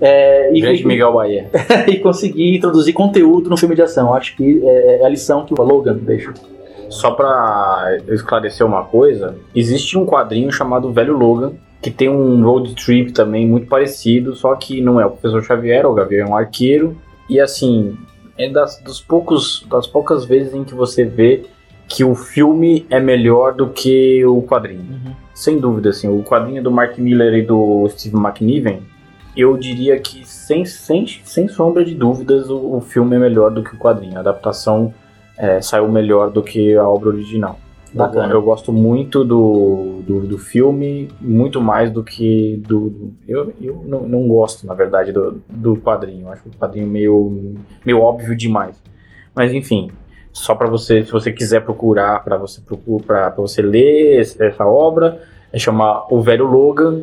É, 0.00 0.52
e, 0.54 0.60
Grande 0.60 0.86
Miguel 0.86 1.12
Bahia. 1.12 1.50
e 1.88 1.96
conseguir 1.98 2.56
introduzir 2.56 2.92
conteúdo 2.92 3.48
no 3.48 3.56
filme 3.56 3.74
de 3.74 3.82
ação. 3.82 4.12
Acho 4.12 4.36
que 4.36 4.62
é, 4.64 5.00
é 5.00 5.06
a 5.06 5.08
lição 5.08 5.46
que 5.46 5.54
o 5.58 5.62
Logan 5.62 5.94
deixa. 5.94 6.32
Só 6.90 7.10
pra 7.10 7.98
esclarecer 8.08 8.66
uma 8.66 8.84
coisa, 8.84 9.36
existe 9.54 9.96
um 9.98 10.06
quadrinho 10.06 10.50
chamado 10.50 10.90
Velho 10.92 11.16
Logan, 11.16 11.52
que 11.82 11.90
tem 11.90 12.08
um 12.08 12.42
road 12.42 12.74
trip 12.74 13.12
também 13.12 13.46
muito 13.46 13.66
parecido, 13.66 14.34
só 14.34 14.54
que 14.56 14.80
não 14.80 15.00
é 15.00 15.06
o 15.06 15.10
Professor 15.10 15.42
Xavier, 15.42 15.86
o 15.86 15.94
Gavião 15.94 16.26
é 16.26 16.30
um 16.30 16.36
arqueiro. 16.36 16.96
E 17.28 17.38
assim, 17.38 17.96
é 18.38 18.48
das, 18.48 18.80
dos 18.80 19.00
poucos, 19.00 19.66
das 19.70 19.86
poucas 19.86 20.24
vezes 20.24 20.54
em 20.54 20.64
que 20.64 20.74
você 20.74 21.04
vê 21.04 21.44
que 21.88 22.04
o 22.04 22.14
filme 22.14 22.86
é 22.90 23.00
melhor 23.00 23.54
do 23.54 23.70
que 23.70 24.24
o 24.24 24.42
quadrinho. 24.42 24.82
Uhum. 24.82 25.12
Sem 25.34 25.58
dúvida, 25.58 25.88
assim, 25.88 26.08
o 26.08 26.22
quadrinho 26.22 26.62
do 26.62 26.70
Mark 26.70 26.98
Miller 26.98 27.34
e 27.34 27.42
do 27.42 27.88
Steve 27.88 28.16
McNiven, 28.16 28.82
eu 29.36 29.56
diria 29.56 29.98
que 29.98 30.26
sem, 30.28 30.64
sem, 30.64 31.06
sem 31.06 31.48
sombra 31.48 31.84
de 31.84 31.94
dúvidas 31.94 32.50
o, 32.50 32.76
o 32.76 32.80
filme 32.80 33.16
é 33.16 33.18
melhor 33.18 33.50
do 33.50 33.62
que 33.62 33.74
o 33.74 33.78
quadrinho. 33.78 34.16
A 34.16 34.20
adaptação 34.20 34.92
é, 35.36 35.60
saiu 35.62 35.88
melhor 35.88 36.30
do 36.30 36.42
que 36.42 36.74
a 36.76 36.86
obra 36.86 37.08
original. 37.08 37.58
Bacana. 37.94 38.34
Eu, 38.34 38.42
gosto 38.42 38.70
muito 38.70 39.24
do, 39.24 40.02
do, 40.06 40.26
do, 40.26 40.38
filme, 40.38 41.08
muito 41.20 41.58
mais 41.58 41.90
do 41.90 42.04
que 42.04 42.62
do. 42.66 43.14
eu 43.26 43.54
eu 43.60 43.82
não, 43.86 44.06
não 44.06 44.28
gosto, 44.28 44.66
na 44.66 44.74
verdade, 44.74 45.10
do, 45.10 45.40
do 45.48 45.76
quadrinho. 45.76 46.26
Eu 46.26 46.32
acho 46.32 46.48
o 46.48 46.52
quadrinho 46.58 46.86
meio, 46.86 47.54
meio 47.86 48.00
óbvio 48.00 48.36
demais. 48.36 48.76
Mas 49.34 49.54
enfim, 49.54 49.90
só 50.38 50.54
para 50.54 50.68
você, 50.68 51.04
se 51.04 51.10
você 51.10 51.32
quiser 51.32 51.64
procurar, 51.64 52.22
para 52.22 52.36
você 52.36 52.60
para 53.06 53.30
você 53.30 53.60
ler 53.60 54.20
essa 54.20 54.64
obra, 54.64 55.20
é 55.52 55.58
chamar 55.58 56.06
O 56.10 56.20
Velho 56.20 56.46
Logan 56.46 57.02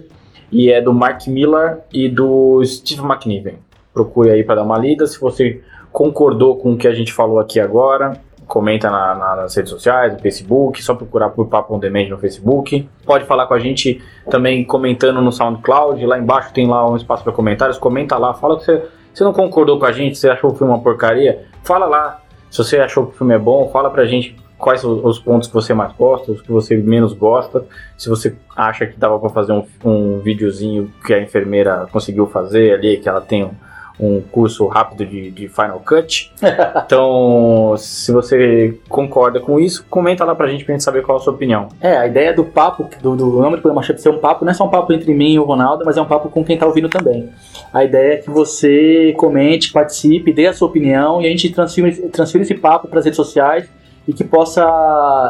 e 0.52 0.71
é 0.71 0.82
do 0.82 0.93
Mark 0.93 1.28
Miller 1.28 1.80
e 1.91 2.08
do 2.08 2.63
Steve 2.63 3.02
McNiven. 3.02 3.56
Procure 3.93 4.32
aí 4.32 4.43
para 4.43 4.56
dar 4.56 4.63
uma 4.63 4.78
lida. 4.78 5.06
Se 5.06 5.19
você 5.19 5.62
concordou 5.91 6.58
com 6.58 6.74
o 6.74 6.78
que 6.78 6.88
a 6.88 6.93
gente 6.93 7.12
falou 7.12 7.39
aqui 7.39 7.60
agora, 7.60 8.19
comenta 8.48 8.89
na, 8.89 9.15
na, 9.15 9.36
nas 9.36 9.56
redes 9.56 9.71
sociais, 9.71 10.13
no 10.13 10.19
Facebook, 10.19 10.82
só 10.82 10.95
procurar 10.95 11.30
por 11.30 11.48
Papo 11.48 11.76
On 11.76 11.80
Demand 11.80 12.08
no 12.10 12.17
Facebook. 12.17 12.88
Pode 13.06 13.26
falar 13.26 13.48
com 13.48 13.54
a 13.54 13.60
gente 13.60 14.02
também 14.30 14.63
comentando 14.63 15.21
no 15.21 15.32
SoundCloud, 15.32 16.06
lá 16.06 16.17
embaixo 16.17 16.54
tem 16.54 16.67
lá 16.67 16.89
um 16.89 16.95
espaço 16.95 17.24
para 17.24 17.34
comentários, 17.34 17.78
comenta 17.78 18.17
lá, 18.17 18.34
fala 18.34 18.58
que 18.58 18.65
você, 18.65 18.84
você 19.13 19.24
não 19.24 19.34
concordou 19.34 19.80
com 19.80 19.86
a 19.86 19.91
gente, 19.91 20.17
você 20.17 20.30
achou 20.30 20.52
o 20.52 20.56
filme 20.56 20.71
uma 20.71 20.82
porcaria, 20.82 21.45
fala 21.63 21.86
lá, 21.86 22.21
se 22.49 22.58
você 22.58 22.77
achou 22.79 23.08
que 23.08 23.15
o 23.15 23.17
filme 23.17 23.34
é 23.34 23.39
bom, 23.39 23.69
fala 23.69 23.89
pra 23.89 24.05
gente 24.05 24.36
quais 24.58 24.84
os 24.84 25.19
pontos 25.19 25.47
que 25.47 25.53
você 25.53 25.73
mais 25.73 25.93
gosta, 25.93 26.31
os 26.31 26.41
que 26.41 26.51
você 26.51 26.77
menos 26.77 27.13
gosta. 27.13 27.65
Se 27.97 28.10
você 28.10 28.36
acha 28.55 28.86
que 28.86 28.97
dava 28.97 29.19
para 29.19 29.29
fazer 29.29 29.51
um, 29.51 29.65
um 29.84 30.19
videozinho 30.19 30.91
que 31.05 31.13
a 31.13 31.21
enfermeira 31.21 31.88
conseguiu 31.91 32.25
fazer 32.27 32.73
ali, 32.73 32.97
que 32.97 33.10
ela 33.10 33.21
tem 33.21 33.43
um, 33.43 33.51
um 33.99 34.21
curso 34.21 34.67
rápido 34.67 35.05
de, 35.05 35.31
de 35.31 35.47
Final 35.47 35.79
Cut. 35.79 36.31
então, 36.86 37.75
se 37.77 38.12
você 38.12 38.77
concorda 38.89 39.39
com 39.39 39.60
isso, 39.60 39.86
comenta 39.89 40.23
lá 40.25 40.36
pra 40.36 40.47
gente 40.47 40.65
pra 40.65 40.73
gente 40.73 40.84
saber 40.84 41.01
qual 41.01 41.17
a 41.17 41.21
sua 41.21 41.34
opinião. 41.34 41.69
É, 41.79 41.97
a 41.97 42.08
ideia 42.08 42.34
do 42.34 42.43
papo, 42.43 42.89
do, 43.01 43.15
do 43.15 43.25
nome 43.25 43.58
do 43.58 43.62
programa 43.62 43.84
Chip 43.84 44.01
ser 44.01 44.10
um 44.10 44.19
papo, 44.19 44.43
não 44.43 44.51
é 44.51 44.53
só 44.53 44.65
um 44.65 44.69
papo 44.69 44.91
entre 44.93 45.13
mim 45.13 45.34
e 45.34 45.39
o 45.39 45.43
Ronaldo, 45.43 45.84
mas 45.86 45.97
é 45.97 46.01
um 46.01 46.05
papo 46.05 46.29
com 46.29 46.43
quem 46.43 46.58
tá 46.58 46.65
ouvindo 46.65 46.89
também. 46.89 47.29
A 47.73 47.84
ideia 47.84 48.13
é 48.13 48.17
que 48.17 48.29
você 48.29 49.13
comente, 49.17 49.71
participe, 49.71 50.34
dê 50.34 50.47
a 50.47 50.53
sua 50.53 50.67
opinião 50.67 51.21
e 51.21 51.27
a 51.27 51.29
gente 51.29 51.49
transfira, 51.49 51.91
transfira 52.10 52.43
esse 52.43 52.55
papo 52.55 52.88
para 52.88 52.99
as 52.99 53.05
redes 53.05 53.17
sociais 53.17 53.67
e 54.08 54.13
que 54.13 54.24
possa 54.24 54.63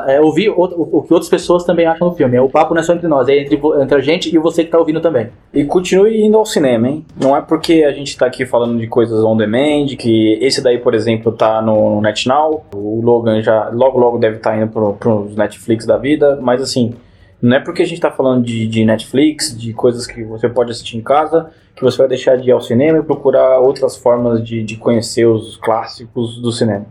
é, 0.08 0.20
ouvir 0.20 0.50
o, 0.50 0.56
o, 0.58 1.02
que 1.02 1.14
outras 1.14 1.30
pessoas 1.30 1.64
também 1.64 1.86
acham 1.86 2.10
do 2.10 2.16
filme. 2.16 2.38
O 2.40 2.50
papo 2.50 2.74
não 2.74 2.82
é 2.82 2.84
só 2.84 2.94
entre 2.94 3.08
nós, 3.08 3.28
é 3.30 3.38
entre, 3.40 3.56
entre 3.82 3.96
a 3.96 4.02
gente 4.02 4.34
e 4.34 4.38
você 4.38 4.64
que 4.64 4.68
está 4.68 4.78
ouvindo 4.78 5.00
também. 5.00 5.30
E 5.54 5.64
continue 5.64 6.22
indo 6.22 6.38
ao 6.38 6.46
cinema, 6.46 6.90
hein? 6.90 7.06
Não 7.20 7.36
é 7.36 7.42
porque 7.42 7.86
a 7.88 7.92
gente 7.92 8.10
está 8.10 8.26
aqui 8.26 8.46
falando 8.46 8.78
de 8.78 8.88
coisas 8.88 9.24
on 9.24 9.38
demand, 9.38 9.88
que 9.98 10.38
esse 10.42 10.62
daí, 10.62 10.78
por 10.78 10.94
exemplo, 10.94 11.32
tá 11.32 11.62
no, 11.62 11.96
no 11.96 12.02
NetNow, 12.02 12.66
o 12.74 13.02
Logan 13.02 13.42
já 13.42 13.70
logo 13.70 13.98
logo 13.98 14.18
deve 14.18 14.38
estar 14.38 14.52
tá 14.52 14.58
indo 14.58 14.68
para 14.68 15.10
os 15.10 15.36
Netflix 15.36 15.86
da 15.86 15.98
vida, 15.98 16.38
mas 16.42 16.62
assim, 16.62 16.94
não 17.42 17.56
é 17.56 17.60
porque 17.60 17.82
a 17.82 17.86
gente 17.86 17.96
está 17.96 18.12
falando 18.12 18.44
de, 18.44 18.68
de 18.68 18.84
Netflix, 18.84 19.58
de 19.58 19.72
coisas 19.72 20.06
que 20.06 20.24
você 20.24 20.50
pode 20.50 20.72
assistir 20.72 20.98
em 20.98 21.02
casa, 21.02 21.50
que 21.76 21.84
você 21.84 21.98
vai 21.98 22.08
deixar 22.08 22.38
de 22.38 22.50
ir 22.50 22.52
ao 22.52 22.62
cinema 22.62 22.98
e 22.98 23.04
procurar 23.04 23.60
outras 23.60 23.96
formas 23.96 24.44
de, 24.44 24.64
de 24.64 24.76
conhecer 24.76 25.26
os 25.26 25.56
clássicos 25.58 26.42
do 26.42 26.52
cinema. 26.52 26.86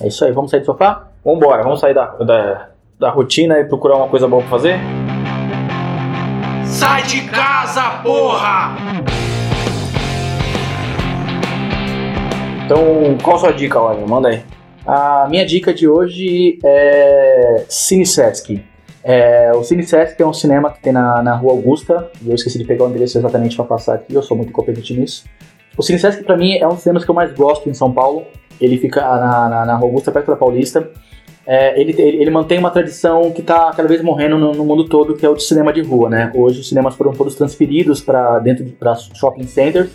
É 0.00 0.08
isso 0.08 0.24
aí, 0.24 0.32
vamos 0.32 0.50
sair 0.50 0.60
do 0.60 0.66
sofá? 0.66 1.09
Vambora, 1.22 1.62
vamos 1.62 1.80
sair 1.80 1.92
da, 1.92 2.06
da, 2.06 2.68
da 2.98 3.10
rotina 3.10 3.60
e 3.60 3.64
procurar 3.64 3.96
uma 3.96 4.08
coisa 4.08 4.26
boa 4.26 4.40
pra 4.40 4.50
fazer? 4.50 4.78
Sai 6.64 7.02
de 7.02 7.28
casa, 7.28 8.00
porra! 8.02 8.74
Então, 12.64 13.18
qual 13.22 13.36
a 13.36 13.38
sua 13.38 13.52
dica, 13.52 13.78
Oliver? 13.78 14.08
Manda 14.08 14.28
aí. 14.30 14.42
A 14.86 15.26
minha 15.28 15.44
dica 15.44 15.74
de 15.74 15.86
hoje 15.86 16.58
é 16.64 17.66
Cine 17.68 18.06
Sesc. 18.06 18.64
É, 19.04 19.52
o 19.54 19.62
Cine 19.62 19.82
Sesc 19.82 20.22
é 20.22 20.26
um 20.26 20.32
cinema 20.32 20.70
que 20.70 20.80
tem 20.80 20.92
na, 20.92 21.22
na 21.22 21.34
Rua 21.34 21.52
Augusta, 21.52 22.10
eu 22.26 22.34
esqueci 22.34 22.58
de 22.58 22.64
pegar 22.64 22.86
o 22.86 22.88
endereço 22.88 23.18
exatamente 23.18 23.56
para 23.56 23.66
passar 23.66 23.96
aqui, 23.96 24.14
eu 24.14 24.22
sou 24.22 24.36
muito 24.36 24.52
competente 24.52 24.98
nisso. 24.98 25.24
O 25.76 25.82
Cine 25.82 25.98
Sesc, 25.98 26.24
para 26.24 26.36
mim, 26.36 26.56
é 26.56 26.66
um 26.66 26.70
dos 26.70 26.80
cinemas 26.80 27.04
que 27.04 27.10
eu 27.10 27.14
mais 27.14 27.30
gosto 27.34 27.68
em 27.68 27.74
São 27.74 27.92
Paulo. 27.92 28.24
Ele 28.60 28.78
fica 28.78 29.00
na, 29.00 29.48
na, 29.48 29.64
na 29.64 29.74
Augusta, 29.74 30.12
perto 30.12 30.28
da 30.28 30.36
Paulista. 30.36 30.90
É, 31.46 31.80
ele, 31.80 31.92
ele, 31.98 32.22
ele, 32.22 32.30
mantém 32.30 32.58
uma 32.58 32.70
tradição 32.70 33.30
que 33.32 33.40
está 33.40 33.72
cada 33.72 33.88
vez 33.88 34.02
morrendo 34.02 34.38
no, 34.38 34.52
no, 34.52 34.64
mundo 34.64 34.84
todo, 34.84 35.16
que 35.16 35.24
é 35.24 35.28
o 35.28 35.34
de 35.34 35.42
cinema 35.42 35.72
de 35.72 35.80
rua, 35.80 36.08
né? 36.08 36.30
Hoje 36.34 36.60
os 36.60 36.68
cinemas 36.68 36.94
foram 36.94 37.12
todos 37.12 37.34
transferidos 37.34 38.00
para 38.00 38.38
dentro 38.38 38.64
de 38.64 38.70
pra 38.70 38.94
shopping 38.94 39.46
centers 39.46 39.90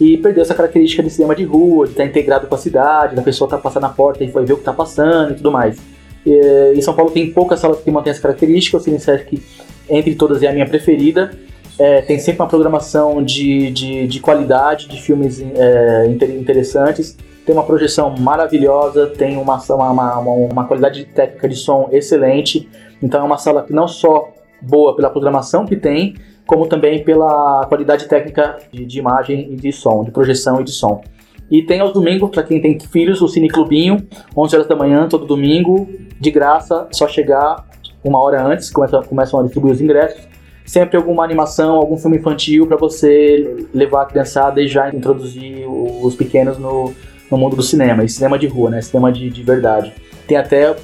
e 0.00 0.16
perdeu 0.16 0.42
essa 0.42 0.54
característica 0.54 1.02
de 1.02 1.10
cinema 1.10 1.34
de 1.34 1.44
rua, 1.44 1.86
de 1.86 1.92
estar 1.92 2.02
tá 2.02 2.08
integrado 2.08 2.46
com 2.46 2.54
a 2.54 2.58
cidade, 2.58 3.14
da 3.14 3.22
pessoa 3.22 3.48
tá 3.48 3.56
passando 3.58 3.82
na 3.82 3.90
porta 3.90 4.24
e 4.24 4.26
vai 4.28 4.44
ver 4.44 4.54
o 4.54 4.56
que 4.56 4.62
está 4.62 4.72
passando 4.72 5.32
e 5.32 5.34
tudo 5.36 5.52
mais. 5.52 5.78
E, 6.26 6.72
em 6.74 6.80
São 6.82 6.94
Paulo 6.94 7.10
tem 7.10 7.30
poucas 7.30 7.60
salas 7.60 7.80
que 7.80 7.90
mantêm 7.90 8.10
essa 8.10 8.20
característica, 8.20 8.76
o 8.76 8.80
Cine 8.80 8.98
Sesc, 8.98 9.42
entre 9.88 10.14
todas, 10.14 10.42
é 10.42 10.48
a 10.48 10.52
minha 10.52 10.66
preferida. 10.66 11.30
É, 11.78 12.02
tem 12.02 12.18
sempre 12.18 12.42
uma 12.42 12.48
programação 12.48 13.22
de, 13.22 13.70
de, 13.70 14.06
de 14.06 14.20
qualidade, 14.20 14.88
de 14.88 15.00
filmes 15.00 15.40
é, 15.40 16.06
interessantes. 16.08 17.16
Tem 17.50 17.56
uma 17.56 17.64
projeção 17.64 18.14
maravilhosa, 18.16 19.08
tem 19.08 19.36
uma, 19.36 19.60
uma, 19.70 19.90
uma, 19.90 20.32
uma 20.32 20.64
qualidade 20.68 21.04
técnica 21.06 21.48
de 21.48 21.56
som 21.56 21.88
excelente. 21.90 22.68
Então 23.02 23.22
é 23.22 23.24
uma 23.24 23.38
sala 23.38 23.64
que 23.64 23.72
não 23.72 23.88
só 23.88 24.28
boa 24.62 24.94
pela 24.94 25.10
programação 25.10 25.66
que 25.66 25.74
tem, 25.74 26.14
como 26.46 26.68
também 26.68 27.02
pela 27.02 27.66
qualidade 27.66 28.06
técnica 28.06 28.58
de, 28.72 28.86
de 28.86 28.98
imagem 29.00 29.52
e 29.52 29.56
de 29.56 29.72
som, 29.72 30.04
de 30.04 30.12
projeção 30.12 30.60
e 30.60 30.64
de 30.64 30.70
som. 30.70 31.02
E 31.50 31.60
tem 31.60 31.80
aos 31.80 31.92
domingos, 31.92 32.30
para 32.30 32.44
quem 32.44 32.60
tem 32.60 32.78
filhos, 32.78 33.20
o 33.20 33.26
Cine 33.26 33.48
Clubinho, 33.48 34.06
11 34.36 34.54
horas 34.54 34.68
da 34.68 34.76
manhã, 34.76 35.08
todo 35.08 35.26
domingo, 35.26 35.88
de 36.20 36.30
graça, 36.30 36.86
só 36.92 37.08
chegar 37.08 37.66
uma 38.04 38.22
hora 38.22 38.46
antes, 38.46 38.70
começam, 38.70 39.02
começam 39.02 39.40
a 39.40 39.42
distribuir 39.42 39.74
os 39.74 39.80
ingressos. 39.80 40.28
Sempre 40.64 40.96
alguma 40.96 41.24
animação, 41.24 41.74
algum 41.74 41.96
filme 41.96 42.18
infantil 42.18 42.64
para 42.68 42.76
você 42.76 43.66
levar 43.74 44.02
a 44.02 44.04
criançada 44.04 44.62
e 44.62 44.68
já 44.68 44.88
introduzir 44.94 45.66
os 45.68 46.14
pequenos 46.14 46.56
no, 46.56 46.94
no 47.30 47.38
mundo 47.38 47.56
do 47.56 47.62
cinema. 47.62 48.04
E 48.04 48.08
cinema 48.08 48.38
de 48.38 48.46
rua, 48.46 48.70
né? 48.70 48.80
Cinema 48.80 49.12
de, 49.12 49.30
de 49.30 49.42
verdade. 49.42 49.92
Tem 50.26 50.36
até 50.36 50.74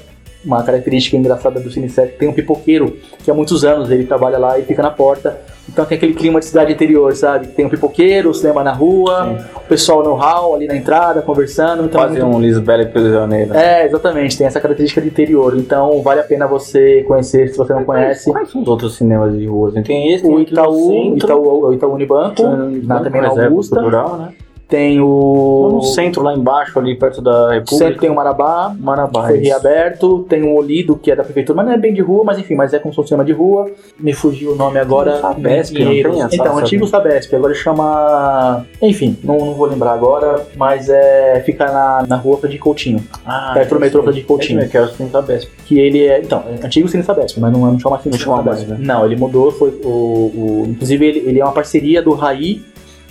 uma 0.44 0.62
característica 0.62 1.16
engraçada 1.16 1.58
do 1.58 1.70
Cine 1.70 1.88
tem 2.18 2.28
um 2.28 2.32
pipoqueiro 2.32 2.96
que 3.24 3.30
há 3.30 3.34
muitos 3.34 3.64
anos 3.64 3.90
ele 3.90 4.04
trabalha 4.04 4.38
lá 4.38 4.56
e 4.58 4.62
fica 4.62 4.80
na 4.80 4.90
porta 4.90 5.40
então 5.68 5.84
tem 5.84 5.96
aquele 5.96 6.14
clima 6.14 6.38
de 6.38 6.46
cidade 6.46 6.72
interior, 6.72 7.14
sabe? 7.16 7.48
Tem 7.48 7.66
um 7.66 7.68
pipoqueiro, 7.68 8.30
o 8.30 8.34
cinema 8.34 8.62
na 8.62 8.72
rua, 8.72 9.24
Sim. 9.24 9.44
o 9.56 9.60
pessoal 9.68 10.02
no 10.02 10.14
hall 10.14 10.54
ali 10.54 10.66
na 10.66 10.76
entrada, 10.76 11.20
conversando. 11.22 11.84
Então 11.84 12.00
Quase 12.00 12.18
é 12.18 12.22
muito... 12.22 12.36
um 12.36 12.40
Lisbela 12.40 12.86
prisioneiro. 12.86 13.54
É, 13.54 13.84
exatamente, 13.84 14.38
tem 14.38 14.46
essa 14.46 14.60
característica 14.60 15.00
de 15.00 15.08
interior. 15.08 15.56
Então 15.56 16.00
vale 16.02 16.20
a 16.20 16.24
pena 16.24 16.46
você 16.46 17.02
conhecer 17.06 17.48
se 17.48 17.58
você 17.58 17.72
não 17.72 17.84
conhece. 17.84 18.30
Quais 18.30 18.50
são 18.50 18.62
os 18.62 18.68
outros 18.68 18.96
cinemas 18.96 19.36
de 19.36 19.46
rua? 19.46 19.72
Tem 19.82 20.12
esse, 20.12 20.24
o 20.24 20.40
Itaú, 20.40 21.16
Itaú, 21.16 21.72
Itaú 21.72 21.94
Unibanco, 21.94 22.42
na, 22.84 23.00
também 23.00 23.20
na 23.20 23.28
Augusta. 23.28 23.76
Cultural, 23.76 24.16
né? 24.18 24.28
Tem 24.68 25.00
o. 25.00 25.70
No 25.74 25.82
centro, 25.82 26.22
lá 26.22 26.34
embaixo, 26.34 26.76
ali 26.76 26.96
perto 26.96 27.22
da 27.22 27.52
República. 27.52 27.76
Centro 27.76 28.00
tem 28.00 28.10
o 28.10 28.14
Marabá. 28.14 28.74
Marabá. 28.76 29.28
Foi 29.28 29.38
reaberto. 29.38 30.26
Tem 30.28 30.42
o 30.42 30.56
Olido, 30.56 30.96
que 30.96 31.10
é 31.10 31.14
da 31.14 31.22
prefeitura, 31.22 31.56
mas 31.56 31.66
não 31.66 31.72
é 31.72 31.78
bem 31.78 31.94
de 31.94 32.00
rua, 32.00 32.24
mas 32.24 32.36
enfim, 32.36 32.56
mas 32.56 32.74
é 32.74 32.80
como 32.80 32.92
se 32.92 32.96
fosse 32.96 33.14
um 33.14 33.22
de 33.22 33.32
rua. 33.32 33.70
Me 33.98 34.12
fugiu 34.12 34.52
o 34.52 34.56
nome 34.56 34.80
agora. 34.80 35.20
Sabesp, 35.20 35.78
não 35.78 35.90
tem 35.90 36.22
essa, 36.22 36.34
Então, 36.34 36.58
antigo 36.58 36.86
Sabesp. 36.86 37.32
Agora 37.34 37.54
chama. 37.54 38.66
Enfim, 38.82 39.16
não, 39.22 39.38
não 39.38 39.54
vou 39.54 39.68
lembrar 39.68 39.92
agora, 39.92 40.44
mas 40.56 40.88
é. 40.88 41.40
Fica 41.46 41.66
na, 41.66 42.04
na 42.08 42.16
rua 42.16 42.36
de 42.48 42.58
Coutinho. 42.58 43.04
Ah, 43.24 43.52
perto 43.54 43.74
do 43.74 43.80
metrô 43.80 44.10
de 44.10 44.22
Coutinho. 44.22 44.62
É 44.62 44.66
que 44.66 44.76
é 44.76 44.82
o 44.82 44.88
Cine 44.88 45.10
Sabesp. 45.10 45.48
Que 45.64 45.78
ele 45.78 46.04
é. 46.04 46.20
Então, 46.20 46.42
é 46.48 46.66
antigo 46.66 46.88
Cine 46.88 47.04
Sabesp, 47.04 47.38
mas 47.38 47.52
não, 47.52 47.60
não 47.60 47.78
chama 47.78 47.96
assim. 47.96 48.10
Não 48.10 48.18
chama 48.18 48.42
mais, 48.42 48.66
né? 48.66 48.76
Não, 48.80 49.06
ele 49.06 49.14
mudou. 49.14 49.52
Foi 49.52 49.70
o, 49.84 49.88
o, 49.88 50.66
inclusive, 50.68 51.06
ele, 51.06 51.18
ele 51.20 51.40
é 51.40 51.44
uma 51.44 51.52
parceria 51.52 52.02
do 52.02 52.12
Raí 52.12 52.64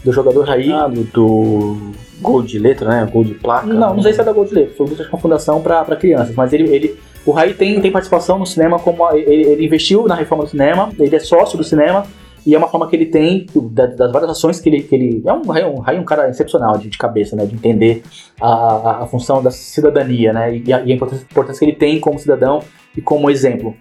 do 0.06 0.12
jogador 0.12 0.46
Raí. 0.46 0.72
Ah, 0.72 0.88
do, 0.88 1.04
do 1.04 1.78
Gol 2.22 2.44
de 2.44 2.58
letra, 2.58 2.90
né? 2.90 3.10
Gol 3.12 3.24
de 3.24 3.34
placa. 3.34 3.66
Não, 3.68 3.96
não 3.96 4.02
sei 4.02 4.14
se 4.14 4.22
é 4.22 4.24
da 4.24 4.32
Gol 4.32 4.46
de 4.46 4.54
letra. 4.54 4.74
Foi 4.76 4.88
uma 4.88 5.20
fundação 5.20 5.62
para 5.62 5.96
crianças, 5.96 6.34
mas 6.36 6.54
ele, 6.54 6.74
ele 6.74 6.98
o 7.26 7.32
Raí 7.32 7.54
tem, 7.54 7.82
tem 7.82 7.92
participação 7.92 8.38
no 8.38 8.46
cinema 8.46 8.78
como 8.78 9.12
ele, 9.12 9.48
ele, 9.48 9.66
investiu 9.66 10.08
na 10.08 10.14
reforma 10.14 10.44
do 10.44 10.50
cinema, 10.50 10.92
ele 11.00 11.16
é 11.16 11.20
sócio 11.20 11.58
do 11.58 11.64
cinema 11.64 12.06
e 12.46 12.54
é 12.54 12.58
uma 12.58 12.68
forma 12.68 12.88
que 12.88 12.96
ele 12.96 13.08
tem 13.08 13.48
das 13.72 14.12
várias 14.12 14.30
ações 14.30 14.60
que 14.60 14.70
ele, 14.70 14.84
que 14.84 14.94
ele 14.94 15.24
é 15.26 15.34
um 15.34 15.42
Raí, 15.48 15.66
um, 15.66 15.80
Raí, 15.80 16.00
um 16.00 16.04
cara 16.04 16.30
excepcional 16.30 16.78
de, 16.78 16.88
de 16.88 16.98
cabeça, 17.00 17.36
né, 17.36 17.44
de 17.48 17.56
entender 17.56 18.04
a, 18.40 18.48
a, 18.48 19.04
a, 19.04 19.08
função 19.08 19.42
da 19.42 19.50
cidadania, 19.50 20.32
né, 20.32 20.62
e 20.64 20.72
a, 20.72 20.82
e 20.82 20.92
a 20.92 20.96
importância, 20.96 21.26
importância, 21.30 21.60
que 21.60 21.66
ele 21.66 21.76
tem 21.76 22.00
como 22.00 22.20
cidadão 22.20 22.60
e 22.96 23.02
como 23.02 23.32
exemplo. 23.32 23.76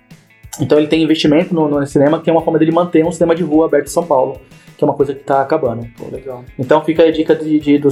Então 0.59 0.79
ele 0.79 0.87
tem 0.87 1.03
investimento 1.03 1.55
no, 1.55 1.69
no 1.69 1.87
cinema 1.87 2.23
que 2.23 2.31
é 2.31 2.33
uma 2.33 2.41
forma 2.41 2.59
dele 2.59 2.73
manter 2.73 3.05
um 3.05 3.13
cinema 3.13 3.35
de 3.35 3.43
rua 3.43 3.67
aberto 3.67 3.89
em 3.89 3.91
São 3.91 4.07
Paulo 4.07 4.41
que 4.77 4.85
é 4.85 4.87
uma 4.87 4.95
coisa 4.95 5.15
que 5.15 5.23
tá 5.23 5.41
acabando. 5.41 5.87
Pô, 5.97 6.07
legal. 6.11 6.45
Então 6.59 6.85
fica 6.85 7.03
a 7.03 7.11
dica 7.11 7.35
de, 7.35 7.59
de, 7.59 7.79
do 7.79 7.89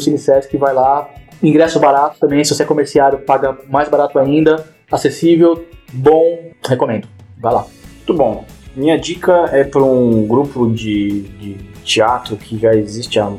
que 0.49 0.57
vai 0.57 0.75
lá. 0.75 1.09
Ingresso 1.43 1.81
barato 1.81 2.19
também, 2.21 2.45
se 2.45 2.55
você 2.55 2.63
é 2.63 2.67
comerciário, 2.67 3.21
paga 3.21 3.57
mais 3.69 3.89
barato 3.89 4.19
ainda. 4.19 4.65
Acessível, 4.91 5.65
bom, 5.93 6.51
recomendo. 6.67 7.09
Vai 7.41 7.53
lá. 7.53 7.67
Muito 7.97 8.15
bom. 8.15 8.45
Minha 8.75 8.99
dica 8.99 9.51
é 9.53 9.65
para 9.65 9.83
um 9.83 10.27
grupo 10.27 10.71
de, 10.71 11.23
de 11.23 11.55
teatro 11.85 12.37
que 12.37 12.59
já 12.59 12.75
existe 12.75 13.19
há 13.19 13.31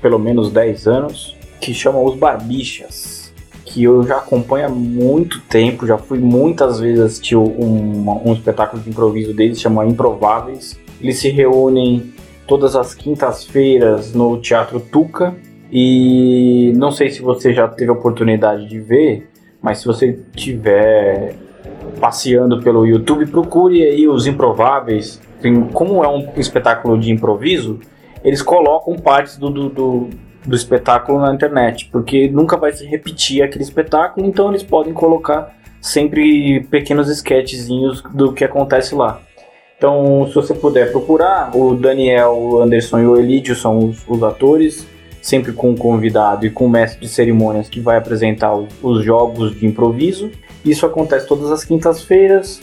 pelo 0.00 0.18
menos 0.18 0.50
10 0.50 0.86
anos, 0.86 1.36
que 1.60 1.74
chama 1.74 2.00
Os 2.00 2.16
Barbichas, 2.16 3.32
que 3.64 3.84
eu 3.84 4.02
já 4.02 4.18
acompanho 4.18 4.66
há 4.66 4.68
muito 4.68 5.40
tempo, 5.42 5.86
já 5.86 5.98
fui 5.98 6.18
muitas 6.18 6.80
vezes 6.80 7.00
assistir 7.00 7.36
um, 7.36 8.28
um 8.28 8.32
espetáculo 8.32 8.82
de 8.82 8.88
improviso 8.88 9.34
deles, 9.34 9.60
chama 9.60 9.86
Improváveis. 9.86 10.78
Eles 11.00 11.18
se 11.18 11.28
reúnem 11.28 12.12
todas 12.50 12.74
as 12.74 12.96
quintas-feiras 12.96 14.12
no 14.12 14.36
Teatro 14.38 14.80
Tuca. 14.80 15.36
E 15.70 16.72
não 16.74 16.90
sei 16.90 17.08
se 17.08 17.22
você 17.22 17.54
já 17.54 17.68
teve 17.68 17.90
a 17.90 17.92
oportunidade 17.92 18.66
de 18.66 18.80
ver, 18.80 19.30
mas 19.62 19.78
se 19.78 19.86
você 19.86 20.18
tiver 20.34 21.36
passeando 22.00 22.60
pelo 22.60 22.84
YouTube, 22.84 23.24
procure 23.26 23.84
aí 23.84 24.08
os 24.08 24.26
Improváveis. 24.26 25.22
Como 25.72 26.02
é 26.02 26.08
um 26.08 26.28
espetáculo 26.36 26.98
de 26.98 27.12
improviso, 27.12 27.78
eles 28.24 28.42
colocam 28.42 28.96
partes 28.96 29.38
do, 29.38 29.48
do, 29.48 29.68
do, 29.68 30.10
do 30.44 30.56
espetáculo 30.56 31.20
na 31.20 31.32
internet, 31.32 31.88
porque 31.92 32.28
nunca 32.28 32.56
vai 32.56 32.72
se 32.72 32.84
repetir 32.84 33.42
aquele 33.42 33.62
espetáculo, 33.62 34.26
então 34.26 34.50
eles 34.50 34.64
podem 34.64 34.92
colocar 34.92 35.56
sempre 35.80 36.60
pequenos 36.68 37.08
sketchzinhos 37.08 38.02
do 38.12 38.32
que 38.32 38.44
acontece 38.44 38.94
lá. 38.94 39.22
Então, 39.80 40.26
se 40.28 40.34
você 40.34 40.52
puder 40.52 40.92
procurar, 40.92 41.56
o 41.56 41.74
Daniel, 41.74 42.36
o 42.36 42.60
Anderson 42.60 42.98
e 42.98 43.06
o 43.06 43.16
Elidio 43.16 43.56
são 43.56 43.78
os, 43.78 44.06
os 44.06 44.22
atores, 44.22 44.86
sempre 45.22 45.54
com 45.54 45.70
um 45.70 45.74
convidado 45.74 46.44
e 46.44 46.50
com 46.50 46.66
um 46.66 46.68
mestre 46.68 47.00
de 47.00 47.08
cerimônias 47.08 47.66
que 47.66 47.80
vai 47.80 47.96
apresentar 47.96 48.54
o, 48.54 48.68
os 48.82 49.02
jogos 49.02 49.58
de 49.58 49.64
improviso. 49.64 50.30
Isso 50.62 50.84
acontece 50.84 51.26
todas 51.26 51.50
as 51.50 51.64
quintas-feiras. 51.64 52.60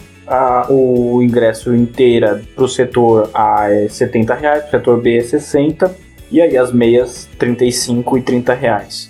o 0.69 1.19
ingresso 1.23 1.73
inteira 1.73 2.39
para 2.53 2.63
o 2.63 2.67
setor 2.67 3.31
A 3.33 3.67
é 3.67 3.87
70 3.87 4.35
reais, 4.35 4.67
o 4.67 4.69
setor 4.69 5.01
B 5.01 5.17
é 5.17 5.21
60 5.21 5.95
e 6.29 6.39
aí 6.39 6.55
as 6.55 6.71
meias 6.71 7.27
35 7.39 8.15
e 8.19 8.21
30 8.21 8.53
reais. 8.53 9.09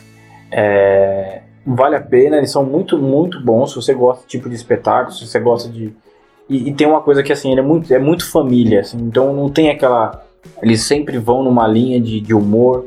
É, 0.49 1.41
vale 1.65 1.97
a 1.97 2.01
pena, 2.01 2.37
eles 2.37 2.51
são 2.51 2.63
muito, 2.63 2.97
muito 2.97 3.43
bons. 3.43 3.71
Se 3.71 3.75
você 3.75 3.93
gosta 3.93 4.21
desse 4.21 4.29
tipo 4.29 4.47
de 4.47 4.55
espetáculo, 4.55 5.13
se 5.13 5.27
você 5.27 5.41
gosta 5.41 5.67
de 5.67 5.93
e, 6.49 6.69
e, 6.69 6.73
tem 6.73 6.87
uma 6.87 7.01
coisa 7.01 7.21
que 7.21 7.31
assim, 7.31 7.51
ele 7.51 7.59
é 7.59 7.63
muito, 7.63 7.93
é 7.93 7.99
muito 7.99 8.29
família, 8.29 8.81
assim, 8.81 8.97
então 8.97 9.33
não 9.33 9.49
tem 9.49 9.69
aquela. 9.69 10.23
Eles 10.61 10.83
sempre 10.83 11.17
vão 11.17 11.43
numa 11.43 11.67
linha 11.67 11.99
de, 11.99 12.21
de 12.21 12.33
humor 12.33 12.85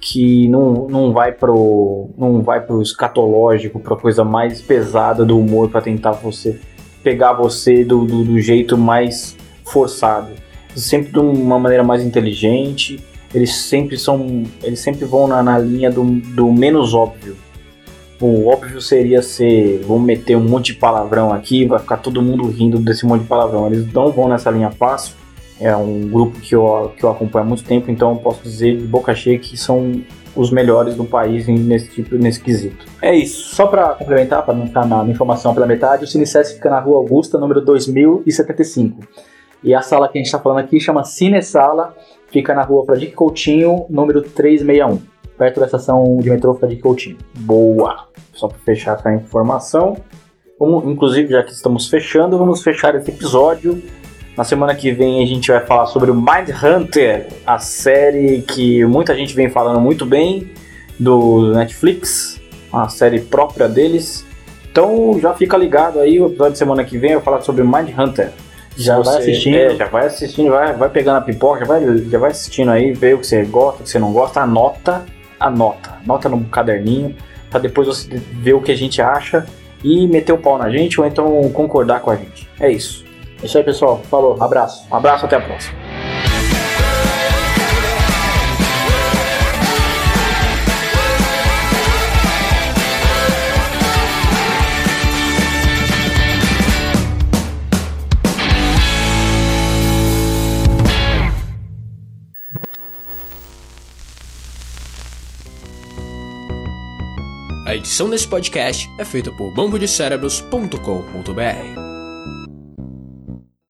que 0.00 0.48
não, 0.48 0.88
não 0.88 1.12
vai 1.12 1.32
pro. 1.32 2.10
não 2.16 2.42
vai 2.42 2.60
pro 2.60 2.80
escatológico, 2.80 3.80
pra 3.80 3.96
coisa 3.96 4.24
mais 4.24 4.60
pesada 4.62 5.24
do 5.24 5.38
humor 5.38 5.68
para 5.68 5.80
tentar 5.80 6.12
você 6.12 6.60
pegar 7.02 7.32
você 7.32 7.84
do, 7.84 8.04
do, 8.04 8.24
do, 8.24 8.40
jeito 8.40 8.78
mais 8.78 9.36
forçado. 9.64 10.30
Sempre 10.74 11.12
de 11.12 11.18
uma 11.18 11.58
maneira 11.58 11.82
mais 11.82 12.02
inteligente. 12.02 13.00
Eles 13.34 13.54
sempre 13.54 13.98
são. 13.98 14.44
Eles 14.62 14.80
sempre 14.80 15.04
vão 15.04 15.26
na, 15.26 15.42
na 15.42 15.58
linha 15.58 15.90
do, 15.90 16.04
do 16.04 16.52
menos 16.52 16.94
óbvio 16.94 17.36
o 18.26 18.46
óbvio 18.46 18.80
seria 18.80 19.22
ser, 19.22 19.82
vamos 19.86 20.04
meter 20.04 20.36
um 20.36 20.44
monte 20.44 20.72
de 20.72 20.78
palavrão 20.78 21.32
aqui, 21.32 21.66
vai 21.66 21.78
ficar 21.78 21.96
todo 21.96 22.22
mundo 22.22 22.46
rindo 22.46 22.78
desse 22.78 23.04
monte 23.04 23.22
de 23.22 23.28
palavrão. 23.28 23.66
Eles 23.66 23.92
não 23.92 24.10
vão 24.10 24.28
nessa 24.28 24.50
linha 24.50 24.70
fácil. 24.70 25.14
É 25.60 25.76
um 25.76 26.08
grupo 26.08 26.40
que 26.40 26.54
eu, 26.54 26.92
que 26.96 27.04
eu 27.04 27.10
acompanho 27.10 27.44
há 27.44 27.48
muito 27.48 27.64
tempo, 27.64 27.90
então 27.90 28.10
eu 28.10 28.16
posso 28.16 28.42
dizer 28.42 28.76
de 28.76 28.86
boca 28.86 29.14
cheia 29.14 29.38
que 29.38 29.56
são 29.56 30.02
os 30.34 30.50
melhores 30.50 30.96
do 30.96 31.04
país 31.04 31.46
nesse 31.46 31.90
tipo 31.90 32.16
nesse 32.16 32.40
quesito. 32.40 32.86
É 33.00 33.14
isso. 33.14 33.54
Só 33.54 33.66
para 33.66 33.90
complementar, 33.90 34.44
para 34.44 34.54
não 34.54 34.66
ficar 34.66 34.86
na 34.86 35.04
informação 35.04 35.54
pela 35.54 35.66
metade, 35.66 36.04
o 36.04 36.06
Cinecess 36.06 36.52
fica 36.52 36.70
na 36.70 36.80
Rua 36.80 36.96
Augusta, 36.96 37.38
número 37.38 37.60
2075. 37.60 39.00
E 39.62 39.74
a 39.74 39.82
sala 39.82 40.08
que 40.08 40.18
a 40.18 40.20
gente 40.20 40.26
está 40.26 40.40
falando 40.40 40.58
aqui 40.58 40.80
chama 40.80 41.04
Cine 41.04 41.42
Sala, 41.42 41.94
fica 42.28 42.54
na 42.54 42.62
Rua 42.62 42.84
Fradique 42.84 43.12
Coutinho, 43.12 43.86
número 43.88 44.22
361 44.22 45.11
perto 45.42 45.58
da 45.58 45.66
estação 45.66 46.18
de 46.18 46.30
metrô 46.30 46.56
de 46.68 46.76
Coutinho. 46.76 47.18
Boa! 47.34 48.06
Só 48.32 48.46
para 48.46 48.58
fechar 48.58 48.96
essa 48.96 49.12
informação. 49.12 49.96
Vamos, 50.56 50.84
inclusive, 50.86 51.32
já 51.32 51.42
que 51.42 51.50
estamos 51.50 51.88
fechando, 51.88 52.38
vamos 52.38 52.62
fechar 52.62 52.94
esse 52.94 53.10
episódio. 53.10 53.82
Na 54.36 54.44
semana 54.44 54.72
que 54.72 54.92
vem 54.92 55.20
a 55.20 55.26
gente 55.26 55.50
vai 55.50 55.58
falar 55.66 55.86
sobre 55.86 56.12
o 56.12 56.14
Mind 56.14 56.50
Hunter, 56.62 57.26
a 57.44 57.58
série 57.58 58.42
que 58.42 58.84
muita 58.84 59.16
gente 59.16 59.34
vem 59.34 59.50
falando 59.50 59.80
muito 59.80 60.06
bem 60.06 60.52
do 60.98 61.52
Netflix, 61.52 62.40
uma 62.72 62.88
série 62.88 63.20
própria 63.20 63.68
deles. 63.68 64.24
Então 64.70 65.18
já 65.20 65.34
fica 65.34 65.56
ligado 65.56 65.98
aí, 65.98 66.20
o 66.20 66.26
episódio 66.26 66.52
de 66.52 66.58
semana 66.58 66.84
que 66.84 66.96
vem 66.96 67.10
eu 67.10 67.18
vou 67.18 67.24
falar 67.24 67.40
sobre 67.40 67.64
Mind 67.64 67.90
Hunter. 67.98 68.30
Já 68.76 68.96
você, 68.96 69.10
vai 69.10 69.18
assistindo? 69.18 69.56
É, 69.56 69.74
já 69.74 69.86
vai 69.86 70.06
assistindo, 70.06 70.50
vai, 70.50 70.72
vai 70.72 70.88
pegando 70.88 71.16
a 71.16 71.20
pipoca, 71.20 71.58
já 71.58 71.66
vai, 71.66 71.98
já 71.98 72.18
vai 72.18 72.30
assistindo 72.30 72.70
aí, 72.70 72.92
vê 72.92 73.12
o 73.12 73.18
que 73.18 73.26
você 73.26 73.42
gosta, 73.42 73.80
o 73.80 73.82
que 73.82 73.90
você 73.90 73.98
não 73.98 74.12
gosta, 74.12 74.40
anota 74.40 75.04
anota. 75.46 75.98
Anota 76.04 76.28
no 76.28 76.44
caderninho, 76.44 77.14
para 77.50 77.60
depois 77.60 77.86
você 77.86 78.08
ver 78.16 78.54
o 78.54 78.60
que 78.60 78.72
a 78.72 78.76
gente 78.76 79.00
acha 79.00 79.46
e 79.82 80.06
meter 80.06 80.32
o 80.32 80.38
pau 80.38 80.56
na 80.56 80.70
gente 80.70 81.00
ou 81.00 81.06
então 81.06 81.50
concordar 81.50 82.00
com 82.00 82.10
a 82.10 82.16
gente. 82.16 82.48
É 82.58 82.70
isso. 82.70 83.04
É 83.42 83.46
isso 83.46 83.58
aí, 83.58 83.64
pessoal. 83.64 84.00
Falou. 84.10 84.42
Abraço. 84.42 84.86
Um 84.90 84.96
abraço, 84.96 85.26
até 85.26 85.36
a 85.36 85.40
próxima. 85.40 85.81
Edição 107.82 108.08
desse 108.08 108.28
podcast 108.28 108.88
é 108.96 109.04
feita 109.04 109.32
por 109.32 109.50
bambodecerebros.com.br. 109.50 111.91